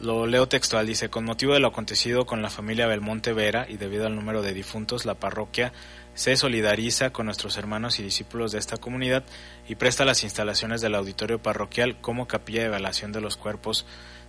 Lo 0.00 0.26
leo 0.26 0.48
textual, 0.48 0.86
dice, 0.86 1.10
con 1.10 1.26
motivo 1.26 1.52
de 1.52 1.60
lo 1.60 1.68
acontecido 1.68 2.24
con 2.24 2.40
la 2.40 2.48
familia 2.48 2.86
Belmonte 2.86 3.34
Vera 3.34 3.66
y 3.68 3.76
debido 3.76 4.06
al 4.06 4.16
número 4.16 4.40
de 4.40 4.54
difuntos, 4.54 5.04
la 5.04 5.16
parroquia 5.16 5.74
se 6.14 6.34
solidariza 6.38 7.10
con 7.10 7.26
nuestros 7.26 7.58
hermanos 7.58 7.98
y 7.98 8.02
discípulos 8.02 8.52
de 8.52 8.58
esta 8.58 8.78
comunidad 8.78 9.22
y 9.68 9.74
presta 9.74 10.06
las 10.06 10.24
instalaciones 10.24 10.80
del 10.80 10.94
auditorio 10.94 11.42
parroquial 11.42 12.00
como 12.00 12.26
capilla 12.26 12.62
de 12.62 12.70
velación 12.70 13.12
de 13.12 13.20
los 13.20 13.36
cuerpos 13.36 13.84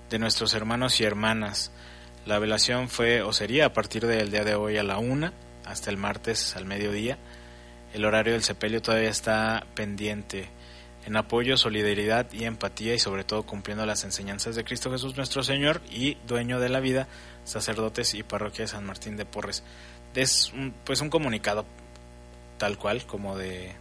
de 0.09 0.19
nuestros 0.19 0.53
hermanos 0.53 0.99
y 0.99 1.05
hermanas. 1.05 1.71
La 2.25 2.39
velación 2.39 2.89
fue 2.89 3.21
o 3.21 3.31
sería 3.31 3.67
a 3.67 3.73
partir 3.73 4.05
del 4.05 4.31
día 4.31 4.43
de 4.43 4.55
hoy 4.55 4.75
a 4.75 4.83
la 4.83 4.97
una 4.97 5.31
hasta 5.65 5.91
el 5.91 5.95
martes 5.95 6.57
al 6.57 6.65
mediodía. 6.65 7.17
El 7.93 8.03
horario 8.03 8.33
del 8.33 8.43
sepelio 8.43 8.81
todavía 8.81 9.09
está 9.09 9.65
pendiente. 9.75 10.49
En 11.05 11.17
apoyo, 11.17 11.57
solidaridad 11.57 12.31
y 12.31 12.45
empatía 12.45 12.93
y 12.93 12.99
sobre 12.99 13.23
todo 13.23 13.43
cumpliendo 13.43 13.85
las 13.85 14.03
enseñanzas 14.03 14.55
de 14.55 14.63
Cristo 14.63 14.91
Jesús 14.91 15.17
nuestro 15.17 15.43
Señor 15.43 15.81
y 15.89 16.15
dueño 16.27 16.59
de 16.59 16.69
la 16.69 16.79
vida, 16.79 17.07
sacerdotes 17.43 18.13
y 18.13 18.23
parroquia 18.23 18.65
de 18.65 18.67
San 18.69 18.85
Martín 18.85 19.17
de 19.17 19.25
Porres. 19.25 19.63
Es 20.13 20.51
un, 20.53 20.73
pues 20.83 21.01
un 21.01 21.09
comunicado 21.09 21.65
tal 22.57 22.77
cual 22.77 23.05
como 23.07 23.37
de, 23.37 23.71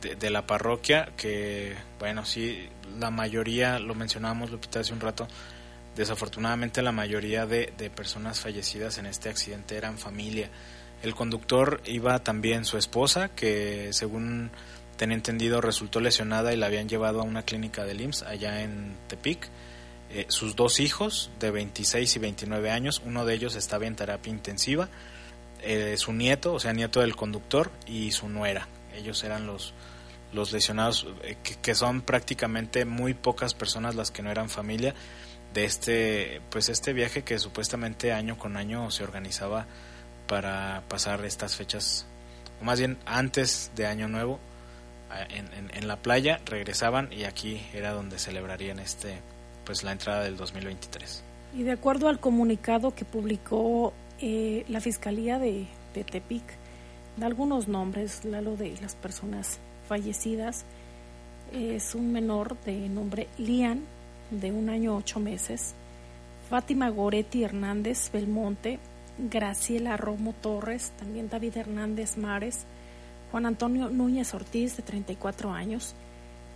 de, 0.00 0.30
la 0.30 0.46
parroquia 0.46 1.12
que 1.16 1.74
bueno 1.98 2.24
sí 2.24 2.68
la 2.98 3.10
mayoría 3.10 3.78
lo 3.78 3.94
mencionábamos 3.94 4.50
Lupita 4.50 4.80
hace 4.80 4.94
un 4.94 5.00
rato 5.00 5.28
desafortunadamente 5.94 6.80
la 6.80 6.92
mayoría 6.92 7.44
de, 7.44 7.72
de 7.76 7.90
personas 7.90 8.40
fallecidas 8.40 8.96
en 8.96 9.04
este 9.04 9.28
accidente 9.28 9.76
eran 9.76 9.98
familia 9.98 10.48
el 11.02 11.14
conductor 11.14 11.82
iba 11.84 12.18
también 12.20 12.64
su 12.64 12.78
esposa 12.78 13.28
que 13.28 13.92
según 13.92 14.50
tenía 14.96 15.16
entendido 15.16 15.60
resultó 15.60 16.00
lesionada 16.00 16.52
y 16.52 16.56
la 16.56 16.66
habían 16.66 16.88
llevado 16.88 17.20
a 17.20 17.24
una 17.24 17.42
clínica 17.42 17.84
del 17.84 18.00
IMSS 18.00 18.22
allá 18.22 18.62
en 18.62 18.96
Tepic. 19.08 19.48
Eh, 20.10 20.26
sus 20.28 20.56
dos 20.56 20.78
hijos 20.78 21.30
de 21.40 21.50
26 21.50 22.16
y 22.16 22.18
29 22.18 22.70
años, 22.70 23.02
uno 23.04 23.24
de 23.24 23.34
ellos 23.34 23.56
estaba 23.56 23.86
en 23.86 23.96
terapia 23.96 24.30
intensiva, 24.30 24.88
eh, 25.62 25.94
su 25.96 26.12
nieto, 26.12 26.52
o 26.52 26.60
sea, 26.60 26.72
nieto 26.72 27.00
del 27.00 27.16
conductor 27.16 27.70
y 27.86 28.12
su 28.12 28.28
nuera. 28.28 28.68
Ellos 28.94 29.24
eran 29.24 29.46
los, 29.46 29.72
los 30.32 30.52
lesionados, 30.52 31.06
eh, 31.22 31.36
que, 31.62 31.74
son 31.74 32.02
prácticamente 32.02 32.84
muy 32.84 33.14
pocas 33.14 33.54
personas 33.54 33.94
las 33.94 34.10
que 34.10 34.22
no 34.22 34.30
eran 34.30 34.50
familia 34.50 34.94
de 35.54 35.64
este, 35.64 36.40
pues 36.50 36.68
este 36.68 36.92
viaje 36.92 37.22
que 37.22 37.38
supuestamente 37.38 38.12
año 38.12 38.38
con 38.38 38.56
año 38.56 38.90
se 38.90 39.04
organizaba 39.04 39.66
para 40.26 40.82
pasar 40.88 41.24
estas 41.24 41.56
fechas, 41.56 42.06
o 42.60 42.64
más 42.64 42.78
bien 42.78 42.98
antes 43.04 43.70
de 43.74 43.86
Año 43.86 44.08
Nuevo, 44.08 44.40
en, 45.28 45.88
la 45.88 45.96
playa, 45.96 46.40
regresaban 46.46 47.12
y 47.12 47.24
aquí 47.24 47.60
era 47.74 47.92
donde 47.92 48.18
celebrarían 48.18 48.78
este 48.78 49.20
pues 49.64 49.82
la 49.82 49.92
entrada 49.92 50.22
del 50.24 50.36
2023. 50.36 51.22
Y 51.56 51.62
de 51.62 51.72
acuerdo 51.72 52.08
al 52.08 52.18
comunicado 52.18 52.94
que 52.94 53.04
publicó 53.04 53.92
eh, 54.20 54.64
la 54.68 54.80
Fiscalía 54.80 55.38
de, 55.38 55.66
de, 55.94 56.04
Tepic, 56.04 56.42
da 57.16 57.26
algunos 57.26 57.68
nombres, 57.68 58.24
Lalo, 58.24 58.56
de 58.56 58.76
las 58.80 58.94
personas 58.94 59.58
fallecidas. 59.88 60.64
Es 61.52 61.94
un 61.94 62.12
menor 62.12 62.56
de 62.64 62.88
nombre 62.88 63.28
Lian, 63.38 63.82
de 64.30 64.50
un 64.50 64.70
año 64.70 64.96
ocho 64.96 65.20
meses. 65.20 65.74
Fátima 66.48 66.88
Goretti 66.88 67.44
Hernández 67.44 68.10
Belmonte, 68.12 68.78
Graciela 69.18 69.96
Romo 69.96 70.34
Torres, 70.40 70.92
también 70.98 71.28
David 71.28 71.56
Hernández 71.56 72.16
Mares, 72.16 72.66
Juan 73.32 73.46
Antonio 73.46 73.88
Núñez 73.88 74.34
Ortiz, 74.34 74.76
de 74.76 74.82
34 74.82 75.52
años, 75.52 75.94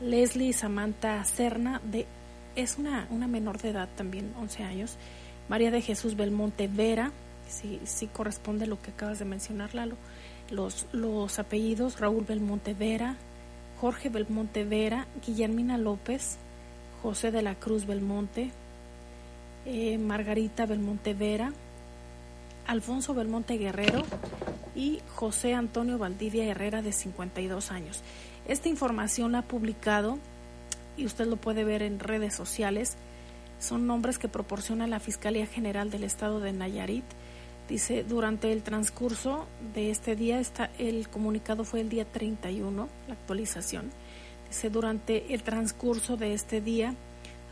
Leslie 0.02 0.52
Samantha 0.52 1.24
Cerna, 1.24 1.80
de, 1.82 2.06
es 2.54 2.76
una, 2.76 3.08
una 3.10 3.26
menor 3.26 3.58
de 3.58 3.70
edad 3.70 3.88
también, 3.96 4.34
11 4.38 4.62
años, 4.62 4.96
María 5.48 5.70
de 5.70 5.80
Jesús 5.80 6.16
Belmonte 6.16 6.68
Vera, 6.68 7.12
si, 7.48 8.06
corresponde 8.08 8.66
lo 8.66 8.78
que 8.80 8.90
acabas 8.90 9.18
de 9.18 9.24
mencionar, 9.24 9.74
Lalo, 9.74 9.96
los, 10.50 10.86
los 10.92 11.38
apellidos 11.38 11.98
Raúl 11.98 12.26
Belmonte 12.26 12.74
Vera, 12.74 13.16
Jorge 13.80 14.10
Belmonte 14.10 14.64
Vera, 14.64 15.06
Guillermina 15.26 15.78
López, 15.78 16.36
José 17.02 17.30
de 17.30 17.40
la 17.40 17.54
Cruz 17.54 17.86
Belmonte, 17.86 18.50
eh, 19.64 19.96
Margarita 19.96 20.66
Belmonte 20.66 21.14
Vera, 21.14 21.54
Alfonso 22.66 23.14
Belmonte 23.14 23.58
Guerrero 23.58 24.02
y 24.74 25.00
José 25.14 25.54
Antonio 25.54 25.98
Valdivia 25.98 26.44
Herrera 26.44 26.82
de 26.82 26.92
52 26.92 27.70
años. 27.70 28.02
Esta 28.46 28.68
información 28.68 29.32
la 29.32 29.38
ha 29.38 29.42
publicado 29.42 30.18
y 30.96 31.06
usted 31.06 31.26
lo 31.26 31.36
puede 31.36 31.64
ver 31.64 31.82
en 31.82 31.98
redes 31.98 32.34
sociales. 32.34 32.96
Son 33.58 33.86
nombres 33.86 34.18
que 34.18 34.28
proporciona 34.28 34.86
la 34.86 35.00
Fiscalía 35.00 35.46
General 35.46 35.90
del 35.90 36.04
Estado 36.04 36.40
de 36.40 36.52
Nayarit. 36.52 37.04
Dice, 37.68 38.04
durante 38.04 38.52
el 38.52 38.62
transcurso 38.62 39.46
de 39.74 39.90
este 39.90 40.14
día, 40.14 40.38
está, 40.38 40.70
el 40.78 41.08
comunicado 41.08 41.64
fue 41.64 41.80
el 41.80 41.88
día 41.88 42.04
31, 42.04 42.88
la 43.08 43.14
actualización. 43.14 43.90
Dice, 44.48 44.70
durante 44.70 45.34
el 45.34 45.42
transcurso 45.42 46.16
de 46.16 46.34
este 46.34 46.60
día 46.60 46.94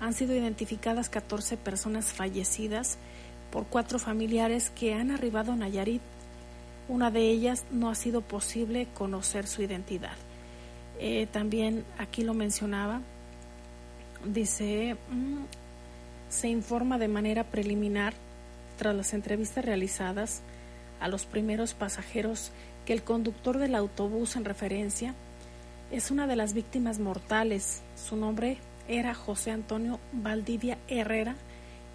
han 0.01 0.13
sido 0.13 0.35
identificadas 0.35 1.09
14 1.09 1.57
personas 1.57 2.13
fallecidas 2.13 2.99
por 3.55 3.67
cuatro 3.67 4.01
familiares 4.01 4.71
que 4.71 4.95
han 4.95 5.13
arribado 5.13 5.53
a 5.53 5.57
Nayarit 5.57 6.03
una 6.89 7.13
de 7.13 7.31
ellas 7.31 7.65
no 7.71 7.89
ha 7.89 7.95
sido 7.95 8.21
posible 8.21 8.89
conocer 8.95 9.47
su 9.47 9.63
identidad. 9.63 10.17
Eh, 10.99 11.29
también 11.31 11.85
aquí 11.97 12.25
lo 12.25 12.35
mencionaba, 12.35 13.01
dice, 14.25 14.97
mm, 15.09 15.45
se 16.29 16.49
informa 16.49 16.99
de 16.99 17.07
manera 17.07 17.45
preliminar, 17.45 18.13
tras 18.77 18.95
las 18.97 19.15
entrevistas 19.15 19.65
realizadas 19.65 20.43
a 21.01 21.07
los 21.07 21.25
primeros 21.25 21.75
pasajeros, 21.75 22.51
que 22.85 22.93
el 22.93 23.05
conductor 23.05 23.59
del 23.59 23.77
autobús 23.77 24.35
en 24.35 24.45
referencia 24.45 25.15
es 25.93 26.11
una 26.11 26.27
de 26.27 26.35
las 26.35 26.55
víctimas 26.55 26.99
mortales. 26.99 27.83
Su 27.95 28.17
nombre 28.17 28.59
era 28.89 29.15
José 29.15 29.53
Antonio 29.53 30.01
Valdivia 30.13 30.77
Herrera, 30.89 31.37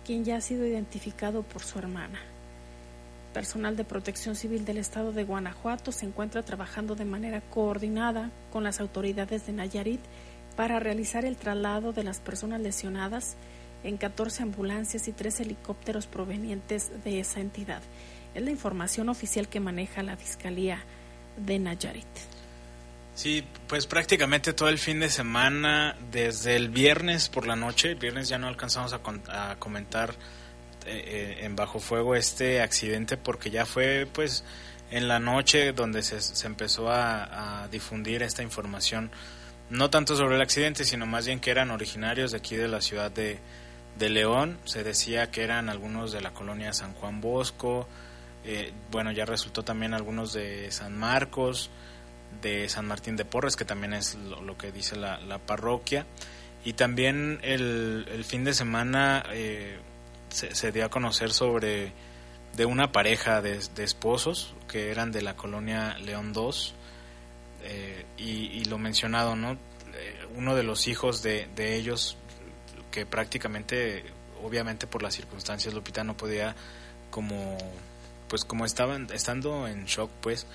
quien 0.09 0.25
ya 0.25 0.37
ha 0.37 0.41
sido 0.41 0.65
identificado 0.65 1.43
por 1.43 1.61
su 1.61 1.77
hermana 1.77 2.19
personal 3.31 3.77
de 3.77 3.83
protección 3.83 4.35
civil 4.35 4.65
del 4.65 4.79
estado 4.79 5.11
de 5.11 5.23
Guanajuato 5.23 5.91
se 5.91 6.07
encuentra 6.07 6.41
trabajando 6.41 6.95
de 6.95 7.05
manera 7.05 7.41
coordinada 7.41 8.31
con 8.51 8.63
las 8.63 8.79
autoridades 8.79 9.45
de 9.45 9.53
Nayarit 9.53 10.01
para 10.55 10.79
realizar 10.79 11.25
el 11.25 11.37
traslado 11.37 11.93
de 11.93 12.03
las 12.03 12.21
personas 12.21 12.59
lesionadas 12.59 13.35
en 13.83 13.97
14 13.97 14.41
ambulancias 14.41 15.07
y 15.07 15.11
3 15.11 15.41
helicópteros 15.41 16.07
provenientes 16.07 16.91
de 17.03 17.19
esa 17.19 17.39
entidad. 17.39 17.83
Es 18.33 18.41
la 18.41 18.49
información 18.49 19.09
oficial 19.09 19.47
que 19.47 19.59
maneja 19.59 20.01
la 20.01 20.17
Fiscalía 20.17 20.79
de 21.37 21.59
Nayarit. 21.59 22.38
Sí, 23.19 23.43
pues 23.67 23.85
prácticamente 23.85 24.53
todo 24.53 24.69
el 24.69 24.77
fin 24.77 25.01
de 25.01 25.09
semana, 25.09 25.97
desde 26.09 26.55
el 26.55 26.69
viernes 26.69 27.27
por 27.27 27.45
la 27.47 27.57
noche, 27.57 27.89
el 27.89 27.97
viernes 27.97 28.29
ya 28.29 28.37
no 28.37 28.47
alcanzamos 28.47 28.93
a, 28.93 29.01
a 29.51 29.59
comentar 29.59 30.13
eh, 30.85 31.39
en 31.41 31.53
bajo 31.53 31.79
fuego 31.81 32.15
este 32.15 32.61
accidente 32.61 33.17
porque 33.17 33.49
ya 33.49 33.65
fue 33.65 34.07
pues 34.09 34.45
en 34.89 35.09
la 35.09 35.19
noche 35.19 35.73
donde 35.73 36.01
se, 36.01 36.21
se 36.21 36.47
empezó 36.47 36.89
a, 36.89 37.67
difundir 37.69 38.23
esta 38.23 38.41
información. 38.41 39.11
No 39.69 39.89
tanto 39.89 40.15
sobre 40.15 40.35
el 40.35 40.41
accidente 40.41 40.85
sino 40.85 41.05
más 41.05 41.25
bien 41.25 41.41
que 41.41 41.51
eran 41.51 41.71
originarios 41.71 42.31
de 42.31 42.37
aquí 42.37 42.55
de 42.55 42.69
la 42.69 42.79
ciudad 42.79 43.11
de, 43.11 43.39
de 43.97 44.09
León. 44.09 44.59
Se 44.63 44.85
decía 44.85 45.29
que 45.29 45.43
eran 45.43 45.67
algunos 45.67 46.13
de 46.13 46.21
la 46.21 46.31
colonia 46.33 46.71
San 46.71 46.93
Juan 46.93 47.19
Bosco 47.19 47.85
eh, 48.45 48.71
bueno 48.91 49.11
ya 49.11 49.25
resultó 49.25 49.63
también 49.63 49.93
algunos 49.93 50.31
de 50.31 50.71
San 50.71 50.97
Marcos 50.97 51.69
de 52.41 52.69
San 52.69 52.85
Martín 52.85 53.15
de 53.15 53.25
Porres 53.25 53.55
que 53.55 53.65
también 53.65 53.93
es 53.93 54.15
lo, 54.15 54.57
que 54.57 54.71
dice 54.71 54.95
la, 54.95 55.19
la, 55.19 55.39
parroquia 55.39 56.05
y 56.63 56.73
también 56.73 57.39
el, 57.41 58.07
el 58.11 58.23
fin 58.23 58.43
de 58.43 58.53
semana 58.53 59.23
eh, 59.31 59.79
se, 60.29 60.71
dio 60.71 60.85
a 60.85 60.89
conocer 60.89 61.31
sobre 61.31 61.91
de 62.55 62.65
una 62.65 62.91
pareja 62.91 63.41
de, 63.41 63.59
esposos 63.77 64.53
que 64.67 64.91
eran 64.91 65.11
de 65.11 65.21
la 65.21 65.35
colonia 65.35 65.97
León 65.99 66.33
II 66.35 66.51
eh, 67.63 68.05
y, 68.17 68.65
lo 68.65 68.77
mencionado, 68.77 69.35
¿no? 69.35 69.53
Eh, 69.53 70.27
uno 70.35 70.55
de 70.55 70.63
los 70.63 70.87
hijos 70.87 71.21
de, 71.23 71.47
de, 71.55 71.75
ellos 71.75 72.17
que 72.91 73.05
prácticamente, 73.05 74.05
obviamente 74.43 74.87
por 74.87 75.03
las 75.03 75.15
circunstancias, 75.15 75.73
Lupita 75.73 76.03
no 76.03 76.17
podía 76.17 76.55
como, 77.09 77.57
pues 78.27 78.45
como 78.45 78.65
estaban, 78.65 79.07
estando 79.13 79.67
en 79.67 79.85
shock, 79.85 80.11
pues 80.21 80.47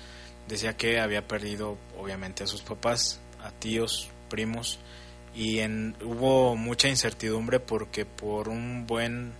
decía 0.47 0.77
que 0.77 0.99
había 0.99 1.27
perdido 1.27 1.77
obviamente 1.97 2.43
a 2.43 2.47
sus 2.47 2.61
papás, 2.61 3.19
a 3.41 3.51
tíos, 3.51 4.09
primos 4.29 4.79
y 5.35 5.59
en, 5.59 5.95
hubo 6.01 6.55
mucha 6.55 6.87
incertidumbre 6.87 7.59
porque 7.59 8.05
por 8.05 8.47
un 8.47 8.87
buen 8.87 9.33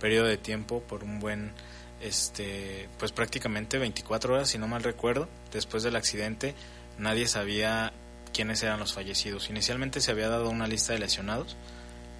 periodo 0.00 0.26
de 0.26 0.36
tiempo, 0.36 0.82
por 0.82 1.04
un 1.04 1.20
buen, 1.20 1.52
este, 2.00 2.88
pues 2.98 3.12
prácticamente 3.12 3.78
24 3.78 4.34
horas, 4.34 4.48
si 4.50 4.58
no 4.58 4.68
mal 4.68 4.82
recuerdo, 4.82 5.28
después 5.52 5.82
del 5.82 5.96
accidente, 5.96 6.54
nadie 6.98 7.28
sabía 7.28 7.92
quiénes 8.32 8.62
eran 8.62 8.80
los 8.80 8.92
fallecidos. 8.92 9.48
Inicialmente 9.48 10.00
se 10.00 10.10
había 10.10 10.28
dado 10.28 10.50
una 10.50 10.66
lista 10.66 10.92
de 10.92 10.98
lesionados, 10.98 11.56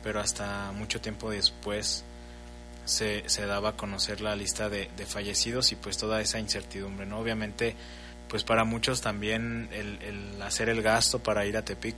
pero 0.02 0.20
hasta 0.20 0.72
mucho 0.72 1.00
tiempo 1.00 1.30
después 1.30 2.04
se, 2.84 3.28
se 3.28 3.44
daba 3.46 3.70
a 3.70 3.76
conocer 3.76 4.20
la 4.20 4.36
lista 4.36 4.68
de, 4.70 4.88
fallecidos 5.06 5.72
y 5.72 5.76
pues 5.76 5.98
toda 5.98 6.20
esa 6.20 6.38
incertidumbre, 6.38 7.04
¿no? 7.04 7.18
Obviamente, 7.18 7.74
pues 8.28 8.44
para 8.44 8.64
muchos 8.64 9.00
también 9.00 9.68
el, 9.72 9.98
el 10.02 10.42
hacer 10.42 10.68
el 10.68 10.82
gasto 10.82 11.20
para 11.20 11.46
ir 11.46 11.56
a 11.56 11.64
Tepic, 11.64 11.96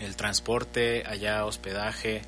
el 0.00 0.16
transporte, 0.16 1.04
allá 1.06 1.44
hospedaje, 1.44 2.22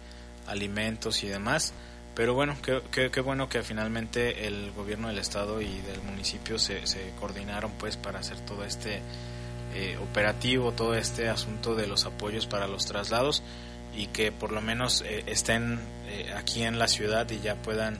alimentos 0.46 1.22
y 1.24 1.28
demás. 1.28 1.72
Pero 2.14 2.34
bueno, 2.34 2.56
qué, 2.62 3.10
qué, 3.10 3.20
bueno 3.22 3.48
que 3.48 3.62
finalmente 3.62 4.46
el 4.46 4.70
gobierno 4.72 5.08
del 5.08 5.18
estado 5.18 5.62
y 5.62 5.80
del 5.80 6.02
municipio 6.02 6.58
se, 6.58 6.86
se 6.86 7.10
coordinaron 7.18 7.72
pues 7.78 7.96
para 7.96 8.18
hacer 8.18 8.38
todo 8.40 8.64
este 8.64 9.00
eh, 9.74 9.96
operativo 9.96 10.72
todo 10.72 10.94
este 10.94 11.30
asunto 11.30 11.74
de 11.74 11.86
los 11.86 12.04
apoyos 12.04 12.46
para 12.46 12.66
los 12.66 12.84
traslados 12.84 13.42
y 13.96 14.08
que 14.08 14.30
por 14.30 14.52
lo 14.52 14.60
menos 14.60 15.02
eh, 15.06 15.24
estén 15.26 15.80
eh, 16.08 16.34
aquí 16.36 16.62
en 16.62 16.78
la 16.78 16.88
ciudad 16.88 17.30
y 17.30 17.40
ya 17.40 17.54
puedan 17.56 17.98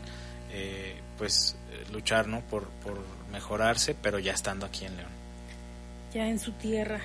pues 1.16 1.56
luchar 1.90 2.28
¿no? 2.28 2.42
por 2.42 2.68
mejorarse, 3.32 3.96
pero 4.00 4.18
ya 4.18 4.32
estando 4.32 4.66
aquí 4.66 4.84
en 4.84 4.96
León. 4.96 5.10
Ya 6.14 6.28
en 6.28 6.38
su 6.38 6.52
tierra. 6.52 7.00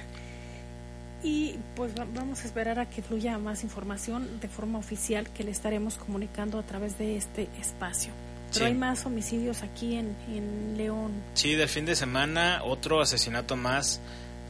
Y 1.24 1.56
pues 1.76 1.94
vamos 2.14 2.44
a 2.44 2.46
esperar 2.46 2.80
a 2.80 2.88
que 2.88 3.02
fluya 3.02 3.38
más 3.40 3.64
información 3.64 4.40
de 4.40 4.48
forma 4.48 4.78
oficial 4.78 5.28
que 5.30 5.44
le 5.44 5.52
estaremos 5.52 5.96
comunicando 5.96 6.60
a 6.60 6.64
través 6.64 6.98
de 7.00 7.18
este 7.18 7.50
espacio. 7.60 8.12
Pero 8.54 8.68
hay 8.68 8.76
más 8.76 9.06
homicidios 9.06 9.64
aquí 9.64 9.96
en, 9.96 10.16
en 10.30 10.78
León. 10.78 11.12
Sí, 11.34 11.56
del 11.56 11.68
fin 11.68 11.86
de 11.86 11.96
semana, 11.96 12.62
otro 12.64 13.02
asesinato 13.02 13.58
más, 13.58 14.00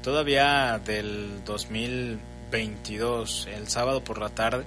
todavía 0.04 0.80
del 0.86 1.44
2022, 1.46 3.48
el 3.48 3.68
sábado 3.70 4.04
por 4.04 4.20
la 4.20 4.30
tarde. 4.30 4.66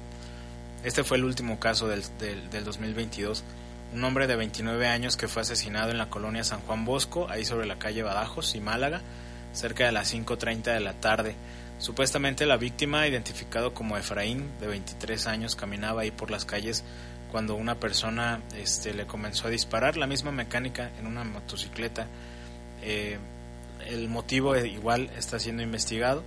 Este 0.83 1.05
fue 1.05 1.19
el 1.19 1.25
último 1.25 1.61
caso 1.61 1.87
del, 1.87 2.03
del, 2.19 2.51
del 2.51 2.65
2022. 2.65 3.45
Un 3.93 4.05
hombre 4.05 4.27
de 4.27 4.37
29 4.37 4.87
años 4.87 5.17
que 5.17 5.29
fue 5.29 5.43
asesinado 5.43 5.91
en 5.91 5.99
la 5.99 6.11
colonia 6.11 6.45
San 6.45 6.61
Juan 6.61 6.85
Bosco, 6.85 7.29
ahí 7.29 7.45
sobre 7.45 7.67
la 7.67 7.79
calle 7.79 8.03
Badajos 8.03 8.55
y 8.55 8.61
Málaga, 8.61 9.01
cerca 9.53 9.87
de 9.87 9.93
las 9.93 10.15
5.30 10.15 10.75
de 10.75 10.81
la 10.81 10.95
tarde. 10.95 11.35
Supuestamente 11.79 12.47
la 12.47 12.57
víctima, 12.57 13.09
identificado 13.09 13.75
como 13.75 13.97
Efraín, 13.97 14.49
de 14.61 14.67
23 14.67 15.27
años, 15.27 15.57
caminaba 15.57 16.03
ahí 16.03 16.11
por 16.11 16.31
las 16.31 16.45
calles 16.45 16.85
cuando 17.31 17.55
una 17.55 17.77
persona 17.77 18.41
este, 18.57 18.93
le 18.93 19.07
comenzó 19.07 19.47
a 19.49 19.51
disparar, 19.51 19.97
la 19.97 20.07
misma 20.07 20.33
mecánica 20.33 20.91
en 20.99 21.07
una 21.07 21.25
motocicleta. 21.25 22.07
Eh, 22.83 23.19
el 23.87 24.09
motivo 24.09 24.57
igual 24.57 25.11
está 25.17 25.39
siendo 25.39 25.63
investigado 25.63 26.23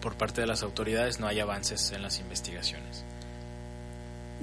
por 0.00 0.14
parte 0.14 0.40
de 0.40 0.46
las 0.46 0.62
autoridades, 0.62 1.18
no 1.18 1.26
hay 1.26 1.40
avances 1.40 1.90
en 1.92 2.02
las 2.02 2.20
investigaciones. 2.20 3.04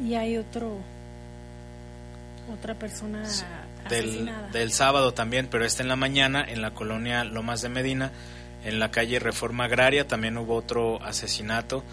Y 0.03 0.15
hay 0.15 0.37
otro, 0.37 0.77
otra 2.51 2.75
persona 2.75 3.23
del, 3.89 4.29
del 4.51 4.71
sábado 4.71 5.13
también, 5.13 5.47
pero 5.49 5.65
está 5.65 5.83
en 5.83 5.89
la 5.89 5.95
mañana 5.95 6.43
en 6.47 6.61
la 6.61 6.73
colonia 6.73 7.23
Lomas 7.23 7.61
de 7.61 7.69
Medina, 7.69 8.11
en 8.65 8.79
la 8.79 8.91
calle 8.91 9.19
Reforma 9.19 9.65
Agraria, 9.65 10.07
también 10.07 10.37
hubo 10.37 10.55
otro 10.55 11.01
asesinato 11.03 11.83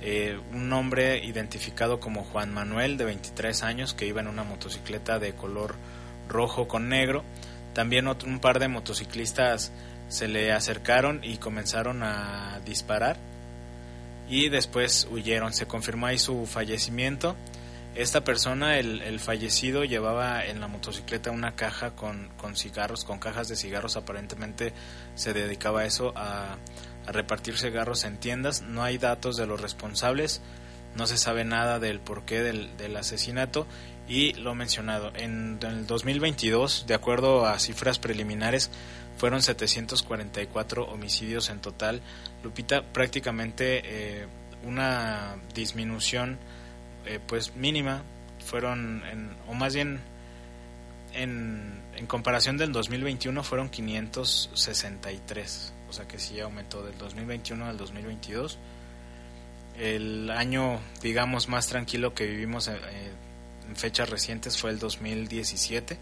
eh, 0.00 0.38
un 0.52 0.72
hombre 0.72 1.24
identificado 1.24 1.98
como 1.98 2.22
Juan 2.22 2.52
Manuel, 2.54 2.96
de 2.96 3.04
23 3.04 3.62
años, 3.64 3.94
que 3.94 4.06
iba 4.06 4.20
en 4.20 4.28
una 4.28 4.44
motocicleta 4.44 5.18
de 5.18 5.32
color 5.32 5.74
rojo 6.28 6.68
con 6.68 6.88
negro. 6.88 7.24
También 7.74 8.06
otro, 8.06 8.28
un 8.28 8.38
par 8.38 8.60
de 8.60 8.68
motociclistas 8.68 9.72
se 10.08 10.28
le 10.28 10.52
acercaron 10.52 11.20
y 11.24 11.38
comenzaron 11.38 12.02
a 12.02 12.60
disparar 12.64 13.16
y 14.28 14.48
después 14.50 15.08
huyeron. 15.10 15.52
Se 15.52 15.66
confirmó 15.66 16.06
ahí 16.06 16.18
su 16.18 16.46
fallecimiento. 16.46 17.34
Esta 17.98 18.22
persona, 18.22 18.78
el, 18.78 19.02
el 19.02 19.18
fallecido, 19.18 19.84
llevaba 19.84 20.44
en 20.44 20.60
la 20.60 20.68
motocicleta 20.68 21.32
una 21.32 21.56
caja 21.56 21.96
con, 21.96 22.28
con 22.36 22.54
cigarros, 22.54 23.04
con 23.04 23.18
cajas 23.18 23.48
de 23.48 23.56
cigarros. 23.56 23.96
Aparentemente 23.96 24.72
se 25.16 25.32
dedicaba 25.32 25.80
a 25.80 25.84
eso, 25.84 26.12
a, 26.16 26.58
a 27.06 27.12
repartir 27.12 27.58
cigarros 27.58 28.04
en 28.04 28.18
tiendas. 28.18 28.62
No 28.62 28.84
hay 28.84 28.98
datos 28.98 29.36
de 29.36 29.46
los 29.46 29.60
responsables, 29.60 30.40
no 30.94 31.08
se 31.08 31.18
sabe 31.18 31.44
nada 31.44 31.80
del 31.80 31.98
porqué 31.98 32.40
del, 32.40 32.76
del 32.76 32.96
asesinato 32.96 33.66
y 34.08 34.32
lo 34.34 34.54
mencionado, 34.54 35.12
en, 35.14 35.58
el 35.60 35.86
2022, 35.86 36.86
de 36.86 36.94
acuerdo 36.94 37.46
a 37.46 37.58
cifras 37.58 37.98
preliminares, 37.98 38.70
fueron 39.16 39.42
744 39.42 40.84
homicidios 40.84 41.50
en 41.50 41.60
total. 41.60 42.00
Lupita, 42.42 42.84
prácticamente 42.92 43.82
eh, 43.84 44.26
una 44.64 45.36
disminución 45.52 46.38
eh, 47.08 47.18
pues 47.26 47.56
mínima, 47.56 48.02
fueron, 48.44 49.02
en, 49.10 49.30
o 49.48 49.54
más 49.54 49.74
bien 49.74 49.98
en, 51.14 51.82
en 51.96 52.06
comparación 52.06 52.56
del 52.56 52.70
2021 52.72 53.42
fueron 53.42 53.68
563 53.68 55.72
o 55.88 55.92
sea 55.92 56.06
que 56.06 56.18
sí 56.18 56.38
aumentó 56.40 56.84
del 56.84 56.96
2021 56.98 57.66
al 57.66 57.76
2022. 57.76 58.58
El 59.78 60.30
año, 60.30 60.80
digamos, 61.02 61.48
más 61.48 61.68
tranquilo 61.68 62.14
que 62.14 62.26
vivimos 62.26 62.68
eh, 62.68 62.78
en 63.68 63.76
fechas 63.76 64.10
recientes 64.10 64.58
fue 64.58 64.70
el 64.70 64.78
2017, 64.78 65.98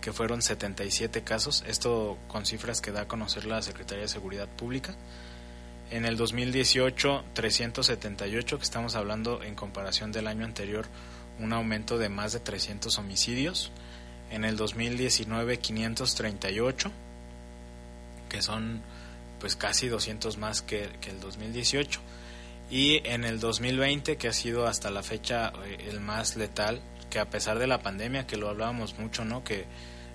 que 0.00 0.12
fueron 0.12 0.40
77 0.40 1.24
casos, 1.24 1.64
esto 1.66 2.16
con 2.28 2.46
cifras 2.46 2.80
que 2.80 2.92
da 2.92 3.02
a 3.02 3.08
conocer 3.08 3.44
la 3.44 3.60
Secretaría 3.60 4.02
de 4.02 4.08
Seguridad 4.08 4.48
Pública. 4.48 4.94
En 5.90 6.04
el 6.04 6.16
2018, 6.16 7.24
378, 7.32 8.58
que 8.58 8.64
estamos 8.64 8.94
hablando 8.94 9.42
en 9.42 9.54
comparación 9.54 10.12
del 10.12 10.26
año 10.26 10.44
anterior, 10.44 10.86
un 11.38 11.52
aumento 11.52 11.96
de 11.96 12.10
más 12.10 12.32
de 12.32 12.40
300 12.40 12.98
homicidios. 12.98 13.72
En 14.30 14.44
el 14.44 14.56
2019, 14.56 15.58
538, 15.58 16.92
que 18.28 18.42
son 18.42 18.82
pues 19.40 19.56
casi 19.56 19.88
200 19.88 20.36
más 20.36 20.62
que, 20.62 20.90
el 21.06 21.20
2018 21.20 22.00
y 22.70 23.00
en 23.08 23.24
el 23.24 23.40
2020 23.40 24.16
que 24.16 24.28
ha 24.28 24.32
sido 24.32 24.66
hasta 24.66 24.90
la 24.90 25.02
fecha 25.02 25.52
eh, 25.64 25.86
el 25.88 26.00
más 26.00 26.36
letal 26.36 26.80
que 27.08 27.18
a 27.18 27.30
pesar 27.30 27.58
de 27.58 27.66
la 27.66 27.82
pandemia 27.82 28.26
que 28.26 28.36
lo 28.36 28.48
hablábamos 28.50 28.98
mucho 28.98 29.24
no 29.24 29.42
que 29.44 29.64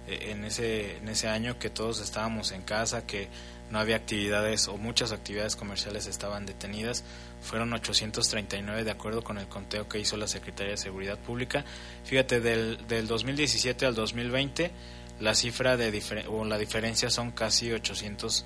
eh, 0.07 0.31
en 0.31 0.43
ese 0.43 0.97
en 0.97 1.07
ese 1.07 1.29
año 1.29 1.57
que 1.57 1.69
todos 1.69 1.99
estábamos 1.99 2.51
en 2.51 2.61
casa 2.61 3.07
que 3.07 3.29
no 3.73 3.79
había 3.79 3.97
actividades 3.97 4.69
o 4.69 4.77
muchas 4.77 5.11
actividades 5.11 5.57
comerciales 5.57 6.07
estaban 6.07 6.45
detenidas 6.45 7.03
fueron 7.41 7.73
839 7.73 8.85
de 8.85 8.91
acuerdo 8.91 9.23
con 9.23 9.37
el 9.37 9.47
conteo 9.47 9.89
que 9.89 9.99
hizo 9.99 10.15
la 10.15 10.27
Secretaría 10.27 10.71
de 10.71 10.77
Seguridad 10.77 11.17
Pública 11.17 11.65
fíjate 12.05 12.39
del, 12.39 12.87
del 12.87 13.07
2017 13.07 13.85
al 13.85 13.95
2020 13.95 14.71
la 15.19 15.35
cifra 15.35 15.77
de 15.77 16.25
o 16.29 16.45
la 16.45 16.57
diferencia 16.57 17.09
son 17.09 17.31
casi 17.31 17.71
800 17.71 18.45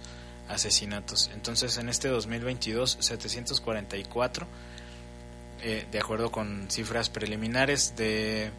asesinatos. 0.49 1.30
Entonces 1.34 1.78
en 1.78 1.89
este 1.89 2.07
2022 2.07 2.97
744, 2.99 4.47
eh, 5.61 5.86
de 5.91 5.99
acuerdo 5.99 6.32
con 6.32 6.69
cifras 6.69 7.09
preliminares 7.09 7.95
de 7.95 8.51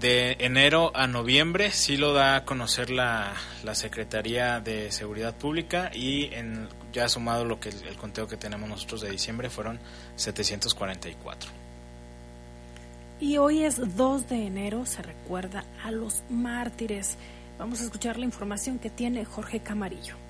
de 0.00 0.36
enero 0.40 0.92
a 0.94 1.06
noviembre 1.06 1.70
sí 1.70 1.96
lo 1.96 2.12
da 2.12 2.36
a 2.36 2.44
conocer 2.44 2.90
la, 2.90 3.32
la 3.64 3.74
Secretaría 3.74 4.60
de 4.60 4.92
Seguridad 4.92 5.34
Pública 5.34 5.90
y 5.94 6.34
en, 6.34 6.68
ya 6.92 7.08
sumado 7.08 7.44
lo 7.44 7.60
que 7.60 7.70
el, 7.70 7.96
conteo 7.96 8.26
que 8.26 8.36
tenemos 8.36 8.68
nosotros 8.68 9.00
de 9.02 9.10
diciembre 9.10 9.50
fueron 9.50 9.78
744. 10.16 11.50
Y 13.20 13.38
hoy 13.38 13.62
es 13.62 13.96
2 13.96 14.28
de 14.28 14.46
enero, 14.46 14.84
se 14.84 15.02
recuerda 15.02 15.64
a 15.82 15.90
los 15.90 16.22
mártires. 16.28 17.16
Vamos 17.58 17.80
a 17.80 17.84
escuchar 17.84 18.18
la 18.18 18.26
información 18.26 18.78
que 18.78 18.90
tiene 18.90 19.24
Jorge 19.24 19.60
Camarillo. 19.60 20.25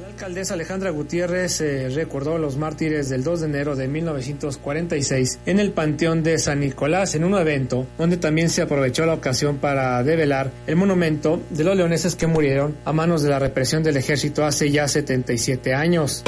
La 0.00 0.08
alcaldesa 0.08 0.52
Alejandra 0.52 0.90
Gutiérrez 0.90 1.62
eh, 1.62 1.88
recordó 1.88 2.36
los 2.36 2.58
mártires 2.58 3.08
del 3.08 3.24
2 3.24 3.40
de 3.40 3.46
enero 3.46 3.76
de 3.76 3.88
1946 3.88 5.38
en 5.46 5.58
el 5.58 5.72
Panteón 5.72 6.22
de 6.22 6.38
San 6.38 6.60
Nicolás 6.60 7.14
en 7.14 7.24
un 7.24 7.34
evento 7.34 7.86
donde 7.96 8.18
también 8.18 8.50
se 8.50 8.60
aprovechó 8.60 9.06
la 9.06 9.14
ocasión 9.14 9.56
para 9.56 10.02
develar 10.02 10.50
el 10.66 10.76
monumento 10.76 11.40
de 11.48 11.64
los 11.64 11.76
leoneses 11.76 12.14
que 12.14 12.26
murieron 12.26 12.76
a 12.84 12.92
manos 12.92 13.22
de 13.22 13.30
la 13.30 13.38
represión 13.38 13.82
del 13.82 13.96
ejército 13.96 14.44
hace 14.44 14.70
ya 14.70 14.86
77 14.86 15.72
años. 15.72 16.24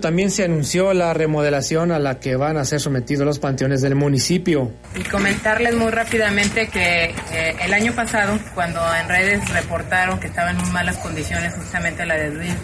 También 0.00 0.30
se 0.30 0.44
anunció 0.44 0.92
la 0.94 1.12
remodelación 1.14 1.92
a 1.92 1.98
la 1.98 2.20
que 2.20 2.36
van 2.36 2.56
a 2.56 2.64
ser 2.64 2.80
sometidos 2.80 3.26
los 3.26 3.38
panteones 3.38 3.82
del 3.82 3.94
municipio. 3.94 4.72
Y 4.94 5.02
comentarles 5.02 5.74
muy 5.74 5.90
rápidamente 5.90 6.68
que 6.68 7.14
el 7.62 7.72
año 7.72 7.92
pasado, 7.92 8.38
cuando 8.54 8.80
en 8.94 9.08
redes 9.08 9.48
reportaron 9.50 10.20
que 10.20 10.28
estaba 10.28 10.50
en 10.50 10.58
muy 10.58 10.70
malas 10.70 10.96
condiciones 10.98 11.54
justamente 11.54 12.06
la 12.06 12.16
de 12.16 12.30
Luis 12.30 12.54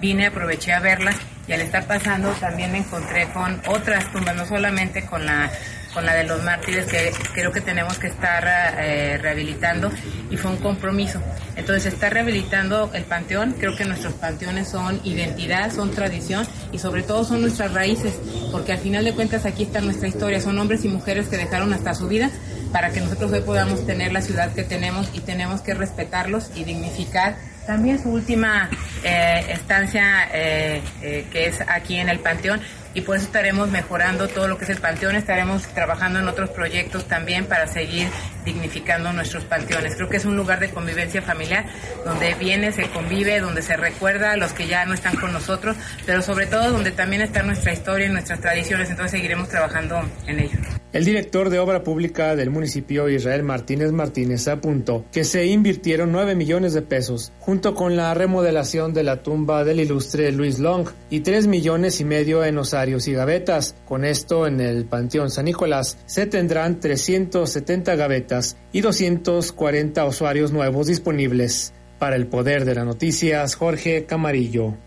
vine, 0.00 0.26
aproveché 0.26 0.72
a 0.72 0.80
verla 0.80 1.12
y 1.46 1.52
al 1.52 1.60
estar 1.60 1.86
pasando 1.86 2.30
también 2.32 2.72
me 2.72 2.78
encontré 2.78 3.28
con 3.32 3.60
otras 3.66 4.10
tumbas, 4.12 4.34
no 4.36 4.46
solamente 4.46 5.04
con 5.04 5.26
la 5.26 5.50
con 5.92 6.06
la 6.06 6.14
de 6.14 6.24
los 6.24 6.42
mártires 6.42 6.86
que 6.86 7.12
creo 7.32 7.52
que 7.52 7.60
tenemos 7.60 7.98
que 7.98 8.06
estar 8.08 8.44
eh, 8.78 9.18
rehabilitando 9.20 9.90
y 10.30 10.36
fue 10.36 10.50
un 10.50 10.58
compromiso. 10.58 11.20
Entonces, 11.56 11.92
está 11.92 12.10
rehabilitando 12.10 12.90
el 12.94 13.04
panteón, 13.04 13.54
creo 13.58 13.76
que 13.76 13.84
nuestros 13.84 14.14
panteones 14.14 14.68
son 14.68 15.00
identidad, 15.04 15.72
son 15.72 15.90
tradición 15.90 16.46
y 16.72 16.78
sobre 16.78 17.02
todo 17.02 17.24
son 17.24 17.42
nuestras 17.42 17.72
raíces, 17.74 18.14
porque 18.52 18.72
al 18.72 18.78
final 18.78 19.04
de 19.04 19.12
cuentas 19.14 19.44
aquí 19.46 19.64
está 19.64 19.80
nuestra 19.80 20.08
historia, 20.08 20.40
son 20.40 20.58
hombres 20.58 20.84
y 20.84 20.88
mujeres 20.88 21.28
que 21.28 21.36
dejaron 21.36 21.72
hasta 21.72 21.94
su 21.94 22.08
vida 22.08 22.30
para 22.72 22.90
que 22.90 23.00
nosotros 23.00 23.32
hoy 23.32 23.40
podamos 23.40 23.84
tener 23.86 24.12
la 24.12 24.22
ciudad 24.22 24.52
que 24.54 24.62
tenemos 24.62 25.10
y 25.12 25.20
tenemos 25.20 25.60
que 25.60 25.74
respetarlos 25.74 26.50
y 26.54 26.64
dignificar. 26.64 27.36
También 27.66 28.02
su 28.02 28.10
última 28.10 28.70
eh, 29.04 29.44
estancia 29.50 30.28
eh, 30.32 30.82
que 31.02 31.46
es 31.46 31.60
aquí 31.66 31.96
en 31.96 32.08
el 32.08 32.20
Panteón 32.20 32.60
y 32.94 33.02
por 33.02 33.16
eso 33.16 33.26
estaremos 33.26 33.70
mejorando 33.70 34.28
todo 34.28 34.48
lo 34.48 34.58
que 34.58 34.64
es 34.64 34.70
el 34.70 34.78
panteón, 34.78 35.16
estaremos 35.16 35.62
trabajando 35.68 36.18
en 36.18 36.28
otros 36.28 36.50
proyectos 36.50 37.06
también 37.06 37.46
para 37.46 37.66
seguir 37.66 38.08
dignificando 38.44 39.12
nuestros 39.12 39.44
panteones. 39.44 39.94
Creo 39.94 40.08
que 40.08 40.16
es 40.16 40.24
un 40.24 40.36
lugar 40.36 40.60
de 40.60 40.70
convivencia 40.70 41.22
familiar 41.22 41.66
donde 42.04 42.34
viene, 42.34 42.72
se 42.72 42.88
convive, 42.88 43.40
donde 43.40 43.62
se 43.62 43.76
recuerda 43.76 44.32
a 44.32 44.36
los 44.36 44.52
que 44.52 44.66
ya 44.66 44.84
no 44.86 44.94
están 44.94 45.16
con 45.16 45.32
nosotros, 45.32 45.76
pero 46.06 46.22
sobre 46.22 46.46
todo 46.46 46.70
donde 46.70 46.90
también 46.90 47.22
está 47.22 47.42
nuestra 47.42 47.72
historia 47.72 48.06
y 48.06 48.10
nuestras 48.10 48.40
tradiciones, 48.40 48.90
entonces 48.90 49.12
seguiremos 49.12 49.48
trabajando 49.48 50.02
en 50.26 50.40
ello. 50.40 50.58
El 50.92 51.04
director 51.04 51.50
de 51.50 51.60
obra 51.60 51.84
pública 51.84 52.34
del 52.34 52.50
municipio 52.50 53.08
Israel 53.08 53.44
Martínez 53.44 53.92
Martínez 53.92 54.48
apuntó 54.48 55.04
que 55.12 55.22
se 55.22 55.46
invirtieron 55.46 56.10
9 56.10 56.34
millones 56.34 56.72
de 56.72 56.82
pesos 56.82 57.32
junto 57.38 57.76
con 57.76 57.96
la 57.96 58.12
remodelación 58.12 58.92
de 58.92 59.04
la 59.04 59.22
tumba 59.22 59.62
del 59.62 59.78
ilustre 59.78 60.32
Luis 60.32 60.58
Long 60.58 60.88
y 61.08 61.20
3 61.20 61.46
millones 61.46 62.00
y 62.00 62.04
medio 62.04 62.44
en 62.44 62.58
osarios 62.80 63.08
y 63.08 63.12
gavetas. 63.12 63.74
Con 63.84 64.06
esto 64.06 64.46
en 64.46 64.58
el 64.60 64.86
Panteón 64.86 65.30
San 65.30 65.44
Nicolás 65.44 65.98
se 66.06 66.24
tendrán 66.24 66.80
370 66.80 67.94
gavetas 67.94 68.56
y 68.72 68.80
240 68.80 70.02
usuarios 70.06 70.50
nuevos 70.50 70.86
disponibles. 70.86 71.74
Para 71.98 72.16
el 72.16 72.26
poder 72.26 72.64
de 72.64 72.74
las 72.74 72.86
noticias, 72.86 73.54
Jorge 73.54 74.06
Camarillo. 74.06 74.78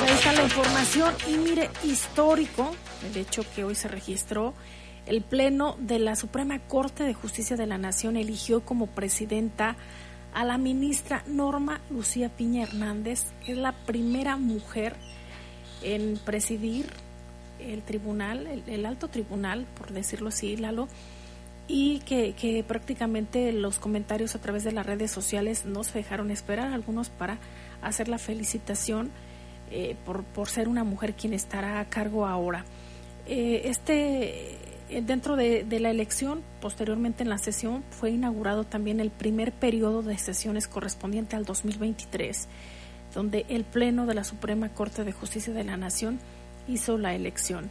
Ahí 0.00 0.14
está 0.14 0.32
la 0.32 0.44
información 0.44 1.12
y 1.28 1.36
mire, 1.38 1.68
histórico 1.82 2.70
el 3.10 3.16
hecho 3.16 3.42
que 3.56 3.64
hoy 3.64 3.74
se 3.74 3.88
registró, 3.88 4.54
el 5.06 5.22
Pleno 5.22 5.76
de 5.80 5.98
la 5.98 6.14
Suprema 6.14 6.60
Corte 6.60 7.02
de 7.02 7.14
Justicia 7.14 7.56
de 7.56 7.66
la 7.66 7.78
Nación 7.78 8.16
eligió 8.16 8.60
como 8.60 8.86
presidenta 8.86 9.76
a 10.34 10.44
la 10.44 10.56
ministra 10.56 11.24
Norma 11.26 11.80
Lucía 11.90 12.28
Piña 12.28 12.62
Hernández, 12.62 13.24
que 13.44 13.52
es 13.52 13.58
la 13.58 13.72
primera 13.86 14.36
mujer 14.36 14.94
en 15.82 16.18
presidir 16.24 16.86
el 17.58 17.82
tribunal, 17.82 18.46
el, 18.66 18.86
alto 18.86 19.08
tribunal, 19.08 19.66
por 19.76 19.92
decirlo 19.92 20.28
así, 20.28 20.56
Lalo, 20.56 20.88
y 21.68 22.00
que, 22.00 22.64
prácticamente 22.66 23.52
los 23.52 23.78
comentarios 23.78 24.34
a 24.34 24.40
través 24.40 24.64
de 24.64 24.72
las 24.72 24.86
redes 24.86 25.10
sociales 25.10 25.66
no 25.66 25.84
se 25.84 25.98
dejaron 25.98 26.30
esperar, 26.30 26.72
algunos 26.72 27.10
para 27.10 27.38
hacer 27.82 28.08
la 28.08 28.18
felicitación 28.18 29.10
eh, 29.70 29.96
por, 30.04 30.24
por 30.24 30.48
ser 30.48 30.68
una 30.68 30.84
mujer 30.84 31.14
quien 31.14 31.32
estará 31.32 31.80
a 31.80 31.88
cargo 31.88 32.26
ahora. 32.26 32.64
Eh, 33.26 33.62
este 33.66 34.58
eh, 34.90 35.02
dentro 35.02 35.36
de, 35.36 35.64
la 35.78 35.90
elección, 35.90 36.42
posteriormente 36.60 37.22
en 37.22 37.28
la 37.28 37.38
sesión, 37.38 37.84
fue 37.90 38.10
inaugurado 38.10 38.64
también 38.64 38.98
el 38.98 39.10
primer 39.10 39.52
periodo 39.52 40.02
de 40.02 40.18
sesiones 40.18 40.66
correspondiente 40.66 41.36
al 41.36 41.44
2023, 41.44 42.48
donde 43.14 43.46
el 43.48 43.64
Pleno 43.64 44.06
de 44.06 44.14
la 44.14 44.24
Suprema 44.24 44.68
Corte 44.68 45.04
de 45.04 45.12
Justicia 45.12 45.52
de 45.52 45.64
la 45.64 45.76
Nación 45.76 46.18
hizo 46.68 46.98
la 46.98 47.14
elección. 47.14 47.70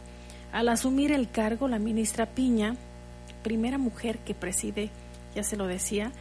Al 0.52 0.68
asumir 0.68 1.12
el 1.12 1.30
cargo, 1.30 1.68
la 1.68 1.78
ministra 1.78 2.26
Piña, 2.26 2.76
primera 3.42 3.78
mujer 3.78 4.18
que 4.18 4.34
preside, 4.34 4.90
ya 5.34 5.42
se 5.42 5.56
lo 5.56 5.66
decía, 5.66 6.12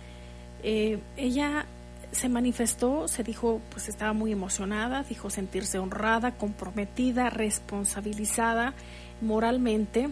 eh, 0.63 0.99
ella 1.17 1.65
se 2.11 2.29
manifestó, 2.29 3.07
se 3.07 3.23
dijo, 3.23 3.61
pues 3.69 3.87
estaba 3.87 4.13
muy 4.13 4.31
emocionada, 4.31 5.03
dijo 5.03 5.29
sentirse 5.29 5.79
honrada, 5.79 6.31
comprometida, 6.31 7.29
responsabilizada 7.29 8.73
moralmente 9.21 10.09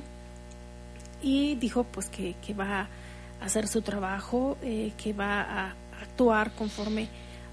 y 1.21 1.55
dijo 1.55 1.83
pues 1.85 2.09
que, 2.09 2.35
va 2.53 2.81
a 2.81 3.45
hacer 3.45 3.67
su 3.67 3.81
trabajo, 3.81 4.57
eh, 4.61 4.91
que 4.97 5.13
va 5.13 5.41
a 5.41 5.75
actuar 6.01 6.51
conforme 6.51 7.07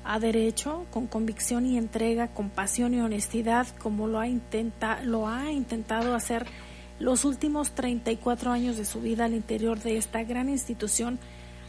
a 0.04 0.18
derecho, 0.18 0.86
con 0.90 1.06
convicción 1.06 1.66
y 1.66 1.78
entrega, 1.78 2.28
con 2.28 2.50
pasión 2.50 2.94
y 2.94 3.00
honestidad, 3.00 3.66
como 3.78 4.06
lo 4.06 4.20
ha, 4.20 4.28
intenta, 4.28 5.02
lo 5.02 5.26
ha 5.28 5.50
intentado 5.50 6.14
hacer 6.14 6.46
los 7.00 7.24
últimos 7.24 7.72
34 7.72 8.52
años 8.52 8.76
de 8.76 8.84
su 8.84 9.00
vida 9.00 9.24
al 9.24 9.34
interior 9.34 9.80
de 9.80 9.96
esta 9.96 10.22
gran 10.22 10.48
institución 10.48 11.18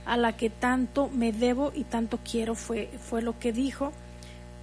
a 0.06 0.18
la 0.18 0.38
que 0.38 0.50
tanto 0.50 1.10
me 1.10 1.32
debo 1.32 1.72
y 1.74 1.84
tanto 1.84 2.20
quiero, 2.30 2.56
fue, 2.56 2.90
fue 3.00 3.22
lo 3.22 3.40
que 3.40 3.52
dijo. 3.52 3.92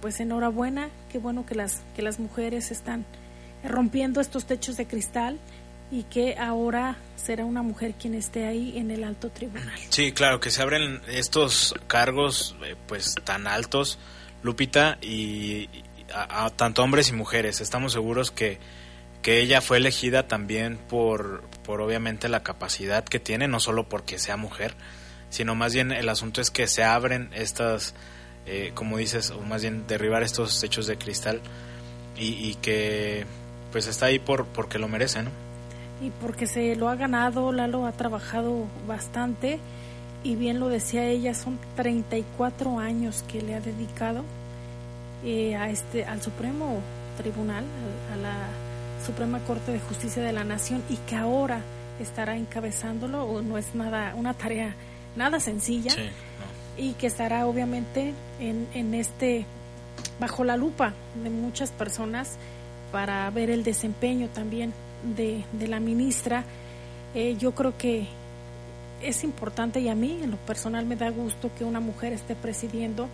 Pues 0.01 0.19
enhorabuena, 0.19 0.89
qué 1.11 1.17
bueno 1.17 1.45
que 1.45 1.55
las, 1.55 1.81
que 1.95 2.01
las 2.01 2.19
mujeres 2.19 2.71
están 2.71 3.05
rompiendo 3.63 4.21
estos 4.21 4.45
techos 4.45 4.77
de 4.77 4.85
cristal 4.85 5.39
y 5.91 6.03
que 6.03 6.35
ahora 6.37 6.97
será 7.15 7.45
una 7.45 7.61
mujer 7.61 7.93
quien 7.93 8.15
esté 8.15 8.45
ahí 8.45 8.77
en 8.77 8.91
el 8.91 9.03
alto 9.03 9.29
tribunal. 9.29 9.77
Sí, 9.89 10.11
claro, 10.11 10.39
que 10.39 10.51
se 10.51 10.61
abren 10.61 11.01
estos 11.07 11.75
cargos 11.87 12.55
eh, 12.65 12.75
pues 12.87 13.15
tan 13.23 13.47
altos, 13.47 13.99
Lupita, 14.41 14.97
y 15.01 15.69
a, 16.13 16.49
tanto 16.49 16.83
hombres 16.83 17.09
y 17.09 17.13
mujeres. 17.13 17.61
Estamos 17.61 17.93
seguros 17.93 18.31
que, 18.31 18.59
que 19.21 19.41
ella 19.41 19.61
fue 19.61 19.77
elegida 19.77 20.27
también 20.27 20.77
por, 20.77 21.41
por 21.63 21.81
obviamente 21.81 22.27
la 22.27 22.43
capacidad 22.43 23.03
que 23.03 23.19
tiene, 23.19 23.47
no 23.47 23.59
solo 23.59 23.87
porque 23.87 24.19
sea 24.19 24.37
mujer, 24.37 24.75
sino 25.29 25.55
más 25.55 25.73
bien 25.73 25.91
el 25.91 26.09
asunto 26.09 26.41
es 26.41 26.51
que 26.51 26.67
se 26.67 26.83
abren 26.83 27.29
estas, 27.33 27.95
eh, 28.45 28.71
como 28.73 28.97
dices, 28.97 29.31
o 29.31 29.41
más 29.41 29.61
bien 29.61 29.85
derribar 29.87 30.23
estos 30.23 30.59
techos 30.59 30.87
de 30.87 30.97
cristal 30.97 31.41
y, 32.17 32.49
y 32.49 32.55
que 32.55 33.25
pues 33.71 33.87
está 33.87 34.07
ahí 34.07 34.19
por 34.19 34.45
porque 34.47 34.77
lo 34.77 34.87
merece, 34.87 35.23
¿no? 35.23 35.42
Y 36.03 36.11
porque 36.21 36.47
se 36.47 36.75
lo 36.75 36.89
ha 36.89 36.95
ganado, 36.95 37.53
Lalo 37.53 37.85
ha 37.85 37.93
trabajado 37.93 38.65
bastante 38.87 39.59
y 40.21 40.35
bien 40.35 40.59
lo 40.59 40.67
decía 40.67 41.05
ella, 41.05 41.33
son 41.33 41.57
34 41.77 42.79
años 42.79 43.23
que 43.27 43.41
le 43.41 43.55
ha 43.55 43.61
dedicado 43.61 44.23
eh, 45.23 45.55
a 45.55 45.69
este 45.69 46.03
al 46.03 46.21
Supremo 46.21 46.81
Tribunal, 47.17 47.63
a, 48.13 48.17
la 48.17 48.35
Suprema 49.05 49.39
Corte 49.39 49.71
de 49.71 49.79
Justicia 49.79 50.21
de 50.21 50.33
la 50.33 50.43
Nación 50.43 50.83
y 50.89 50.97
que 50.97 51.15
ahora 51.15 51.61
estará 52.01 52.35
encabezándolo, 52.35 53.23
o 53.23 53.41
no 53.41 53.57
es 53.57 53.73
nada 53.73 54.13
una 54.15 54.33
tarea 54.33 54.75
nada 55.15 55.39
sencilla 55.39 55.91
y 56.77 56.93
que 56.93 57.07
estará 57.07 57.45
obviamente 57.45 58.13
en, 58.41 58.67
en 58.73 58.93
este 58.93 59.45
bajo 60.19 60.43
la 60.43 60.57
lupa 60.57 60.93
de 61.23 61.29
muchas 61.29 61.71
personas 61.71 62.35
para 62.91 63.29
ver 63.29 63.49
el 63.49 63.63
desempeño 63.63 64.27
también 64.27 64.73
de, 65.15 65.43
la 65.67 65.79
ministra. 65.79 66.43
Eh, 67.15 67.35
yo 67.37 67.53
creo 67.53 67.77
que 67.77 68.07
es 69.01 69.23
importante 69.23 69.79
y 69.79 69.89
a 69.89 69.95
mí 69.95 70.19
en 70.23 70.31
lo 70.31 70.37
personal 70.37 70.85
me 70.85 70.95
da 70.95 71.09
gusto 71.09 71.51
que 71.57 71.63
una 71.63 71.79
mujer 71.79 72.13
esté 72.13 72.35
presidiendo 72.35 73.07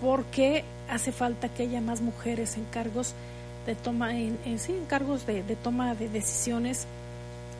porque 0.00 0.64
hace 0.88 1.12
falta 1.12 1.48
que 1.48 1.62
haya 1.62 1.80
más 1.80 2.00
mujeres 2.00 2.56
en 2.56 2.64
cargos 2.64 3.14
de 3.64 3.74
toma 3.74 4.18
en, 4.18 4.58
sí 4.58 4.72
en 4.72 4.84
cargos 4.86 5.24
de, 5.26 5.42
de, 5.42 5.56
toma 5.56 5.94
de 5.94 6.08
decisiones 6.08 6.86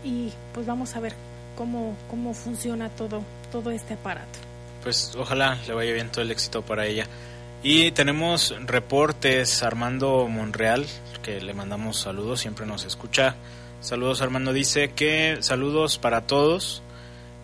y 0.05 0.33
pues 0.53 0.67
vamos 0.67 0.97
a 0.97 1.01
ver 1.01 1.15
cómo 1.57 1.97
cómo 2.11 2.35
funciona 2.35 2.91
todo 2.91 3.23
todo 3.53 3.71
este 3.71 3.95
aparato 3.95 4.39
pues 4.83 5.15
ojalá 5.17 5.59
le 5.67 5.73
vaya 5.73 5.93
bien 5.93 6.11
todo 6.11 6.23
el 6.23 6.31
éxito 6.31 6.61
para 6.63 6.87
ella 6.87 7.07
y 7.65 7.91
tenemos 7.93 8.55
reportes 8.67 9.63
Armando 9.63 10.29
Monreal 10.29 10.87
que 11.23 11.41
le 11.41 11.55
mandamos 11.55 11.99
saludos, 11.99 12.41
siempre 12.41 12.67
nos 12.67 12.85
escucha. 12.85 13.37
Saludos 13.81 14.21
Armando, 14.21 14.53
dice 14.53 14.93
que 14.93 15.39
saludos 15.41 15.99
para 15.99 16.27
todos. 16.27 16.83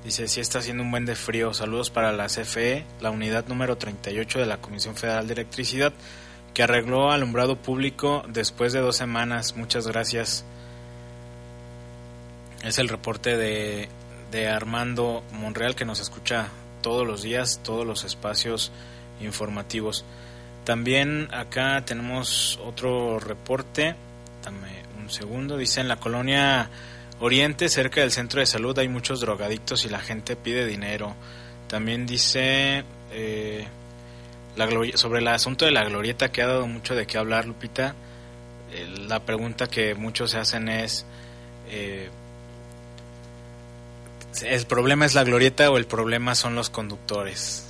Dice, 0.05 0.29
si 0.29 0.41
está 0.41 0.59
haciendo 0.59 0.83
un 0.83 0.91
buen 0.91 1.07
de 1.07 1.17
frío. 1.17 1.55
Saludos 1.55 1.89
para 1.89 2.13
la 2.13 2.27
CFE, 2.27 2.85
la 3.01 3.11
unidad 3.11 3.47
número 3.49 3.77
38 3.77 4.39
de 4.39 4.47
la 4.47 4.59
Comisión 4.59 4.97
Federal 4.97 5.27
de 5.27 5.33
Electricidad, 5.33 5.95
que 6.53 6.63
arregló 6.63 7.11
alumbrado 7.11 7.57
público 7.57 8.23
después 8.29 8.75
de 8.75 8.81
dos 8.81 8.97
semanas. 8.97 9.57
Muchas 9.57 9.87
gracias. 9.87 10.45
Es 12.63 12.79
el 12.79 12.89
reporte 12.89 13.39
de, 13.39 13.89
de 14.31 14.49
Armando 14.49 15.23
Monreal, 15.33 15.75
que 15.75 15.87
nos 15.87 16.01
escucha 16.01 16.49
todos 16.83 17.07
los 17.07 17.23
días, 17.23 17.61
todos 17.63 17.87
los 17.87 18.05
espacios 18.05 18.73
informativos. 19.21 20.05
También 20.65 21.29
acá 21.33 21.85
tenemos 21.85 22.59
otro 22.65 23.19
reporte, 23.19 23.95
dame 24.45 24.83
un 25.01 25.11
segundo, 25.11 25.57
dice 25.57 25.81
en 25.81 25.89
la 25.89 25.97
colonia 25.97 26.71
Oriente, 27.21 27.69
cerca 27.69 28.01
del 28.01 28.13
centro 28.13 28.41
de 28.41 28.47
salud, 28.47 28.79
hay 28.79 28.89
muchos 28.89 29.21
drogadictos 29.21 29.85
y 29.85 29.89
la 29.91 30.01
gente 30.01 30.37
pide 30.37 30.67
dinero. 30.67 31.15
También 31.69 32.07
dice, 32.07 32.83
eh, 33.13 33.67
la 34.57 34.69
sobre 34.95 35.21
el 35.21 35.29
asunto 35.29 35.67
de 35.67 35.71
la 35.71 35.85
glorieta 35.85 36.33
que 36.33 36.43
ha 36.43 36.47
dado 36.47 36.67
mucho 36.67 36.95
de 36.95 37.07
qué 37.07 37.19
hablar, 37.19 37.45
Lupita, 37.45 37.95
eh, 38.73 38.87
la 39.07 39.21
pregunta 39.21 39.67
que 39.67 39.95
muchos 39.95 40.31
se 40.31 40.39
hacen 40.39 40.69
es, 40.69 41.05
eh, 41.69 42.09
¿el 44.43 44.67
problema 44.67 45.05
es 45.05 45.15
la 45.15 45.25
glorieta 45.25 45.71
o 45.71 45.77
el 45.77 45.87
problema 45.87 46.35
son 46.35 46.55
los 46.55 46.71
conductores? 46.71 47.70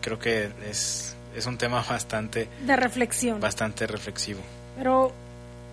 Creo 0.00 0.18
que 0.18 0.50
es, 0.68 1.16
es 1.36 1.46
un 1.46 1.58
tema 1.58 1.84
bastante... 1.88 2.48
De 2.66 2.76
reflexión. 2.76 3.40
Bastante 3.40 3.86
reflexivo. 3.86 4.40
Pero, 4.76 5.12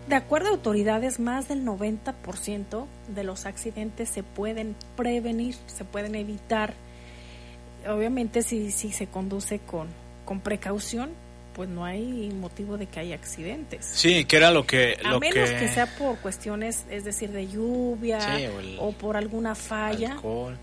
de 0.08 0.16
acuerdo 0.16 0.48
a 0.48 0.52
autoridades, 0.52 1.20
más 1.20 1.48
del 1.48 1.66
90% 1.66 2.86
de 3.08 3.24
los 3.24 3.46
accidentes 3.46 4.10
se 4.10 4.24
pueden 4.24 4.76
prevenir, 4.96 5.56
se 5.68 5.86
pueden 5.86 6.16
evitar. 6.16 6.74
Obviamente 7.88 8.42
si, 8.42 8.72
si 8.72 8.92
se 8.92 9.08
conduce 9.08 9.60
con, 9.60 9.88
con 10.26 10.42
precaución, 10.42 11.12
pues 11.58 11.68
no 11.68 11.84
hay 11.86 12.30
motivo 12.40 12.78
de 12.78 12.86
que 12.86 13.00
haya 13.00 13.16
accidentes. 13.16 13.84
Sí, 13.84 14.26
que 14.26 14.38
era 14.38 14.52
lo 14.52 14.68
que... 14.68 14.96
A 15.04 15.18
menos 15.18 15.50
que... 15.50 15.68
sea 15.70 15.88
por 15.98 16.20
cuestiones, 16.20 16.86
es 16.92 17.04
decir, 17.04 17.32
de 17.32 17.48
lluvia 17.48 18.20
o, 18.78 18.92
por 18.92 19.18
alguna 19.18 19.56
falla, 19.56 20.18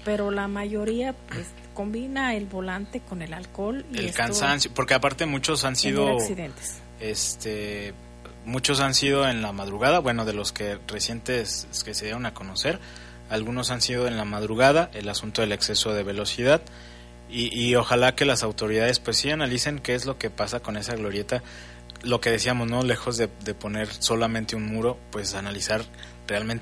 pero 0.04 0.30
la 0.30 0.46
mayoría 0.46 1.12
pues 1.12 1.48
combina 1.74 2.36
el 2.36 2.46
volante 2.46 3.00
con 3.00 3.22
el 3.22 3.34
alcohol 3.34 3.84
y 3.92 3.98
el 3.98 4.14
cansancio, 4.14 4.70
porque 4.72 4.94
aparte 4.94 5.26
muchos 5.26 5.64
han 5.64 5.74
sido 5.74 6.08
accidentes. 6.16 6.80
Este 7.00 7.92
muchos 8.44 8.78
han 8.78 8.94
sido 8.94 9.28
en 9.28 9.42
la 9.42 9.52
madrugada, 9.52 9.98
bueno, 9.98 10.24
de 10.24 10.32
los 10.32 10.52
que 10.52 10.78
recientes 10.86 11.66
que 11.84 11.94
se 11.94 12.04
dieron 12.04 12.24
a 12.24 12.34
conocer, 12.34 12.78
algunos 13.30 13.72
han 13.72 13.80
sido 13.80 14.06
en 14.06 14.16
la 14.16 14.24
madrugada, 14.24 14.90
el 14.94 15.08
asunto 15.08 15.40
del 15.40 15.50
exceso 15.50 15.92
de 15.92 16.04
velocidad 16.04 16.62
y, 17.34 17.74
ojalá 17.74 18.14
que 18.14 18.24
las 18.24 18.44
autoridades 18.44 19.00
pues 19.00 19.16
sí 19.16 19.30
analicen 19.30 19.80
qué 19.80 19.94
es 19.94 20.06
lo 20.06 20.18
que 20.18 20.30
pasa 20.30 20.60
con 20.60 20.76
esa 20.76 20.94
glorieta. 20.94 21.42
Lo 22.02 22.20
que 22.20 22.30
decíamos 22.30 22.68
no 22.68 22.82
lejos 22.82 23.16
de, 23.16 23.28
poner 23.28 23.92
solamente 23.92 24.54
un 24.54 24.66
muro 24.66 24.98
pues 25.10 25.34
analizar 25.34 25.84
realmente 26.28 26.52